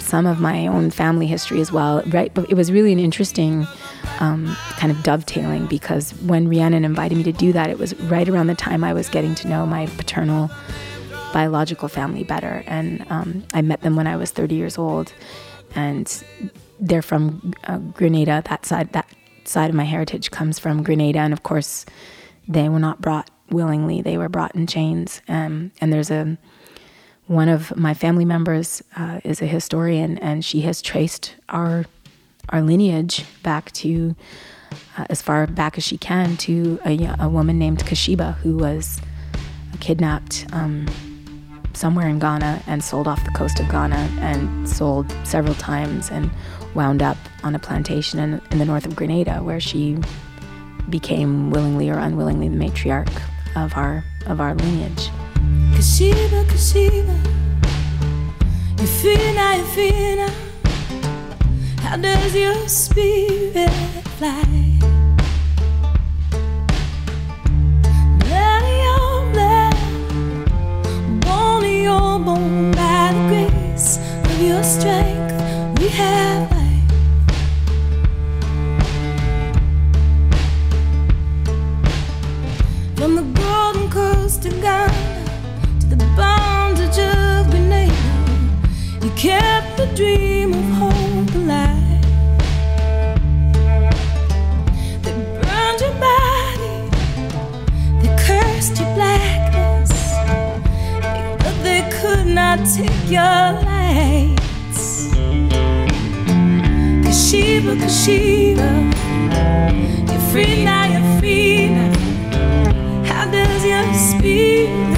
some 0.06 0.26
of 0.26 0.40
my 0.40 0.66
own 0.66 0.90
family 0.90 1.26
history 1.26 1.60
as 1.60 1.72
well. 1.72 2.02
Right, 2.06 2.32
but 2.32 2.50
it 2.50 2.54
was 2.54 2.70
really 2.70 2.92
an 2.92 2.98
interesting 2.98 3.66
um, 4.20 4.56
kind 4.78 4.90
of 4.90 5.02
dovetailing 5.02 5.66
because 5.66 6.12
when 6.22 6.48
Rhiannon 6.48 6.84
invited 6.84 7.18
me 7.18 7.24
to 7.24 7.32
do 7.32 7.52
that, 7.52 7.68
it 7.68 7.78
was 7.78 7.98
right 8.02 8.28
around 8.28 8.46
the 8.46 8.54
time 8.54 8.84
I 8.84 8.92
was 8.92 9.08
getting 9.08 9.34
to 9.36 9.48
know 9.48 9.66
my 9.66 9.86
paternal 9.86 10.50
biological 11.32 11.88
family 11.88 12.24
better, 12.24 12.62
and 12.66 13.04
um, 13.10 13.44
I 13.52 13.60
met 13.62 13.82
them 13.82 13.96
when 13.96 14.06
I 14.06 14.16
was 14.16 14.30
30 14.30 14.54
years 14.54 14.78
old, 14.78 15.12
and 15.74 16.24
they're 16.80 17.02
from 17.02 17.52
uh, 17.64 17.78
Grenada. 17.78 18.42
That 18.48 18.64
side, 18.64 18.92
that 18.92 19.08
side 19.44 19.70
of 19.70 19.76
my 19.76 19.84
heritage 19.84 20.30
comes 20.30 20.58
from 20.58 20.82
Grenada, 20.82 21.18
and 21.18 21.32
of 21.32 21.42
course, 21.42 21.84
they 22.48 22.68
were 22.68 22.78
not 22.78 23.00
brought 23.00 23.30
willingly; 23.50 24.00
they 24.00 24.16
were 24.16 24.28
brought 24.28 24.54
in 24.54 24.66
chains. 24.66 25.20
Um, 25.28 25.72
and 25.80 25.92
there's 25.92 26.10
a 26.10 26.38
one 27.26 27.48
of 27.48 27.76
my 27.76 27.94
family 27.94 28.24
members 28.24 28.82
uh, 28.96 29.20
is 29.24 29.42
a 29.42 29.46
historian, 29.46 30.18
and 30.18 30.44
she 30.44 30.60
has 30.62 30.80
traced 30.80 31.34
our 31.48 31.84
our 32.50 32.62
lineage 32.62 33.24
back 33.42 33.72
to 33.72 34.14
uh, 34.96 35.06
as 35.10 35.20
far 35.20 35.48
back 35.48 35.76
as 35.76 35.84
she 35.84 35.98
can 35.98 36.36
to 36.36 36.78
a, 36.86 37.12
a, 37.18 37.28
woman 37.28 37.58
named 37.58 37.84
Quasheba 37.84 38.34
who 38.36 38.56
was 38.56 39.00
kidnapped 39.80 40.46
um, 40.52 40.86
somewhere 41.72 42.08
in 42.08 42.20
Ghana 42.20 42.62
and 42.68 42.84
sold 42.84 43.08
off 43.08 43.24
the 43.24 43.32
coast 43.32 43.58
of 43.58 43.68
Ghana 43.68 44.08
and 44.20 44.68
sold 44.68 45.12
several 45.24 45.56
times 45.56 46.08
and 46.10 46.30
wound 46.76 47.02
up 47.02 47.16
on 47.42 47.56
a 47.56 47.58
plantation 47.58 48.20
in, 48.20 48.40
in 48.52 48.58
the 48.58 48.64
north 48.64 48.86
of 48.86 48.94
Grenada 48.94 49.38
where 49.42 49.60
she 49.60 49.98
became 50.88 51.50
willingly 51.50 51.90
or 51.90 51.98
unwillingly 51.98 52.48
the 52.48 52.56
matriarch 52.56 53.10
of 53.56 53.76
our 53.76 54.04
of 54.26 54.40
our 54.40 54.54
lineage. 54.54 55.10
Now, 59.34 59.54
you 59.54 59.64
feel 59.64 60.16
now. 60.16 60.32
How 61.82 61.96
does 61.96 62.34
your 62.34 62.68
spirit 62.68 63.70
fly? 64.18 64.42
Your 74.38 74.62
strength, 74.62 75.80
we 75.80 75.88
have 75.88 76.50
life. 76.52 76.90
From 82.96 83.16
the 83.16 83.22
golden 83.40 83.90
coast 83.90 84.42
to 84.42 84.50
to 84.50 85.15
the 85.90 85.96
bondage 86.16 86.98
of 86.98 87.16
you 89.06 89.12
kept 89.12 89.76
the 89.76 89.86
dream 89.94 90.52
of 90.52 90.64
hope 90.80 91.34
alive. 91.36 92.02
They 95.02 95.12
burned 95.12 95.80
your 95.80 95.94
body, 96.00 96.90
they 98.00 98.12
cursed 98.26 98.80
your 98.80 98.92
blackness, 98.96 99.92
but 101.38 101.54
they 101.62 101.88
could 102.00 102.26
not 102.26 102.58
take 102.74 103.08
your 103.08 103.44
lights. 103.70 105.08
Quasheba, 107.04 107.76
Quasheba, 107.82 108.70
you're 110.10 110.26
free 110.32 110.64
now, 110.64 110.84
you're 110.92 111.20
free 111.20 111.68
now. 111.68 113.04
How 113.04 113.30
does 113.30 113.64
your 113.64 113.94
spirit 113.94 114.95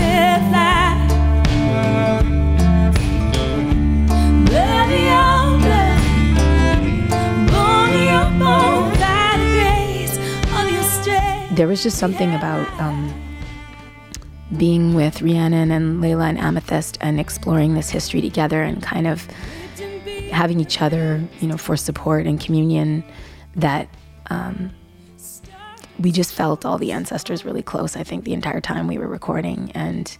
there 11.59 11.67
was 11.67 11.83
just 11.83 11.99
something 11.99 12.33
about 12.37 12.69
um, 12.81 13.13
being 14.57 14.95
with 14.95 15.21
Rhiannon 15.21 15.73
and 15.73 16.01
Leyla 16.01 16.29
and 16.29 16.39
Amythyst 16.39 16.97
and 17.01 17.19
exploring 17.19 17.75
this 17.75 17.91
history 17.91 18.21
together 18.21 18.63
and 18.63 18.81
kind 18.81 19.09
of 19.09 19.27
having 20.31 20.61
each 20.61 20.81
other, 20.81 21.21
you 21.41 21.49
know, 21.49 21.57
for 21.57 21.77
support 21.77 22.29
and 22.29 22.41
communion 22.41 23.03
that 23.57 23.89
um, 24.31 24.71
we 25.99 26.13
just 26.13 26.33
felt 26.33 26.65
all 26.65 26.79
the 26.79 26.93
ancestors 26.93 27.45
really 27.45 27.63
close, 27.63 27.97
I 27.97 28.05
think, 28.05 28.23
the 28.23 28.35
entire 28.35 28.61
time 28.61 28.87
we 28.87 28.97
were 28.97 29.09
recording. 29.09 29.73
And 29.75 30.17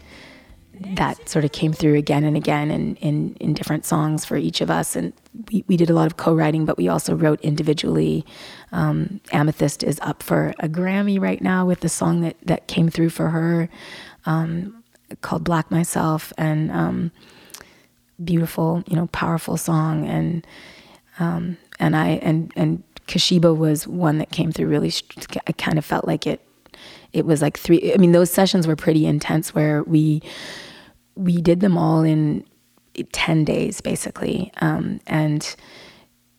that 0.95 1.29
sort 1.29 1.45
of 1.45 1.53
came 1.53 1.73
through 1.73 1.95
again 1.95 2.25
and 2.25 2.37
again 2.37 2.71
in, 2.71 2.97
in, 2.97 3.35
in 3.41 3.55
different 3.55 3.85
songs 3.85 4.25
for 4.25 4.37
each 4.37 4.61
of 4.61 4.71
us. 4.71 4.97
And 4.97 5.13
we, 5.51 5.65
we 5.67 5.77
did 5.77 5.91
a 5.91 5.95
lot 5.95 6.07
of 6.07 6.17
co 6.17 6.35
writing, 6.35 6.65
but 6.65 6.77
we 6.77 6.89
also 6.89 7.15
wrote 7.15 7.41
individually. 7.41 8.25
Um, 8.73 9.21
Amythyst 9.33 9.83
is 9.83 9.99
up 10.01 10.23
for 10.23 10.55
a 10.59 10.69
Grammy 10.69 11.21
right 11.21 11.41
now 11.41 11.67
with 11.67 11.81
the 11.81 11.89
song 11.89 12.21
that, 12.23 12.37
that 12.43 12.69
came 12.69 12.89
through 12.89 13.11
for 13.11 13.31
her 13.31 13.69
um, 14.27 14.83
called 15.21 15.45
Black 15.45 15.71
Myself. 15.71 16.33
And 16.37 16.71
um, 16.71 17.13
beautiful, 18.23 18.83
you 18.87 18.97
know, 18.97 19.07
powerful 19.09 19.57
song. 19.57 20.07
And 20.07 20.47
um, 21.19 21.57
and 21.79 21.97
I 21.97 22.09
and 22.23 22.53
and 22.57 22.83
Quasheba 23.07 23.57
was 23.57 23.87
one 23.87 24.19
that 24.19 24.31
came 24.31 24.53
through 24.53 24.69
really. 24.69 24.93
I 25.47 25.53
kind 25.53 25.79
of 25.79 25.85
felt 25.85 26.07
like 26.07 26.27
it. 26.27 26.41
It 27.13 27.25
was 27.25 27.41
like 27.41 27.59
three. 27.59 27.93
I 27.95 27.97
mean, 27.97 28.13
those 28.13 28.31
sessions 28.31 28.67
were 28.67 28.77
pretty 28.77 29.07
intense, 29.07 29.55
where 29.55 29.83
we 29.85 30.23
we 31.19 31.43
did 31.43 31.61
them 31.61 31.77
all 31.77 32.03
in 32.03 32.45
ten 33.13 33.45
days, 33.45 33.81
basically, 33.81 34.53
um, 34.61 35.01
and 35.07 35.57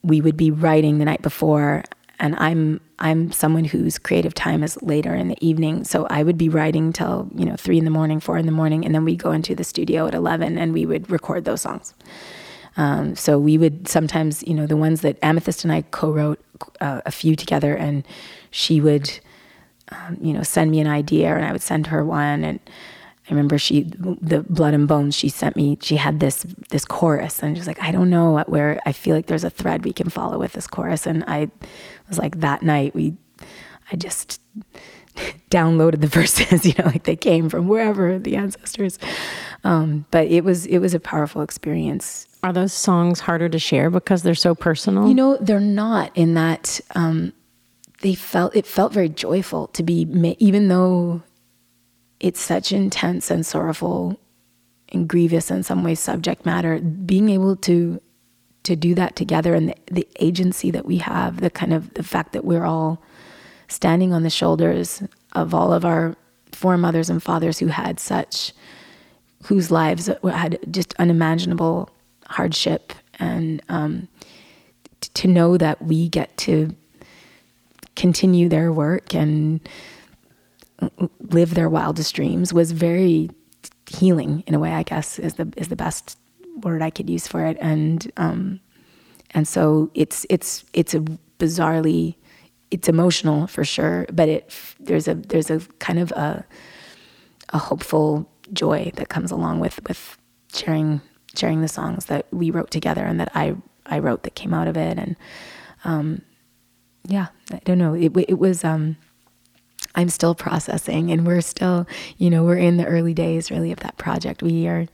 we 0.02 0.22
would 0.22 0.38
be 0.38 0.52
writing 0.52 0.98
the 0.98 1.06
night 1.06 1.22
before. 1.22 1.84
And 2.22 2.36
I'm 2.38 2.82
I'm 3.00 3.32
someone 3.32 3.64
whose 3.64 3.98
creative 3.98 4.34
time 4.34 4.64
is 4.64 4.82
later 4.82 5.14
in 5.16 5.28
the 5.28 5.38
evening, 5.46 5.84
so 5.84 6.06
I 6.10 6.24
would 6.24 6.38
be 6.38 6.50
writing 6.50 6.92
till 6.94 7.30
you 7.36 7.46
know 7.46 7.56
three 7.56 7.78
in 7.78 7.86
the 7.86 7.92
morning, 7.92 8.20
four 8.20 8.38
in 8.38 8.46
the 8.46 8.52
morning, 8.52 8.86
and 8.86 8.94
then 8.94 9.06
we 9.06 9.14
would 9.14 9.24
go 9.24 9.32
into 9.32 9.56
the 9.56 9.64
studio 9.64 10.08
at 10.08 10.16
eleven, 10.16 10.58
and 10.58 10.74
we 10.74 10.86
would 10.86 11.10
record 11.10 11.46
those 11.46 11.62
songs. 11.62 11.94
Um, 12.78 13.16
so 13.16 13.38
we 13.38 13.58
would 13.58 13.88
sometimes, 13.88 14.44
you 14.48 14.54
know, 14.54 14.68
the 14.68 14.78
ones 14.78 15.02
that 15.02 15.20
Amythyst 15.22 15.64
and 15.64 15.72
I 15.74 15.82
co-wrote 15.92 16.40
uh, 16.80 17.02
a 17.06 17.12
few 17.12 17.36
together, 17.36 17.76
and 17.76 18.08
she 18.52 18.80
would, 18.80 19.20
um, 19.92 20.18
you 20.22 20.34
know, 20.34 20.44
send 20.44 20.72
me 20.72 20.80
an 20.80 20.88
idea, 20.88 21.36
and 21.36 21.46
I 21.46 21.52
would 21.52 21.62
send 21.62 21.88
her 21.88 22.06
one. 22.06 22.44
And 22.44 22.60
I 23.30 23.34
remember 23.34 23.60
she, 23.60 23.84
the 23.84 24.44
Blood 24.50 24.74
and 24.74 24.88
Bones, 24.88 25.16
she 25.16 25.30
sent 25.30 25.56
me. 25.56 25.78
She 25.82 25.98
had 25.98 26.20
this 26.20 26.48
this 26.70 26.84
chorus, 26.84 27.44
and 27.44 27.56
she 27.56 27.60
was 27.60 27.68
like, 27.68 27.82
I 27.82 27.92
don't 27.92 28.10
know 28.10 28.32
what, 28.32 28.50
where. 28.50 28.80
I 28.88 28.92
feel 28.92 29.16
like 29.16 29.28
there's 29.28 29.44
a 29.44 29.52
thread 29.52 29.86
we 29.86 29.94
can 29.94 30.10
follow 30.10 30.40
with 30.40 30.54
this 30.54 30.66
chorus, 30.66 31.06
and 31.06 31.24
I 31.28 31.52
was 32.08 32.18
like, 32.18 32.40
that 32.40 32.64
night 32.64 32.96
we, 32.96 33.16
I 33.92 33.98
just 33.98 34.42
downloaded 35.52 36.02
the 36.02 36.08
verses, 36.08 36.66
you 36.66 36.74
know, 36.80 36.86
like 36.86 37.04
they 37.04 37.16
came 37.16 37.50
from 37.50 37.68
wherever 37.68 38.18
the 38.18 38.36
ancestors. 38.36 38.98
Um, 39.64 40.06
but 40.10 40.28
it 40.28 40.44
was 40.44 40.66
it 40.66 40.80
was 40.80 40.96
a 40.96 41.00
powerful 41.00 41.44
experience. 41.44 42.28
Are 42.42 42.54
those 42.54 42.74
songs 42.74 43.20
harder 43.20 43.50
to 43.50 43.60
share 43.60 43.92
because 43.92 44.24
they're 44.24 44.34
so 44.34 44.56
personal? 44.56 45.08
You 45.08 45.14
know, 45.14 45.38
they're 45.38 45.60
not 45.60 46.12
in 46.16 46.34
that 46.34 46.80
um, 46.96 47.34
they 48.02 48.16
felt 48.16 48.56
it 48.56 48.66
felt 48.66 48.94
very 48.94 49.10
joyful 49.10 49.68
to 49.68 49.84
be 49.84 50.06
ma- 50.06 50.36
even 50.40 50.68
though 50.68 51.22
it's 52.20 52.42
such 52.42 52.72
intense 52.72 53.32
and 53.32 53.46
sorrowful 53.46 54.20
and 54.90 55.08
grievous 55.08 55.52
in 55.52 55.64
some 55.64 55.84
ways 55.84 56.00
subject 56.00 56.46
matter. 56.46 56.80
Being 56.80 57.30
able 57.30 57.56
to 57.58 58.02
to 58.64 58.76
do 58.76 58.94
that 58.94 59.16
together 59.16 59.56
and 59.56 59.70
the, 59.70 59.76
the 59.90 60.08
agency 60.20 60.70
that 60.70 60.86
we 60.86 60.98
have, 60.98 61.40
the 61.40 61.50
kind 61.50 61.74
of 61.74 61.94
the 61.94 62.04
fact 62.04 62.34
that 62.34 62.44
we're 62.44 62.66
all 62.66 63.02
standing 63.68 64.14
on 64.14 64.24
the 64.24 64.30
shoulders 64.30 65.02
of 65.34 65.54
all 65.54 65.72
of 65.72 65.86
our 65.86 66.16
foremothers 66.52 67.10
and 67.10 67.24
fathers 67.24 67.60
who 67.60 67.68
had 67.68 68.00
such 68.00 68.54
whose 69.44 69.72
lives 69.72 70.10
had 70.24 70.60
just 70.70 70.94
unimaginable 71.00 71.90
hardship 72.26 72.92
and 73.20 73.62
um, 73.70 74.08
to 75.14 75.28
know 75.28 75.58
that 75.58 75.82
we 75.82 76.10
get 76.10 76.36
to 76.38 76.76
continue 77.96 78.50
their 78.50 78.72
work 78.72 79.14
and 79.14 79.68
live 81.20 81.54
their 81.54 81.70
wildest 81.70 82.16
dreams 82.16 82.54
was 82.54 82.72
very 82.72 83.30
healing 83.88 84.44
in 84.48 84.54
a 84.54 84.60
way 84.60 84.72
i 84.74 84.84
guess 84.84 85.20
is 85.20 85.34
the 85.36 85.52
is 85.58 85.68
the 85.68 85.76
best 85.76 86.18
word 86.64 86.82
i 86.82 86.90
could 86.90 87.10
use 87.10 87.28
for 87.28 87.46
it. 87.46 87.58
And 87.60 88.12
um 88.18 88.60
and 89.32 89.48
so 89.48 89.92
it's 89.94 90.26
it's 90.30 90.66
it's 90.74 90.94
a 90.94 91.00
bizarrely 91.40 92.16
it's 92.72 92.88
emotional 92.90 93.48
for 93.48 93.64
sure 93.64 94.06
but 94.12 94.28
it 94.30 94.54
there's 94.80 95.08
a 95.08 95.16
there's 95.16 95.50
a 95.50 95.60
kind 95.80 96.00
of 96.00 96.12
a 96.12 96.46
a 97.50 97.58
hopeful 97.58 98.30
joy 98.54 98.92
that 98.96 99.10
comes 99.10 99.32
along 99.32 99.60
with 99.60 99.80
with 99.88 100.18
sharing 100.54 101.02
sharing 101.36 101.62
the 101.62 101.68
songs 101.68 102.06
that 102.06 102.26
we 102.32 102.52
wrote 102.52 102.72
together 102.72 103.04
and 103.06 103.20
that 103.20 103.32
I 103.36 103.56
I 103.86 104.00
wrote 104.00 104.24
that 104.24 104.36
came 104.36 104.54
out 104.54 104.68
of 104.68 104.78
it. 104.78 104.98
And 104.98 105.16
um 105.84 106.22
yeah 107.08 107.28
I 107.52 107.60
don't 107.66 107.78
know. 107.78 107.94
It 107.94 108.12
it 108.28 108.40
was 108.40 108.64
um 108.64 108.98
I'm 109.96 110.10
still 110.10 110.36
processing 110.36 111.12
and 111.12 111.26
we're 111.26 111.42
still 111.42 111.88
you 112.18 112.30
know 112.30 112.44
we're 112.44 112.58
in 112.58 112.78
the 112.78 112.86
early 112.86 113.14
days 113.14 113.50
really 113.52 113.72
of 113.72 113.80
that 113.80 113.98
project 113.98 114.42
we 114.44 114.68
are 114.68 114.88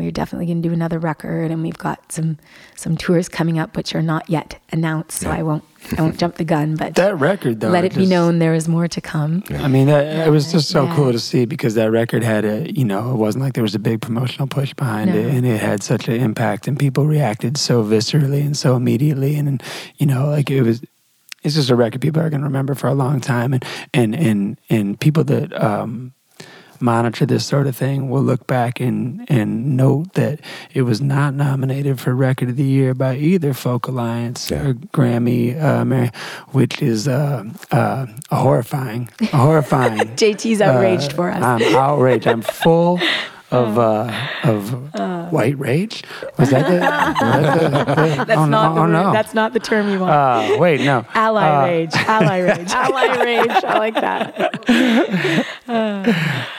we're 0.00 0.10
definitely 0.10 0.46
going 0.46 0.62
to 0.62 0.68
do 0.68 0.72
another 0.72 0.98
record, 0.98 1.50
and 1.50 1.62
we've 1.62 1.78
got 1.78 2.12
some 2.12 2.38
some 2.76 2.96
tours 2.96 3.28
coming 3.28 3.58
up, 3.58 3.76
which 3.76 3.94
are 3.94 4.02
not 4.02 4.28
yet 4.28 4.58
announced. 4.72 5.20
So 5.20 5.30
I 5.30 5.42
won't 5.42 5.64
I 5.96 6.02
won't 6.02 6.18
jump 6.18 6.36
the 6.36 6.44
gun, 6.44 6.76
but 6.76 6.94
That 6.94 7.18
record, 7.18 7.60
though, 7.60 7.68
let 7.68 7.84
it 7.84 7.94
be 7.94 8.06
known 8.06 8.38
there 8.38 8.54
is 8.54 8.68
more 8.68 8.88
to 8.88 9.00
come. 9.00 9.42
I 9.50 9.68
mean, 9.68 9.86
that, 9.86 10.26
it 10.26 10.30
was 10.30 10.52
just 10.52 10.68
so 10.68 10.84
Yeah. 10.84 10.94
cool 10.94 11.12
to 11.12 11.18
see 11.18 11.44
because 11.44 11.74
that 11.74 11.90
record 11.90 12.22
had 12.22 12.44
a, 12.44 12.70
you 12.72 12.84
know, 12.84 13.12
it 13.12 13.16
wasn't 13.16 13.44
like 13.44 13.54
there 13.54 13.62
was 13.62 13.74
a 13.74 13.78
big 13.78 14.00
promotional 14.00 14.46
push 14.46 14.74
behind 14.74 15.10
it, 15.10 15.26
and 15.26 15.46
it 15.46 15.60
had 15.60 15.82
such 15.82 16.08
an 16.08 16.14
impact, 16.14 16.68
and 16.68 16.78
people 16.78 17.06
reacted 17.06 17.56
so 17.56 17.82
viscerally 17.84 18.40
and 18.44 18.56
so 18.56 18.76
immediately, 18.76 19.36
and, 19.36 19.48
and 19.48 19.62
you 19.98 20.06
know, 20.06 20.26
like 20.28 20.50
it 20.50 20.62
was, 20.62 20.82
it's 21.42 21.54
just 21.54 21.70
a 21.70 21.76
record 21.76 22.00
people 22.00 22.20
are 22.22 22.30
going 22.30 22.40
to 22.42 22.46
remember 22.46 22.74
for 22.74 22.86
a 22.88 22.94
long 22.94 23.20
time, 23.20 23.52
and 23.54 23.64
and 23.94 24.14
and 24.14 24.60
and 24.68 24.98
people 25.00 25.24
that 25.24 25.52
um, 25.62 26.12
monitor 26.82 27.26
this 27.26 27.44
sort 27.44 27.66
of 27.66 27.76
thing 27.76 28.08
will 28.08 28.22
look 28.22 28.46
back 28.46 28.80
and 28.80 29.24
and 29.30 29.76
note 29.76 30.14
that 30.14 30.40
it 30.72 30.82
was 30.82 31.00
not 31.00 31.34
nominated 31.34 32.00
for 32.00 32.14
Record 32.14 32.48
of 32.50 32.56
the 32.56 32.64
Year 32.64 32.94
by 32.94 33.16
either 33.16 33.52
Folk 33.52 33.86
Alliance 33.88 34.50
Yeah. 34.50 34.68
or 34.68 34.74
Grammy, 34.74 35.60
uh, 35.62 35.84
Mar- 35.84 36.10
which 36.52 36.80
is 36.82 37.06
uh, 37.06 37.44
uh, 37.70 38.06
horrifying, 38.30 39.08
horrifying. 39.30 39.98
JT's 40.16 40.60
outraged 40.60 41.12
for 41.12 41.30
us. 41.30 41.42
I'm 41.42 41.74
outraged. 41.74 42.26
I'm 42.26 42.42
full 42.42 42.98
of 43.50 43.78
uh, 43.78 44.10
of 44.44 44.94
white 45.32 45.58
rage. 45.58 46.02
Was 46.38 46.50
that 46.50 46.66
the? 46.66 46.74
was 46.74 46.80
that 46.80 47.60
the- 47.60 47.68
the- 48.16 48.24
that's 48.24 48.38
oh, 48.38 48.44
not 48.46 48.68
no, 48.70 48.74
the 48.74 48.80
oh, 48.80 48.84
word- 48.84 48.92
no. 48.92 49.12
that's 49.12 49.34
not 49.34 49.52
the 49.52 49.60
term 49.60 49.88
you 49.90 50.00
want. 50.00 50.10
Uh, 50.12 50.56
wait, 50.58 50.80
no. 50.82 51.04
Ally 51.14 51.46
Uh, 51.48 51.64
rage, 51.66 51.94
ally 51.94 52.38
rage, 52.40 52.70
ally 52.74 53.06
rage. 53.24 53.50
I 53.64 53.78
like 53.78 53.94
that. 53.94 55.46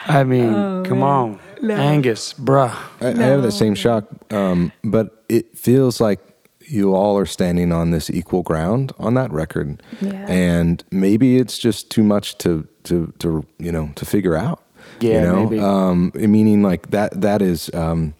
I 0.07 0.24
mean, 0.24 0.53
Oh, 0.53 0.84
come 0.86 1.03
on, 1.03 1.39
Angus, 1.69 2.34
bruh. 2.34 2.74
I, 3.01 3.07
I 3.09 3.13
have 3.28 3.43
the 3.43 3.51
same 3.51 3.76
shock, 3.76 4.05
um, 4.32 4.72
but 4.84 5.24
it 5.30 5.57
feels 5.57 5.99
like 6.01 6.19
you 6.67 6.93
all 6.95 7.17
are 7.17 7.26
standing 7.26 7.72
on 7.72 7.91
this 7.91 8.09
equal 8.09 8.43
ground 8.43 8.93
on 8.97 9.13
that 9.15 9.32
record, 9.32 9.82
Yeah. 9.99 10.26
and 10.28 10.84
maybe 10.91 11.38
it's 11.38 11.57
just 11.57 11.89
too 11.91 12.03
much 12.03 12.38
to 12.39 12.67
to 12.84 13.13
to 13.19 13.45
you 13.59 13.72
know 13.72 13.91
to 13.95 14.05
figure 14.05 14.36
out. 14.36 14.61
Yeah, 14.99 15.13
you 15.13 15.22
know, 15.22 15.43
maybe. 15.45 15.59
Um, 15.59 16.11
meaning 16.15 16.61
like 16.63 16.91
that 16.91 17.19
that 17.22 17.41
is 17.41 17.69
um, 17.74 18.13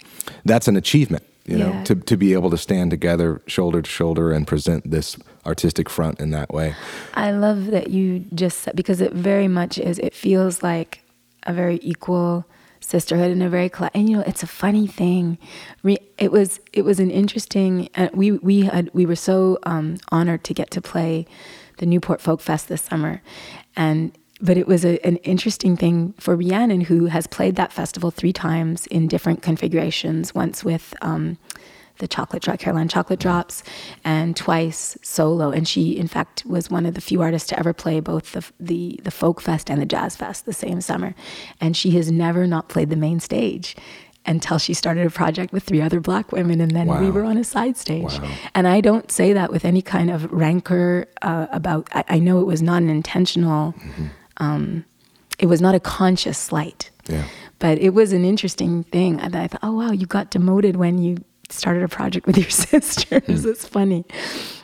that's 0.46 0.68
an 0.68 0.76
achievement. 0.78 1.24
You 1.46 1.58
know, 1.58 1.70
Yeah. 1.72 1.84
to 1.86 1.96
to 1.96 2.18
be 2.18 2.34
able 2.34 2.50
to 2.52 2.58
stand 2.58 2.92
together 2.92 3.42
shoulder 3.48 3.82
to 3.82 3.90
shoulder 3.90 4.32
and 4.32 4.46
present 4.46 4.90
this 4.92 5.18
artistic 5.46 5.90
front 5.90 6.20
in 6.20 6.30
that 6.32 6.54
way. 6.54 6.76
I 7.16 7.32
love 7.32 7.72
that 7.72 7.90
you 7.90 8.26
just 8.36 8.60
said 8.60 8.76
because 8.76 9.02
it 9.02 9.12
very 9.14 9.48
much 9.48 9.80
is. 9.80 9.98
It 10.00 10.14
feels 10.14 10.62
like 10.62 11.02
a 11.44 11.52
very 11.54 11.80
equal 11.82 12.46
sisterhood 12.80 13.32
and 13.32 13.42
a 13.42 13.50
very 13.50 13.70
cla- 13.70 13.90
and 13.96 14.08
you 14.10 14.18
know 14.18 14.24
it's 14.28 14.44
a 14.44 14.48
funny 14.48 14.86
thing. 14.86 15.40
Re- 15.82 15.98
it 16.20 16.32
was 16.32 16.60
it 16.74 16.84
was 16.86 17.00
an 17.00 17.10
interesting. 17.10 17.90
Uh, 17.96 18.10
we 18.14 18.34
we 18.34 18.62
had 18.62 18.92
we 18.94 19.08
were 19.08 19.16
so 19.16 19.58
um, 19.64 19.98
honored 20.12 20.44
to 20.44 20.54
get 20.54 20.70
to 20.72 20.82
play 20.82 21.26
the 21.80 21.88
Newport 21.88 22.22
Folk 22.22 22.40
Fest 22.42 22.68
this 22.68 22.84
summer, 22.84 23.22
and 23.76 24.12
but 24.42 24.58
it 24.58 24.68
was 24.68 24.84
a, 24.84 25.04
an 25.06 25.18
interesting 25.18 25.78
thing 25.78 26.14
for 26.20 26.36
Rhiannon, 26.36 26.82
who 26.82 27.06
has 27.06 27.28
played 27.28 27.56
that 27.56 27.72
festival 27.72 28.12
three 28.12 28.34
times 28.34 28.88
in 28.88 29.08
different 29.08 29.42
configurations. 29.42 30.34
Once 30.34 30.64
with 30.64 30.94
um, 31.02 31.38
the 32.00 32.08
chocolate 32.08 32.42
drop, 32.44 32.60
Carolina 32.60 32.90
Chocolate 32.90 33.20
Drops, 33.20 33.64
and 34.04 34.36
twice 34.36 34.98
solo. 35.02 35.52
And 35.52 35.68
she, 35.68 35.96
in 35.98 36.08
fact, 36.08 36.44
was 36.46 36.70
one 36.70 36.86
of 36.86 36.96
the 36.96 37.02
few 37.02 37.22
artists 37.22 37.48
to 37.50 37.60
ever 37.60 37.74
play 37.74 38.00
both 38.00 38.34
the 38.34 38.44
the, 38.60 39.00
the 39.04 39.12
folk 39.12 39.40
fest 39.40 39.70
and 39.70 39.82
the 39.82 39.86
jazz 39.86 40.16
fest 40.16 40.46
the 40.46 40.54
same 40.54 40.82
summer. 40.82 41.14
And 41.62 41.78
she 41.78 41.92
has 41.92 42.12
never 42.12 42.48
not 42.48 42.68
played 42.68 42.90
the 42.90 42.96
main 42.96 43.20
stage 43.20 43.76
until 44.26 44.60
she 44.60 44.74
started 44.74 45.06
a 45.06 45.10
project 45.10 45.52
with 45.52 45.64
three 45.64 45.82
other 45.82 46.00
black 46.00 46.32
women, 46.32 46.62
and 46.62 46.72
then 46.72 46.88
we 46.88 47.10
were 47.10 47.24
on 47.24 47.38
a 47.38 47.44
side 47.44 47.76
stage. 47.76 48.20
Wow. 48.20 48.32
And 48.54 48.68
I 48.68 48.80
don't 48.80 49.12
say 49.12 49.34
that 49.34 49.52
with 49.52 49.66
any 49.66 49.82
kind 49.82 50.12
of 50.12 50.32
rancor 50.32 51.08
uh, 51.22 51.48
about. 51.52 51.88
I, 51.94 52.04
I 52.08 52.20
know 52.20 52.40
it 52.40 52.46
was 52.46 52.62
not 52.62 52.82
an 52.84 52.90
intentional. 52.90 53.74
Um, 54.38 54.86
it 55.40 55.46
was 55.48 55.62
not 55.62 55.76
a 55.76 55.80
conscious 55.80 56.38
slight. 56.38 56.92
Yeah. 57.08 57.24
But 57.60 57.80
it 57.80 57.92
was 57.92 58.14
an 58.14 58.26
interesting 58.26 58.84
thing. 58.86 59.20
And 59.20 59.36
I 59.36 59.48
thought, 59.48 59.62
oh 59.64 59.74
wow, 59.76 59.92
you 59.92 60.06
got 60.06 60.32
demoted 60.32 60.76
when 60.76 60.98
you 60.98 61.18
started 61.50 61.84
a 61.84 61.88
project 61.88 62.26
with 62.28 62.38
your 62.44 62.50
sisters. 62.50 63.46
It's 63.46 63.68
funny. 63.68 64.06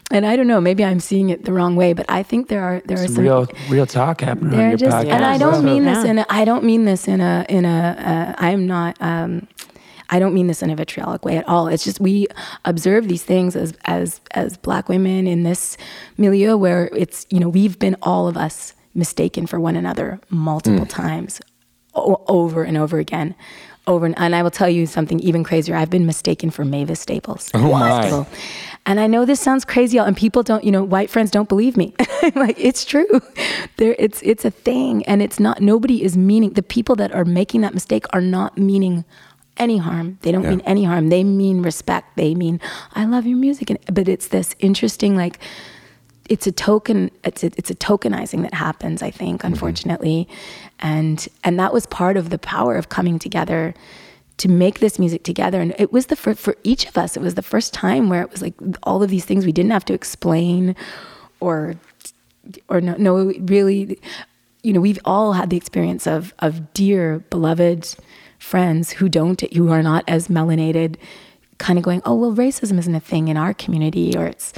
And 0.09 0.25
I 0.25 0.37
don't 0.37 0.47
know, 0.47 0.61
maybe 0.61 0.85
I'm 0.85 1.01
seeing 1.01 1.29
it 1.29 1.43
the 1.43 1.51
wrong 1.51 1.75
way, 1.75 1.91
but 1.91 2.05
I 2.07 2.23
think 2.23 2.47
there 2.47 2.63
are 2.63 2.81
there 2.85 2.97
are 2.97 3.07
Some 3.07 3.15
some 3.15 3.23
real, 3.25 3.47
real 3.69 3.85
talk 3.85 4.21
happening 4.21 4.57
on 4.57 4.69
your 4.69 4.77
just, 4.77 4.95
podcast. 4.95 5.09
and 5.11 5.25
I 5.25 5.37
don't 5.37 5.65
mean 5.65 5.83
this 5.83 6.03
Yeah. 6.05 6.11
in 6.11 6.19
a, 6.19 6.25
I 6.29 6.45
don't 6.45 6.63
mean 6.63 6.85
this 6.85 7.07
in 7.09 7.19
a, 7.19 7.45
in 7.49 7.65
a, 7.65 8.35
uh, 8.39 8.41
I'm 8.41 8.65
not, 8.67 8.95
um, 9.01 9.47
I 10.09 10.19
don't 10.19 10.33
mean 10.33 10.47
this 10.47 10.61
in 10.63 10.69
a 10.69 10.75
vitriolic 10.77 11.25
way 11.25 11.35
at 11.35 11.45
all. 11.49 11.67
It's 11.67 11.83
just 11.83 11.99
we 11.99 12.27
observe 12.63 13.09
these 13.09 13.23
things 13.23 13.57
as 13.57 13.73
as 13.83 14.21
as 14.31 14.55
black 14.55 14.87
women 14.87 15.27
in 15.27 15.43
this 15.43 15.75
milieu 16.17 16.55
where 16.55 16.89
it's 16.95 17.25
you 17.29 17.41
know 17.41 17.49
we've 17.49 17.77
been 17.77 17.97
all 18.01 18.29
of 18.29 18.37
us 18.37 18.73
mistaken 18.97 19.47
for 19.47 19.59
one 19.59 19.75
another 19.75 20.19
multiple 20.29 20.85
mm. 20.85 20.89
times, 20.89 21.39
o- 21.95 22.23
over 22.27 22.63
and 22.63 22.77
over 22.77 22.99
again, 22.99 23.35
over 23.85 24.05
and, 24.05 24.17
and 24.17 24.35
I 24.35 24.43
will 24.43 24.51
tell 24.51 24.69
you 24.69 24.85
something 24.85 25.19
even 25.21 25.43
crazier. 25.43 25.75
I've 25.75 25.89
been 25.89 26.05
mistaken 26.05 26.49
for 26.49 26.65
Mavis 26.65 26.99
Staples. 26.99 27.49
Oh, 27.53 27.71
my. 27.71 28.01
Festival. 28.01 28.27
And 28.85 28.99
I 28.99 29.07
know 29.07 29.25
this 29.25 29.39
sounds 29.39 29.65
crazy, 29.65 29.97
and 29.97 30.15
people 30.15 30.43
don't, 30.43 30.63
you 30.63 30.71
know, 30.71 30.83
white 30.83 31.09
friends 31.09 31.29
don't 31.31 31.49
believe 31.49 31.75
me. 31.77 31.93
like 32.35 32.55
it's 32.57 32.85
true. 32.85 33.21
There, 33.77 33.95
it's 33.99 34.21
it's 34.23 34.45
a 34.45 34.51
thing, 34.51 35.05
and 35.05 35.21
it's 35.21 35.39
not. 35.39 35.61
Nobody 35.61 36.03
is 36.03 36.17
meaning. 36.17 36.51
The 36.53 36.63
people 36.63 36.95
that 36.95 37.13
are 37.13 37.25
making 37.25 37.61
that 37.61 37.73
mistake 37.73 38.05
are 38.11 38.21
not 38.21 38.57
meaning 38.57 39.03
any 39.57 39.77
harm. 39.77 40.17
They 40.21 40.31
don't 40.31 40.43
Yeah. 40.43 40.51
mean 40.51 40.61
any 40.61 40.83
harm. 40.83 41.09
They 41.09 41.23
mean 41.23 41.61
respect. 41.61 42.15
They 42.15 42.35
mean 42.35 42.61
I 42.93 43.05
love 43.05 43.25
your 43.25 43.37
music. 43.37 43.69
And, 43.69 43.79
but 43.91 44.07
it's 44.07 44.27
this 44.29 44.55
interesting, 44.59 45.15
like 45.17 45.39
it's 46.29 46.47
a 46.47 46.51
token. 46.51 47.11
It's 47.23 47.43
a, 47.43 47.47
it's 47.57 47.69
a 47.69 47.75
tokenizing 47.75 48.41
that 48.43 48.53
happens. 48.53 49.01
I 49.01 49.11
think, 49.11 49.41
mm-hmm. 49.41 49.53
unfortunately, 49.53 50.27
and 50.79 51.27
and 51.43 51.59
that 51.59 51.73
was 51.73 51.85
part 51.85 52.17
of 52.17 52.29
the 52.29 52.39
power 52.39 52.75
of 52.75 52.89
coming 52.89 53.19
together 53.19 53.73
to 54.37 54.47
make 54.47 54.79
this 54.79 54.99
music 54.99 55.23
together. 55.23 55.59
And 55.59 55.73
it 55.79 55.91
was 55.91 56.07
the 56.07 56.15
first 56.15 56.39
for 56.39 56.55
each 56.63 56.87
of 56.87 56.97
us. 56.97 57.17
It 57.17 57.21
was 57.21 57.35
the 57.35 57.41
first 57.41 57.73
time 57.73 58.09
where 58.09 58.21
it 58.21 58.31
was 58.31 58.41
like 58.41 58.53
all 58.83 59.01
of 59.01 59.09
these 59.09 59.25
things 59.25 59.45
we 59.45 59.51
didn't 59.51 59.71
have 59.71 59.85
to 59.85 59.93
explain, 59.93 60.75
or 61.39 61.75
or 62.69 62.79
no, 62.81 62.95
no, 62.97 63.33
really, 63.41 63.99
you 64.63 64.71
know, 64.71 64.79
we've 64.79 64.99
all 65.03 65.33
had 65.33 65.49
the 65.49 65.57
experience 65.57 66.07
of 66.07 66.33
of 66.39 66.73
dear 66.73 67.19
beloved 67.29 67.95
friends 68.39 68.91
who 68.91 69.09
don't, 69.09 69.41
who 69.53 69.71
are 69.71 69.83
not 69.83 70.03
as 70.07 70.27
melanated, 70.27 70.95
kind 71.57 71.79
of 71.79 71.83
going, 71.83 72.01
oh 72.05 72.13
well, 72.13 72.33
racism 72.33 72.77
isn't 72.77 72.95
a 72.95 72.99
thing 72.99 73.27
in 73.27 73.37
our 73.37 73.53
community, 73.53 74.15
or 74.15 74.27
it's 74.27 74.53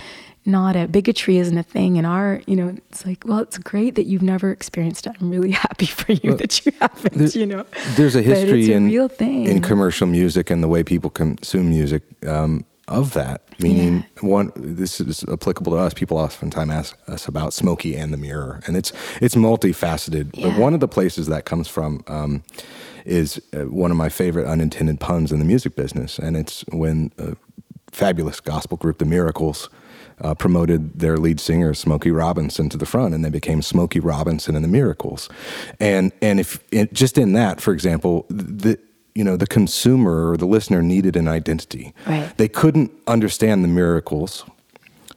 not 0.49 0.75
a 0.75 0.87
bigotry 0.87 1.37
isn't 1.37 1.57
a 1.57 1.63
thing 1.63 1.95
in 1.95 2.05
our, 2.05 2.41
you 2.45 2.55
know, 2.55 2.75
it's 2.89 3.05
like, 3.05 3.23
well, 3.25 3.39
it's 3.39 3.57
great 3.57 3.95
that 3.95 4.05
you've 4.05 4.21
never 4.21 4.51
experienced 4.51 5.07
it. 5.07 5.15
I'm 5.19 5.29
really 5.29 5.51
happy 5.51 5.85
for 5.99 6.11
you 6.11 6.35
that 6.35 6.65
you 6.65 6.71
haven't, 6.79 7.35
you 7.35 7.45
know. 7.45 7.65
There's 7.95 8.15
a 8.15 8.21
history 8.21 8.71
a 8.71 8.77
in 8.77 8.89
in 8.89 9.61
commercial 9.61 10.07
music 10.07 10.49
and 10.49 10.63
the 10.63 10.67
way 10.67 10.83
people 10.83 11.09
consume 11.09 11.69
music 11.69 12.03
um, 12.27 12.65
of 12.87 13.13
that. 13.13 13.41
Meaning, 13.61 14.05
one 14.21 14.53
this 14.55 15.01
is 15.01 15.25
applicable 15.29 15.73
to 15.73 15.77
us. 15.77 15.93
People 15.93 16.17
oftentimes 16.17 16.71
ask 16.71 16.97
us 17.09 17.27
about 17.27 17.51
Smokey 17.53 17.93
and 17.95 18.13
the 18.13 18.17
Mirror, 18.17 18.61
and 18.65 18.77
it's 18.77 18.93
it's 19.19 19.35
multifaceted. 19.35 20.31
But 20.41 20.57
one 20.57 20.73
of 20.73 20.79
the 20.79 20.87
places 20.87 21.27
that 21.27 21.43
comes 21.43 21.67
from 21.67 22.01
um, 22.07 22.41
is 23.05 23.41
uh, 23.53 23.63
one 23.63 23.91
of 23.91 23.97
my 23.97 24.07
favorite 24.07 24.47
unintended 24.47 25.01
puns 25.01 25.33
in 25.33 25.39
the 25.39 25.45
music 25.45 25.75
business, 25.75 26.17
and 26.17 26.37
it's 26.37 26.63
when 26.71 27.11
a 27.17 27.35
fabulous 27.91 28.39
gospel 28.39 28.77
group, 28.77 28.99
The 28.99 29.05
Miracles. 29.05 29.69
Uh, 30.21 30.33
promoted 30.35 30.99
their 30.99 31.17
lead 31.17 31.39
singer 31.39 31.73
Smokey 31.73 32.11
Robinson 32.11 32.67
to 32.69 32.77
the 32.77 32.85
front, 32.85 33.13
and 33.13 33.23
they 33.23 33.29
became 33.29 33.61
Smokey 33.61 34.01
Robinson 34.01 34.55
and 34.55 34.63
the 34.63 34.69
Miracles. 34.69 35.29
And 35.79 36.11
and 36.21 36.39
if 36.39 36.59
it, 36.71 36.93
just 36.93 37.17
in 37.17 37.33
that, 37.33 37.61
for 37.61 37.73
example, 37.73 38.25
the 38.29 38.77
you 39.15 39.23
know 39.23 39.37
the 39.37 39.47
consumer 39.47 40.31
or 40.31 40.37
the 40.37 40.45
listener 40.45 40.81
needed 40.81 41.15
an 41.15 41.27
identity. 41.27 41.93
Right. 42.05 42.35
They 42.37 42.47
couldn't 42.47 42.91
understand 43.07 43.63
the 43.63 43.67
Miracles, 43.67 44.45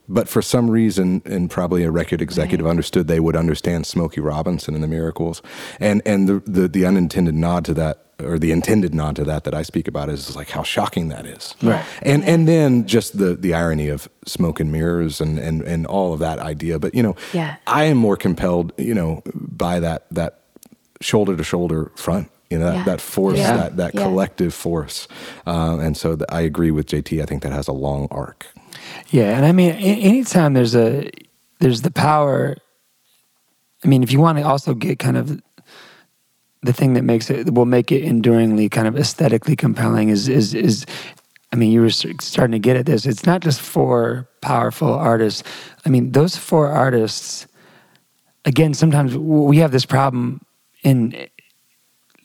but 0.09 0.27
for 0.27 0.41
some 0.41 0.69
reason, 0.69 1.21
and 1.25 1.49
probably 1.49 1.83
a 1.83 1.91
record 1.91 2.21
executive 2.21 2.67
understood 2.67 3.07
they 3.07 3.19
would 3.19 3.35
understand 3.35 3.85
Smokey 3.85 4.21
Robinson 4.21 4.73
and 4.73 4.83
the 4.83 4.87
Miracles, 4.87 5.41
and 5.79 6.01
and 6.05 6.27
the, 6.27 6.39
the 6.45 6.67
the 6.67 6.85
unintended 6.85 7.35
nod 7.35 7.65
to 7.65 7.73
that, 7.75 8.12
or 8.23 8.39
the 8.39 8.51
intended 8.51 8.93
nod 8.93 9.15
to 9.17 9.23
that 9.25 9.43
that 9.43 9.53
I 9.53 9.61
speak 9.63 9.87
about 9.87 10.09
is 10.09 10.35
like 10.35 10.49
how 10.49 10.63
shocking 10.63 11.09
that 11.09 11.25
is, 11.25 11.55
Right. 11.61 11.83
And 12.01 12.23
and 12.23 12.47
then 12.47 12.85
just 12.87 13.17
the 13.17 13.35
the 13.35 13.53
irony 13.53 13.89
of 13.89 14.07
smoke 14.25 14.59
and 14.59 14.71
mirrors 14.71 15.21
and 15.21 15.37
and 15.39 15.61
and 15.63 15.85
all 15.87 16.13
of 16.13 16.19
that 16.19 16.39
idea. 16.39 16.79
But 16.79 16.93
you 16.95 17.03
know, 17.03 17.15
Yeah. 17.33 17.55
I 17.67 17.83
am 17.85 17.97
more 17.97 18.15
compelled, 18.17 18.73
you 18.77 18.93
know, 18.93 19.21
by 19.35 19.79
that 19.79 20.05
that 20.11 20.39
shoulder 21.01 21.35
to 21.35 21.43
shoulder 21.43 21.91
front. 21.95 22.29
You 22.49 22.59
know 22.59 22.65
that, 22.65 22.75
Yeah. 22.75 22.83
that 22.83 23.01
force, 23.01 23.37
Yeah. 23.39 23.57
that 23.57 23.77
that 23.77 23.95
Yeah. 23.95 24.03
collective 24.03 24.53
force, 24.53 25.07
uh, 25.47 25.77
and 25.81 25.97
so 25.97 26.15
th- 26.15 26.25
I 26.29 26.41
agree 26.41 26.69
with 26.71 26.85
JT. 26.85 27.21
I 27.21 27.25
think 27.25 27.41
that 27.43 27.51
has 27.51 27.67
a 27.67 27.73
long 27.73 28.07
arc. 28.11 28.45
Yeah, 29.09 29.35
and 29.35 29.45
I 29.45 29.51
mean, 29.53 29.71
a- 29.71 30.01
anytime 30.11 30.53
there's 30.53 30.75
a 30.75 31.09
there's 31.59 31.81
the 31.81 31.89
power. 31.91 32.55
I 33.83 33.87
mean, 33.87 34.03
if 34.03 34.11
you 34.11 34.19
want 34.19 34.37
to 34.37 34.43
also 34.43 34.73
get 34.73 34.99
kind 34.99 35.17
of 35.17 35.41
the 36.63 36.73
thing 36.73 36.93
that 36.93 37.03
makes 37.03 37.29
it 37.29 37.53
will 37.53 37.65
make 37.65 37.91
it 37.91 38.03
enduringly 38.03 38.69
kind 38.69 38.87
of 38.87 38.97
aesthetically 38.97 39.55
compelling 39.55 40.09
is 40.09 40.27
is 40.27 40.53
is 40.53 40.85
I 41.53 41.55
mean, 41.55 41.71
you 41.71 41.81
were 41.81 41.91
starting 41.91 42.53
to 42.53 42.59
get 42.59 42.77
at 42.77 42.87
this. 42.87 43.05
It's 43.05 43.27
not 43.27 43.41
just 43.41 43.61
four 43.61 44.27
powerful 44.41 44.91
artists. 44.91 45.43
I 45.85 45.89
mean, 45.89 46.11
those 46.11 46.35
four 46.35 46.67
artists, 46.69 47.45
again, 48.43 48.73
sometimes 48.73 49.15
we 49.15 49.57
have 49.57 49.71
this 49.71 49.85
problem 49.85 50.41
in 50.81 51.27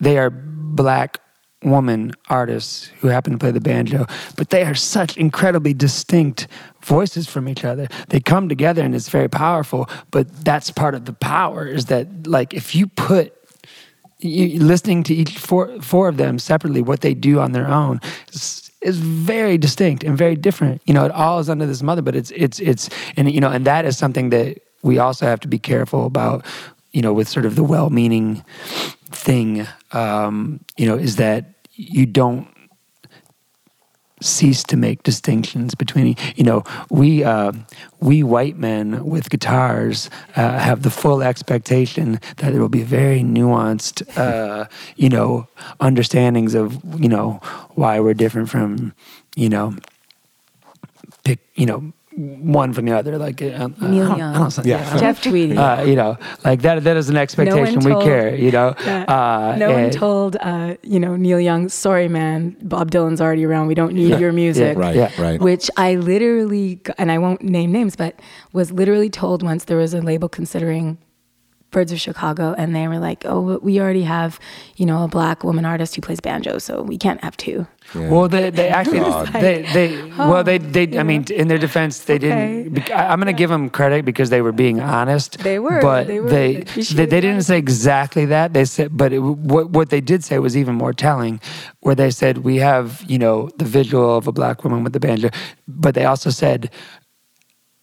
they 0.01 0.17
are 0.17 0.31
black 0.31 1.19
woman 1.63 2.13
artists 2.31 2.87
who 3.01 3.09
happen 3.09 3.35
to 3.35 3.39
play 3.39 3.51
the 3.51 3.61
banjo, 3.61 4.07
but 4.37 4.49
they 4.49 4.63
are 4.63 4.75
such 4.75 5.19
incredibly 5.19 5.75
distinct 5.75 6.47
voices 6.83 7.29
from 7.29 7.51
each 7.51 7.67
other. 7.67 7.89
They 8.09 8.21
come 8.21 8.49
together 8.49 8.83
and 8.83 8.95
it's 8.95 9.11
very 9.11 9.29
powerful, 9.29 9.91
but 10.11 10.45
that's 10.45 10.71
part 10.71 10.95
of 10.95 11.05
the 11.05 11.13
power 11.13 11.67
is 11.67 11.87
that 11.87 12.27
like 12.27 12.55
if 12.55 12.75
you 12.75 12.87
put 12.87 13.35
you, 14.21 14.61
listening 14.61 15.03
to 15.05 15.15
each 15.15 15.39
four 15.39 15.81
four 15.81 16.09
of 16.09 16.17
them 16.17 16.39
separately 16.39 16.83
what 16.83 17.01
they 17.01 17.15
do 17.15 17.41
on 17.41 17.53
their 17.53 17.69
own 17.69 18.01
is, 18.33 18.71
is 18.83 18.99
very 18.99 19.59
distinct 19.59 20.05
and 20.05 20.17
very 20.17 20.37
different. 20.37 20.83
You 20.87 20.95
know, 20.95 21.05
it 21.05 21.13
all 21.13 21.39
is 21.39 21.49
under 21.49 21.67
this 21.67 21.83
mother, 21.83 22.03
but 22.03 22.17
it's 22.17 22.31
it's 22.33 22.61
it's 22.61 22.89
and 23.17 23.31
you 23.31 23.41
know, 23.41 23.51
and 23.51 23.65
that 23.67 23.85
is 23.85 23.97
something 23.97 24.31
that 24.31 24.61
we 24.83 24.99
also 24.99 25.27
have 25.27 25.41
to 25.41 25.49
be 25.49 25.59
careful 25.59 26.07
about, 26.07 26.45
you 26.93 27.03
know, 27.03 27.13
with 27.13 27.29
sort 27.29 27.47
of 27.47 27.57
the 27.57 27.65
well-meaning 27.65 28.45
thing, 29.11 29.67
um, 29.93 30.61
you 30.77 30.87
know, 30.87 30.97
is 30.97 31.17
that 31.17 31.45
you 31.75 32.07
don't 32.07 32.49
cease 34.21 34.63
to 34.65 34.77
make 34.77 35.03
distinctions 35.03 35.75
between 35.75 36.17
you 36.37 36.45
know 36.45 36.65
we 36.91 37.25
uh, 37.25 37.53
we 38.01 38.23
white 38.23 38.57
men 38.57 39.05
with 39.05 39.31
guitars 39.31 40.11
uh, 40.37 40.59
have 40.59 40.83
the 40.83 40.91
full 40.91 41.23
expectation 41.23 42.21
that 42.37 42.53
there 42.53 42.61
will 42.61 42.69
be 42.69 42.83
very 42.83 43.21
nuanced 43.21 44.03
uh, 44.17 44.67
you 44.97 45.09
know 45.09 45.47
understandings 45.81 46.55
of 46.55 46.79
you 47.01 47.09
know 47.09 47.41
why 47.75 48.01
we're 48.01 48.15
different 48.15 48.49
from 48.49 48.93
you 49.37 49.49
know 49.49 49.77
pick 51.25 51.41
you 51.55 51.67
know 51.67 51.93
one 52.19 52.73
from 52.73 52.85
the 52.85 52.93
other. 52.93 53.17
Like 53.19 53.41
uh, 53.41 53.69
Neil 53.81 54.17
Young, 54.17 54.21
I 54.21 54.39
don't, 54.39 54.67
yeah. 54.67 54.99
Jeff 54.99 55.23
Tweedy. 55.23 55.57
Uh, 55.57 55.83
you 55.83 55.95
know, 55.95 56.19
like 56.45 56.63
that. 56.63 56.85
That 56.85 56.97
is 56.97 57.09
an 57.09 57.17
expectation 57.17 57.81
no 57.81 57.99
we 57.99 58.05
care. 58.05 58.35
You 58.35 58.51
know, 58.51 58.69
uh, 58.69 59.57
no 59.59 59.73
one 59.73 59.91
told 59.91 60.37
uh, 60.37 60.77
you 60.83 60.99
know 60.99 61.17
Neil 61.17 61.41
Young, 61.41 61.69
sorry 61.69 62.09
man, 62.09 62.57
Bob 62.63 62.91
Dylan's 62.91 63.21
already 63.21 63.45
around. 63.45 63.69
We 63.69 63.75
don't 63.75 63.95
need 63.95 64.11
yeah, 64.11 64.19
your 64.19 64.33
music. 64.33 64.77
Yeah, 64.77 64.83
right, 64.83 64.97
yeah. 64.97 65.23
right. 65.23 65.41
Which 65.41 65.71
I 65.77 65.95
literally, 65.95 66.81
and 66.99 67.13
I 67.13 67.19
won't 67.19 67.43
name 67.43 67.73
names, 67.73 67.97
but 67.97 68.19
was 68.53 68.73
literally 68.73 69.11
told 69.11 69.43
once 69.43 69.65
there 69.65 69.77
was 69.77 69.95
a 69.95 70.01
label 70.01 70.29
considering 70.29 70.99
Birds 71.71 71.93
of 71.93 72.01
Chicago, 72.01 72.55
and 72.57 72.75
they 72.75 72.89
were 72.89 72.99
like, 72.99 73.25
"Oh, 73.27 73.59
we 73.59 73.79
already 73.79 74.05
have, 74.05 74.41
you 74.77 74.87
know, 74.87 75.05
a 75.05 75.09
black 75.09 75.45
woman 75.45 75.67
artist 75.67 75.95
who 75.95 76.01
plays 76.01 76.19
banjo, 76.19 76.59
so 76.59 76.83
we 76.83 76.97
can't 76.97 77.23
have 77.23 77.37
two. 77.37 77.67
Yeah. 77.95 78.09
Well, 78.09 78.29
they 78.29 78.49
they 78.49 78.69
actually 78.81 79.01
they 79.33 79.63
they 79.73 80.13
oh, 80.13 80.31
well 80.31 80.45
they 80.45 80.59
they 80.59 80.99
I 80.99 81.03
mean 81.03 81.25
in 81.31 81.49
their 81.49 81.59
defense 81.59 82.01
they 82.05 82.15
okay. 82.15 82.65
didn't. 82.65 82.91
I'm 82.91 83.19
going 83.19 83.27
to 83.27 83.39
give 83.39 83.51
them 83.51 83.69
credit 83.69 84.07
because 84.07 84.31
they 84.31 84.41
were 84.41 84.53
being 84.53 84.81
honest. 84.81 85.39
They 85.41 85.59
were, 85.59 85.83
but 85.83 86.07
they 86.07 86.21
were. 86.21 86.29
they 86.29 86.63
they, 86.63 87.07
they 87.07 87.21
didn't 87.21 87.43
say 87.43 87.59
exactly 87.59 88.25
that. 88.27 88.55
They 88.55 88.65
said, 88.65 88.97
but 88.97 89.13
it, 89.13 89.21
what 89.21 89.71
what 89.71 89.91
they 89.91 90.01
did 90.01 90.25
say 90.25 90.39
was 90.39 90.57
even 90.57 90.75
more 90.75 90.95
telling, 90.95 91.41
where 91.81 91.95
they 91.95 92.11
said 92.11 92.39
we 92.39 92.57
have 92.57 93.05
you 93.07 93.19
know 93.19 93.51
the 93.59 93.65
visual 93.65 94.17
of 94.17 94.27
a 94.27 94.33
black 94.33 94.65
woman 94.65 94.85
with 94.85 94.95
the 94.95 95.01
banjo, 95.01 95.29
but 95.67 95.95
they 95.95 96.07
also 96.07 96.31
said, 96.31 96.71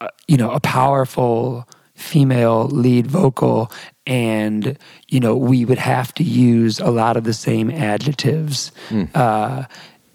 uh, 0.02 0.08
you 0.28 0.38
know, 0.38 0.52
a 0.52 0.60
powerful 0.60 1.68
female 1.96 2.68
lead 2.68 3.08
vocal 3.08 3.72
and 4.06 4.78
you 5.08 5.20
know 5.20 5.36
we 5.36 5.66
would 5.66 5.78
have 5.78 6.14
to 6.14 6.24
use 6.24 6.80
a 6.80 6.90
lot 6.90 7.18
of 7.18 7.24
the 7.24 7.34
same 7.34 7.72
adjectives 7.72 8.72
mm. 8.90 9.10
uh, 9.16 9.66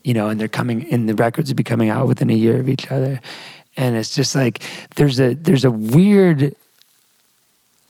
you 0.05 0.15
know 0.15 0.29
and 0.29 0.39
they're 0.39 0.49
coming 0.49 0.91
and 0.93 1.09
the 1.09 1.15
records 1.15 1.51
would 1.51 1.57
be 1.57 1.65
coming 1.65 1.89
out 1.89 2.07
within 2.07 2.31
a 2.31 2.35
year 2.35 2.61
of 2.61 2.69
each 2.69 2.91
other 2.91 3.21
and 3.77 3.97
it's 3.97 4.15
just 4.15 4.35
like 4.35 4.63
there's 4.97 5.19
a 5.19 5.35
there's 5.35 5.65
a 5.65 5.71
weird 5.71 6.55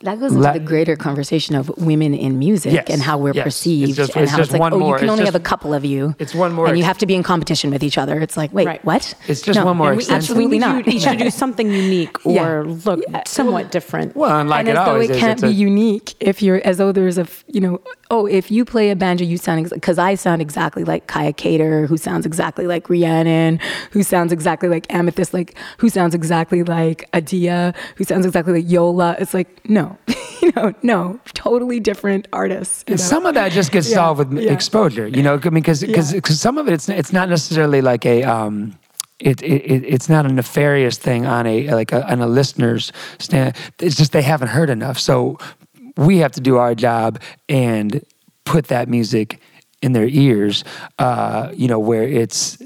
that 0.02 0.18
goes 0.18 0.32
into 0.32 0.42
La- 0.42 0.52
the 0.54 0.60
greater 0.60 0.96
conversation 0.96 1.54
of 1.54 1.68
women 1.76 2.14
in 2.14 2.38
music 2.38 2.72
yes, 2.72 2.86
and 2.88 3.02
how 3.02 3.18
we're 3.18 3.34
yes. 3.34 3.44
perceived 3.44 3.96
just, 3.96 4.16
and 4.16 4.28
how 4.28 4.40
it's 4.40 4.50
like, 4.50 4.72
oh, 4.72 4.78
more. 4.78 4.94
you 4.94 4.94
can 4.94 5.04
it's 5.04 5.10
only 5.10 5.24
just, 5.24 5.34
have 5.34 5.40
a 5.40 5.44
couple 5.44 5.74
of 5.74 5.84
you. 5.84 6.14
It's 6.18 6.34
one 6.34 6.52
more. 6.52 6.68
And 6.68 6.78
you 6.78 6.84
have 6.84 6.96
to 6.98 7.06
be 7.06 7.14
in 7.14 7.22
competition 7.22 7.70
with 7.70 7.82
each 7.82 7.98
other. 7.98 8.18
It's 8.18 8.36
like, 8.36 8.50
wait, 8.52 8.66
right. 8.66 8.84
what? 8.84 9.14
It's 9.28 9.42
just 9.42 9.58
no, 9.58 9.66
one 9.66 9.76
more. 9.76 9.92
absolutely 9.92 10.58
not. 10.58 10.86
You 10.86 10.98
should 10.98 11.18
do 11.18 11.30
something 11.30 11.70
unique 11.70 12.24
or 12.24 12.32
yeah. 12.34 12.62
look 12.84 13.02
somewhat 13.26 13.70
different. 13.70 14.16
Well, 14.16 14.40
and 14.40 14.48
like 14.48 14.60
and 14.60 14.70
it 14.70 14.76
as 14.76 14.88
always 14.88 15.08
though 15.08 15.14
it 15.14 15.16
is, 15.16 15.20
can't 15.20 15.40
be 15.40 15.48
a, 15.48 15.50
unique 15.50 16.14
if 16.20 16.42
you're 16.42 16.66
as 16.66 16.78
though 16.78 16.92
there's 16.92 17.18
a 17.18 17.26
you 17.46 17.60
know 17.60 17.80
oh 18.10 18.26
if 18.26 18.50
you 18.50 18.64
play 18.64 18.90
a 18.90 18.96
banjo 18.96 19.24
you 19.24 19.36
sound 19.36 19.68
because 19.70 19.98
I 19.98 20.14
sound 20.14 20.40
exactly 20.40 20.84
like 20.84 21.06
Kaia 21.08 21.36
Kater 21.36 21.86
who 21.86 21.96
sounds 21.96 22.26
exactly 22.26 22.66
like 22.66 22.88
Rhiannon 22.88 23.60
who 23.90 24.02
sounds 24.02 24.32
exactly 24.32 24.68
like 24.68 24.86
Amythyst 24.88 25.34
like 25.34 25.56
who 25.78 25.88
sounds 25.88 26.14
exactly 26.14 26.62
like 26.62 27.08
Adia 27.12 27.74
who 27.96 28.04
sounds 28.04 28.24
exactly 28.26 28.54
like 28.54 28.70
Yola. 28.70 29.16
It's 29.18 29.34
like 29.34 29.68
no, 29.68 29.89
you 30.42 30.52
know 30.56 30.74
no 30.82 31.20
totally 31.34 31.80
different 31.80 32.28
artists. 32.32 32.84
And 32.86 32.98
know? 32.98 33.04
some 33.04 33.26
of 33.26 33.34
that 33.34 33.52
just 33.52 33.72
gets 33.72 33.88
yeah, 33.88 33.96
solved 33.96 34.30
with 34.30 34.42
yeah. 34.42 34.52
exposure, 34.52 35.06
you 35.06 35.22
know, 35.22 35.40
I 35.42 35.50
mean, 35.50 35.62
because 35.62 35.80
because 35.82 36.12
yeah. 36.12 36.20
some 36.30 36.58
of 36.58 36.68
it 36.68 36.74
it's 36.74 36.88
it's 36.88 37.12
not 37.12 37.28
necessarily 37.28 37.80
like 37.80 38.06
a. 38.06 38.22
Um, 38.24 38.78
it, 39.18 39.42
it, 39.42 39.84
it's 39.84 40.08
not 40.08 40.24
a 40.24 40.32
nefarious 40.32 40.96
thing 40.96 41.26
on 41.26 41.46
a 41.46 41.68
like 41.74 41.92
a, 41.92 42.10
on 42.10 42.22
a 42.22 42.26
listener's 42.26 42.90
stand. 43.18 43.54
It's 43.78 43.94
just 43.94 44.12
they 44.12 44.22
haven't 44.22 44.48
heard 44.48 44.70
enough. 44.70 44.98
So 44.98 45.36
we 45.98 46.18
have 46.18 46.32
to 46.32 46.40
do 46.40 46.56
our 46.56 46.74
job 46.74 47.20
and 47.46 48.02
put 48.44 48.68
that 48.68 48.88
music 48.88 49.38
in 49.82 49.92
their 49.92 50.08
ears. 50.08 50.64
Uh, 50.98 51.52
you 51.54 51.68
know, 51.68 51.78
where 51.78 52.02
it's 52.02 52.56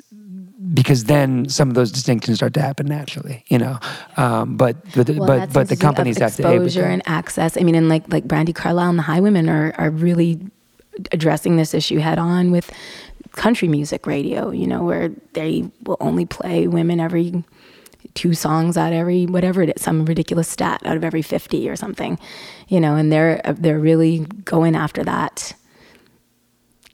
because 0.72 1.04
then 1.04 1.48
some 1.48 1.68
of 1.68 1.74
those 1.74 1.90
distinctions 1.90 2.38
start 2.38 2.54
to 2.54 2.60
happen 2.60 2.86
naturally, 2.86 3.44
you 3.48 3.58
know. 3.58 3.78
Um, 4.16 4.56
but 4.56 4.76
but 4.94 5.10
well, 5.10 5.26
but, 5.26 5.52
but 5.52 5.68
the 5.68 5.76
companies 5.76 6.18
have 6.18 6.36
to 6.36 6.42
exposure 6.42 6.84
and 6.84 7.02
access. 7.06 7.56
I 7.56 7.60
mean, 7.60 7.74
and 7.74 7.88
like 7.88 8.10
like 8.10 8.26
Brandi 8.26 8.54
Carlile 8.54 8.90
and 8.90 8.98
the 8.98 9.02
Highwomen 9.02 9.50
are 9.50 9.74
are 9.78 9.90
really 9.90 10.40
addressing 11.12 11.56
this 11.56 11.74
issue 11.74 11.98
head 11.98 12.18
on 12.18 12.50
with 12.50 12.70
country 13.32 13.68
music 13.68 14.06
radio. 14.06 14.50
You 14.50 14.66
know, 14.66 14.82
where 14.84 15.10
they 15.34 15.70
will 15.82 15.98
only 16.00 16.24
play 16.24 16.66
women 16.66 17.00
every 17.00 17.44
two 18.14 18.32
songs 18.32 18.76
out 18.76 18.92
every 18.92 19.26
whatever 19.26 19.62
it 19.62 19.70
is, 19.76 19.82
some 19.82 20.06
ridiculous 20.06 20.48
stat 20.48 20.80
out 20.86 20.96
of 20.96 21.04
every 21.04 21.22
fifty 21.22 21.68
or 21.68 21.76
something. 21.76 22.18
You 22.68 22.80
know, 22.80 22.96
and 22.96 23.12
they're 23.12 23.42
they're 23.44 23.78
really 23.78 24.20
going 24.44 24.76
after 24.76 25.04
that 25.04 25.54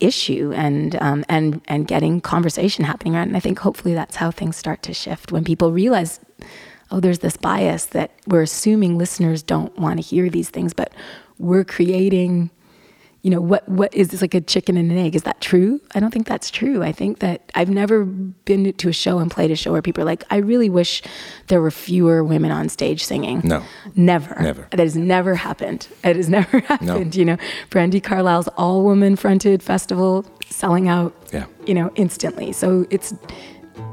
issue 0.00 0.52
and 0.54 0.96
um, 1.00 1.24
and 1.28 1.60
and 1.68 1.86
getting 1.86 2.20
conversation 2.20 2.84
happening 2.84 3.14
around. 3.14 3.28
And 3.28 3.36
I 3.36 3.40
think 3.40 3.58
hopefully 3.58 3.94
that's 3.94 4.16
how 4.16 4.30
things 4.30 4.56
start 4.56 4.82
to 4.84 4.94
shift 4.94 5.30
when 5.32 5.44
people 5.44 5.72
realize, 5.72 6.20
oh, 6.90 7.00
there's 7.00 7.20
this 7.20 7.36
bias 7.36 7.86
that 7.86 8.10
we're 8.26 8.42
assuming 8.42 8.98
listeners 8.98 9.42
don't 9.42 9.76
want 9.78 9.98
to 9.98 10.02
hear 10.02 10.28
these 10.28 10.50
things, 10.50 10.72
but 10.72 10.92
we're 11.38 11.64
creating 11.64 12.50
you 13.22 13.30
know 13.30 13.40
what 13.40 13.68
what 13.68 13.92
is 13.94 14.08
this 14.08 14.22
like 14.22 14.34
a 14.34 14.40
chicken 14.40 14.76
and 14.76 14.90
an 14.90 14.98
egg? 14.98 15.14
Is 15.14 15.22
that 15.24 15.40
true? 15.40 15.80
I 15.94 16.00
don't 16.00 16.10
think 16.10 16.26
that's 16.26 16.50
true. 16.50 16.82
I 16.82 16.92
think 16.92 17.18
that 17.20 17.50
i've 17.54 17.70
never 17.70 18.04
been 18.04 18.72
to 18.72 18.88
a 18.88 18.92
show 18.92 19.18
and 19.18 19.30
played 19.30 19.50
a 19.50 19.56
show 19.56 19.72
where 19.72 19.82
people 19.82 20.02
are 20.02 20.06
like 20.06 20.24
i 20.30 20.36
really 20.36 20.70
wish 20.70 21.02
there 21.48 21.60
were 21.60 21.70
fewer 21.70 22.22
women 22.24 22.50
on 22.50 22.68
stage 22.68 23.04
singing. 23.04 23.40
No. 23.44 23.62
Never. 23.94 24.40
Never. 24.40 24.68
That 24.70 24.80
has 24.80 24.96
never 24.96 25.34
happened. 25.34 25.88
It 26.04 26.16
has 26.16 26.28
never 26.38 26.60
happened 26.60 27.14
no. 27.14 27.18
you 27.18 27.24
know. 27.24 27.36
Brandi 27.70 28.02
carlile's 28.02 28.48
all 28.56 28.84
woman 28.84 29.16
fronted 29.16 29.62
festival 29.62 30.24
selling 30.48 30.88
out 30.88 31.14
yeah. 31.32 31.46
you 31.66 31.74
know 31.74 31.90
instantly. 31.96 32.52
So 32.52 32.86
it's 32.90 33.14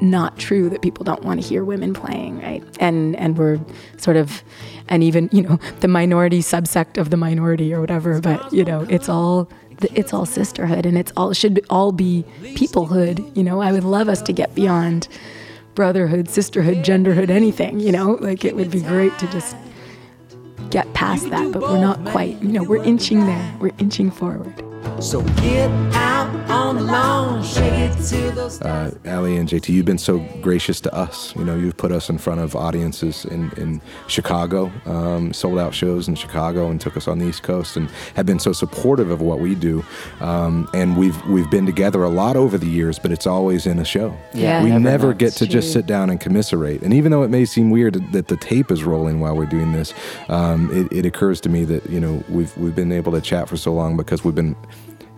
not 0.02 0.38
true 0.38 0.70
that 0.70 0.82
people 0.82 1.04
don't 1.04 1.24
want 1.24 1.42
to 1.42 1.48
hear 1.48 1.64
women 1.64 1.94
playing, 1.94 2.40
right? 2.40 2.64
And 2.80 3.16
and 3.16 3.38
we're 3.38 3.60
sort 3.98 4.18
of, 4.18 4.44
and 4.88 5.04
even 5.04 5.30
you 5.32 5.42
know 5.42 5.60
the 5.80 5.88
minority 5.88 6.40
subsect 6.40 6.98
of 6.98 7.10
the 7.10 7.18
minority 7.18 7.74
or 7.74 7.82
whatever. 7.82 8.20
But 8.22 8.52
you 8.54 8.64
know 8.64 8.82
it's 8.90 9.10
all 9.10 9.50
it's 9.82 10.14
all 10.14 10.26
sisterhood 10.26 10.86
and 10.86 10.98
it's 10.98 11.12
all 11.16 11.34
should 11.34 11.66
all 11.70 11.92
be 11.92 12.26
peoplehood. 12.42 13.36
You 13.36 13.44
know, 13.44 13.62
I 13.62 13.72
would 13.72 13.84
love 13.84 14.10
us 14.10 14.22
to 14.24 14.34
get 14.34 14.56
beyond 14.56 15.08
brotherhood, 15.76 16.30
sisterhood, 16.30 16.78
genderhood, 16.78 17.30
anything. 17.30 17.80
You 17.80 17.92
know, 17.92 18.12
like 18.22 18.44
it 18.44 18.56
would 18.56 18.72
be 18.72 18.82
great 18.82 19.18
to 19.20 19.28
just 19.28 19.56
get 20.70 20.92
past 20.94 21.30
that, 21.30 21.52
but 21.52 21.62
we're 21.62 21.80
not 21.80 22.04
quite. 22.06 22.42
You 22.42 22.50
know, 22.50 22.64
we're 22.64 22.84
inching 22.84 23.26
there. 23.26 23.56
We're 23.60 23.76
inching 23.78 24.12
forward. 24.12 24.67
So 25.02 25.22
get 25.22 25.70
out 25.94 26.28
on 26.50 26.78
the 26.78 26.82
lawn, 26.82 27.44
shake 27.44 27.92
it 27.92 28.04
to 28.06 28.32
those. 28.32 28.62
Uh, 28.62 28.92
Ali 29.06 29.38
and 29.38 29.48
JT, 29.48 29.70
you've 29.70 29.86
been 29.86 29.98
so 29.98 30.18
gracious 30.42 30.82
to 30.82 30.94
us. 30.94 31.36
You 31.36 31.46
know, 31.46 31.56
you've 31.56 31.78
put 31.78 31.92
us 31.92 32.10
in 32.10 32.18
front 32.18 32.42
of 32.42 32.56
audiences 32.56 33.24
in, 33.26 33.52
in 33.58 33.80
Chicago, 34.08 34.72
um, 34.86 35.34
sold 35.34 35.60
out 35.60 35.74
shows 35.74 36.08
in 36.08 36.16
Chicago, 36.16 36.70
and 36.70 36.82
took 36.82 36.98
us 36.98 37.08
on 37.08 37.20
the 37.20 37.28
East 37.28 37.44
Coast, 37.44 37.78
and 37.78 37.90
have 38.16 38.26
been 38.26 38.40
so 38.40 38.54
supportive 38.54 39.12
of 39.12 39.22
what 39.22 39.40
we 39.40 39.54
do. 39.54 39.86
Um, 40.20 40.68
and 40.74 40.98
we've 40.98 41.24
we've 41.28 41.50
been 41.52 41.66
together 41.66 42.04
a 42.04 42.10
lot 42.10 42.36
over 42.36 42.58
the 42.58 42.68
years, 42.68 42.98
but 42.98 43.12
it's 43.12 43.28
always 43.28 43.68
in 43.68 43.80
a 43.80 43.86
show. 43.86 44.18
Yeah, 44.34 44.64
we 44.64 44.70
never, 44.70 44.80
never 44.80 45.14
get 45.14 45.34
to 45.34 45.46
true. 45.46 45.48
just 45.48 45.74
sit 45.74 45.86
down 45.86 46.10
and 46.10 46.20
commiserate. 46.20 46.82
And 46.82 46.94
even 46.94 47.12
though 47.12 47.24
it 47.24 47.30
may 47.30 47.46
seem 47.46 47.70
weird 47.70 48.12
that 48.14 48.30
the 48.30 48.38
tape 48.38 48.72
is 48.72 48.84
rolling 48.84 49.20
while 49.20 49.36
we're 49.36 49.46
doing 49.46 49.74
this, 49.74 49.94
um, 50.30 50.70
it, 50.72 51.00
it 51.00 51.06
occurs 51.06 51.40
to 51.42 51.50
me 51.50 51.66
that 51.66 51.88
you 51.90 52.00
know 52.00 52.24
we've 52.30 52.56
we've 52.58 52.76
been 52.76 52.92
able 52.92 53.12
to 53.12 53.22
chat 53.22 53.48
for 53.48 53.58
so 53.58 53.74
long 53.74 53.96
because 53.96 54.24
we've 54.24 54.36
been 54.36 54.56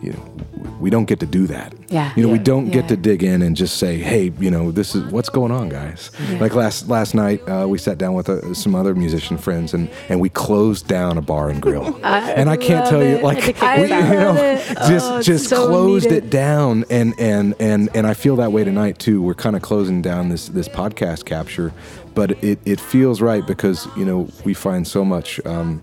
you 0.02 0.12
know, 0.12 0.70
we 0.80 0.88
don't 0.88 1.04
get 1.04 1.20
to 1.20 1.26
do 1.26 1.46
that. 1.46 1.74
Yeah. 1.88 2.12
You 2.16 2.26
know, 2.26 2.32
we 2.32 2.38
don't 2.38 2.70
get 2.70 2.88
to 2.88 2.96
dig 2.96 3.22
in 3.22 3.42
and 3.42 3.54
just 3.54 3.76
say, 3.76 3.98
hey, 3.98 4.32
you 4.40 4.50
know, 4.50 4.70
this 4.70 4.94
is 4.94 5.04
what's 5.12 5.28
going 5.28 5.52
on, 5.52 5.68
guys. 5.68 6.10
Yeah. 6.30 6.38
Like 6.38 6.54
last 6.54 6.88
last 6.88 7.14
night, 7.14 7.46
uh, 7.46 7.66
we 7.68 7.76
sat 7.76 7.98
down 7.98 8.14
with 8.14 8.28
uh, 8.30 8.54
some 8.54 8.74
other 8.74 8.94
musician 8.94 9.36
friends 9.36 9.74
and 9.74 9.90
and 10.08 10.18
we 10.20 10.30
closed 10.30 10.86
down 10.88 11.18
a 11.18 11.22
bar 11.22 11.50
and 11.50 11.60
grill. 11.60 11.98
and 12.04 12.48
I 12.48 12.56
can't 12.56 12.88
tell 12.88 13.04
you, 13.04 13.18
like, 13.18 13.62
I 13.62 13.76
we, 13.76 13.82
you 13.82 13.88
know, 13.88 14.34
it. 14.36 14.66
just 14.88 15.10
Oh, 15.10 15.22
just 15.22 15.48
so 15.48 15.66
closed 15.66 16.06
needed. 16.06 16.24
it 16.24 16.30
down, 16.30 16.84
and 16.88 17.14
and 17.18 17.54
and 17.60 17.88
and 17.94 18.06
I 18.06 18.14
feel 18.14 18.36
that 18.36 18.52
way 18.52 18.64
tonight 18.64 18.98
too. 18.98 19.20
We're 19.22 19.34
kind 19.34 19.56
of 19.56 19.62
closing 19.62 20.00
down 20.00 20.30
this 20.30 20.48
this 20.48 20.68
podcast 20.68 21.26
capture, 21.26 21.72
but 22.14 22.42
it 22.42 22.58
it 22.64 22.80
feels 22.80 23.20
right 23.20 23.46
because 23.46 23.86
you 23.96 24.04
know 24.06 24.28
we 24.44 24.54
find 24.54 24.86
so 24.88 25.04
much. 25.04 25.44
Um, 25.44 25.82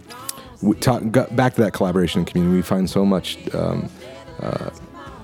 we 0.63 0.73
talk, 0.75 1.03
got 1.11 1.35
back 1.35 1.53
to 1.53 1.61
that 1.61 1.73
collaboration 1.73 2.25
community. 2.25 2.55
We 2.55 2.61
find 2.63 2.89
so 2.89 3.05
much. 3.05 3.37
Um, 3.53 3.89
uh, 4.41 4.69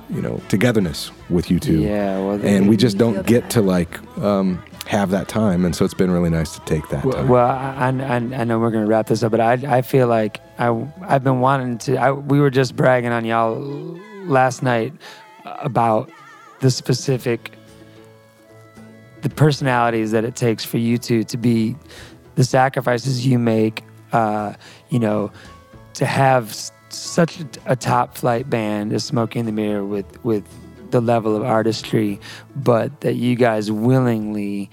you 0.09 0.21
know, 0.21 0.41
togetherness 0.49 1.11
with 1.29 1.49
you 1.49 1.59
two. 1.59 1.79
Yeah, 1.81 2.19
well, 2.19 2.45
and 2.45 2.67
we 2.69 2.77
just 2.77 2.97
don't 2.97 3.25
get 3.25 3.49
to 3.51 3.61
like 3.61 3.99
um, 4.19 4.61
have 4.85 5.11
that 5.11 5.27
time, 5.27 5.65
and 5.65 5.75
so 5.75 5.85
it's 5.85 5.93
been 5.93 6.11
really 6.11 6.29
nice 6.29 6.53
to 6.57 6.65
take 6.65 6.87
that 6.89 7.05
Well, 7.05 7.13
time. 7.17 7.27
well 7.29 7.49
I, 7.49 7.87
I, 7.87 8.15
I 8.15 8.43
know 8.43 8.59
we're 8.59 8.71
gonna 8.71 8.85
wrap 8.85 9.07
this 9.07 9.23
up, 9.23 9.31
but 9.31 9.39
I, 9.39 9.53
I 9.77 9.81
feel 9.81 10.07
like 10.07 10.39
I, 10.59 10.67
I've 11.01 11.23
been 11.23 11.39
wanting 11.39 11.77
to. 11.79 11.97
I, 11.97 12.11
we 12.11 12.39
were 12.39 12.49
just 12.51 12.75
bragging 12.75 13.11
on 13.11 13.23
y'all 13.25 13.59
last 14.25 14.61
night 14.61 14.93
about 15.45 16.09
the 16.59 16.69
specific, 16.71 17.53
the 19.21 19.29
personalities 19.29 20.11
that 20.11 20.25
it 20.25 20.35
takes 20.35 20.63
for 20.65 20.77
you 20.77 20.97
two 20.97 21.23
to 21.25 21.37
be 21.37 21.75
the 22.35 22.43
sacrifices 22.43 23.25
you 23.25 23.39
make. 23.39 23.83
Uh, 24.11 24.53
you 24.89 24.99
know, 24.99 25.31
to 25.95 26.05
have 26.05 26.49
s- 26.49 26.71
such 26.93 27.39
a, 27.65 27.75
top 27.75 28.17
flight 28.17 28.49
band 28.49 28.93
as 28.93 29.03
Smokey 29.03 29.39
and 29.39 29.47
the 29.47 29.51
Mirror 29.51 29.85
with 29.85 30.23
with 30.23 30.43
the 30.91 31.01
level 31.01 31.35
of 31.35 31.43
artistry, 31.43 32.19
but 32.55 33.01
that 33.01 33.15
you 33.15 33.35
guys 33.35 33.71
willingly, 33.71 34.69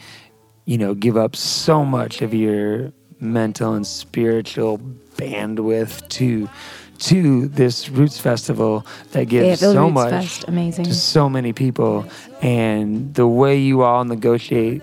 you 0.66 0.76
know, 0.76 0.94
give 0.94 1.16
up 1.16 1.34
so 1.34 1.84
much 1.84 2.20
of 2.20 2.34
your 2.34 2.92
mental 3.20 3.74
and 3.74 3.86
spiritual 3.86 4.78
bandwidth 5.16 6.06
to 6.08 6.48
to 6.98 7.48
this 7.48 7.88
Roots 7.88 8.18
Festival 8.18 8.86
that 9.12 9.24
gives 9.24 9.60
Fayetteville 9.60 9.72
so 9.72 9.82
Roots 9.84 9.94
much 9.94 10.10
Fest, 10.10 10.44
amazing. 10.48 10.84
to 10.84 10.94
so 10.94 11.28
many 11.28 11.52
people, 11.52 12.06
and 12.42 13.14
the 13.14 13.26
way 13.26 13.56
you 13.58 13.82
all 13.82 14.04
negotiate 14.04 14.82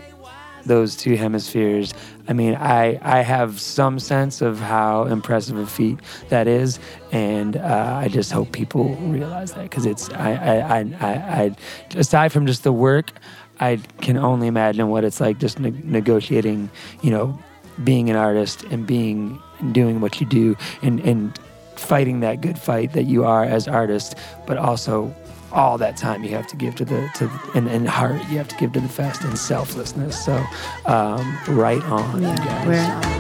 those 0.66 0.96
two 0.96 1.16
hemispheres. 1.16 1.94
I 2.30 2.34
mean, 2.34 2.56
I 2.56 3.00
I 3.02 3.22
have 3.22 3.60
some 3.60 4.00
sense 4.00 4.42
of 4.42 4.60
how 4.60 5.06
impressive 5.06 5.58
a 5.58 5.66
feat 5.66 6.00
that 6.30 6.48
is, 6.48 6.80
and 7.12 7.56
uh, 7.56 8.02
I 8.04 8.10
just 8.10 8.32
hope 8.32 8.52
people 8.52 8.96
realize 8.96 9.54
that 9.54 9.64
because 9.64 9.86
it's 9.86 10.10
I 10.10 10.34
I, 10.34 10.78
I 10.80 11.14
I 11.44 11.56
aside 11.96 12.32
from 12.32 12.46
just 12.46 12.64
the 12.64 12.74
work, 12.74 13.12
I 13.60 13.78
can 14.02 14.18
only 14.18 14.48
imagine 14.48 14.90
what 14.90 15.04
it's 15.04 15.22
like 15.22 15.40
just 15.40 15.60
ne- 15.60 15.82
negotiating, 15.84 16.70
you 17.02 17.12
know, 17.12 17.40
being 17.84 18.10
an 18.10 18.16
artist 18.16 18.64
and 18.66 18.86
being 18.86 19.42
doing 19.72 20.02
what 20.02 20.20
you 20.20 20.28
do 20.28 20.56
and 20.82 21.00
and 21.02 21.40
fighting 21.76 22.20
that 22.22 22.42
good 22.42 22.58
fight 22.58 22.94
that 22.94 23.04
you 23.04 23.24
are 23.24 23.44
as 23.44 23.68
artists, 23.68 24.16
but 24.46 24.58
also 24.58 25.14
all 25.52 25.78
that 25.78 25.98
time 25.98 26.24
you 26.24 26.30
have 26.30 26.48
to 26.48 26.56
give 26.56 26.76
to 26.76 26.86
the 26.86 27.10
to 27.16 27.30
and, 27.56 27.68
and 27.68 27.88
heart 27.88 28.16
you 28.30 28.38
have 28.38 28.48
to 28.48 28.56
give 28.58 28.72
to 28.74 28.80
the 28.80 28.90
fest 28.90 29.24
and 29.24 29.36
selflessness. 29.38 30.24
So 30.24 30.44
um, 30.86 31.38
right 31.48 31.84
on, 31.84 32.22
you 32.22 32.36
guys. 32.36 32.68
We're 32.68 33.18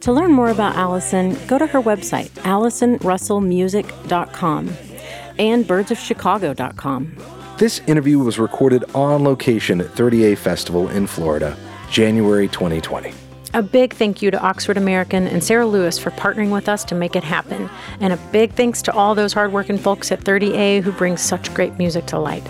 To 0.00 0.12
learn 0.12 0.32
more 0.32 0.50
about 0.50 0.76
Allison, 0.76 1.34
go 1.46 1.56
to 1.56 1.66
her 1.66 1.80
website, 1.80 2.28
AllisonRussellMusic.com 2.42 4.93
and 5.38 5.64
birdsofchicago.com. 5.64 7.16
This 7.58 7.80
interview 7.86 8.18
was 8.18 8.38
recorded 8.38 8.84
on 8.94 9.22
location 9.22 9.80
at 9.80 9.86
30A 9.88 10.36
Festival 10.36 10.88
in 10.88 11.06
Florida, 11.06 11.56
January 11.90 12.48
2020. 12.48 13.14
A 13.54 13.62
big 13.62 13.94
thank 13.94 14.20
you 14.20 14.32
to 14.32 14.40
Oxford 14.40 14.76
American 14.76 15.28
and 15.28 15.42
Sarah 15.42 15.66
Lewis 15.66 15.96
for 15.96 16.10
partnering 16.10 16.50
with 16.50 16.68
us 16.68 16.82
to 16.84 16.96
make 16.96 17.14
it 17.14 17.22
happen. 17.22 17.70
And 18.00 18.12
a 18.12 18.16
big 18.32 18.52
thanks 18.54 18.82
to 18.82 18.92
all 18.92 19.14
those 19.14 19.32
hardworking 19.32 19.78
folks 19.78 20.10
at 20.10 20.20
30A 20.20 20.82
who 20.82 20.90
bring 20.90 21.16
such 21.16 21.54
great 21.54 21.78
music 21.78 22.06
to 22.06 22.18
light. 22.18 22.44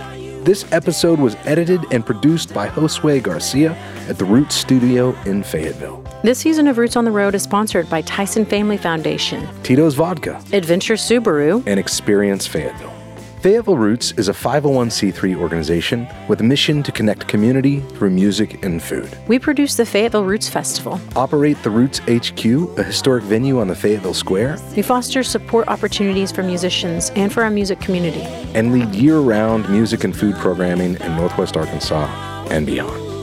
This 0.45 0.71
episode 0.73 1.19
was 1.19 1.37
edited 1.45 1.85
and 1.93 2.05
produced 2.05 2.55
by 2.55 2.69
Josue 2.69 3.23
Garcia 3.23 3.73
at 4.09 4.19
the 4.19 4.25
Roots 4.25 4.55
Studio 4.55 5.15
in 5.27 5.43
Fayetteville. 5.43 6.04
This 6.25 6.39
season 6.39 6.67
of 6.69 6.79
Roots 6.79 6.97
on 6.97 7.05
the 7.05 7.11
Road 7.11 7.35
is 7.35 7.43
sponsored 7.43 7.91
by 7.91 8.01
Tyson 8.01 8.47
Family 8.47 8.79
Foundation, 8.79 9.47
Tito's 9.63 9.93
Vodka 9.95 10.43
Adventure 10.55 10.95
Subaru, 10.95 11.63
and 11.67 11.79
Experience 11.79 12.47
Fayetteville. 12.47 12.95
Fayetteville 13.43 13.77
Roots 13.77 14.13
is 14.13 14.29
a 14.29 14.33
501c3 14.33 15.37
organization 15.37 16.09
with 16.27 16.41
a 16.41 16.43
mission 16.43 16.83
to 16.83 16.91
connect 16.91 17.29
community 17.29 17.81
through 17.81 18.09
music 18.09 18.65
and 18.65 18.83
food. 18.83 19.15
we 19.29 19.39
produce 19.39 19.75
the 19.75 19.85
Fayetteville 19.85 20.25
Roots 20.25 20.49
Festival. 20.49 20.99
Operate 21.15 21.63
the 21.63 21.69
Roots 21.69 21.99
HQ, 22.09 22.43
a 22.79 22.83
historic 22.83 23.23
venue 23.25 23.61
on 23.61 23.69
the 23.69 23.75
Fayetteville 23.77 24.15
Square, 24.15 24.57
We 24.75 24.81
foster 24.81 25.23
support 25.23 25.69
opportunities 25.69 26.33
for 26.33 26.43
musicians 26.43 27.11
and 27.17 27.31
for 27.31 27.43
our 27.43 27.51
music 27.51 27.81
community. 27.81 28.23
and 28.55 28.73
lead 28.73 28.95
year 28.95 29.19
round 29.19 29.69
music 29.69 30.05
and 30.05 30.17
food 30.17 30.37
programming 30.37 30.95
in 31.03 31.17
Northwest 31.17 31.59
Arkansas 31.59 32.07
and 32.49 32.65
beyond. 32.65 33.14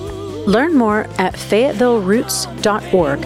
Learn 0.48 0.76
more 0.76 1.08
at 1.18 1.34
fayettevilleRoots.org. 1.36 3.22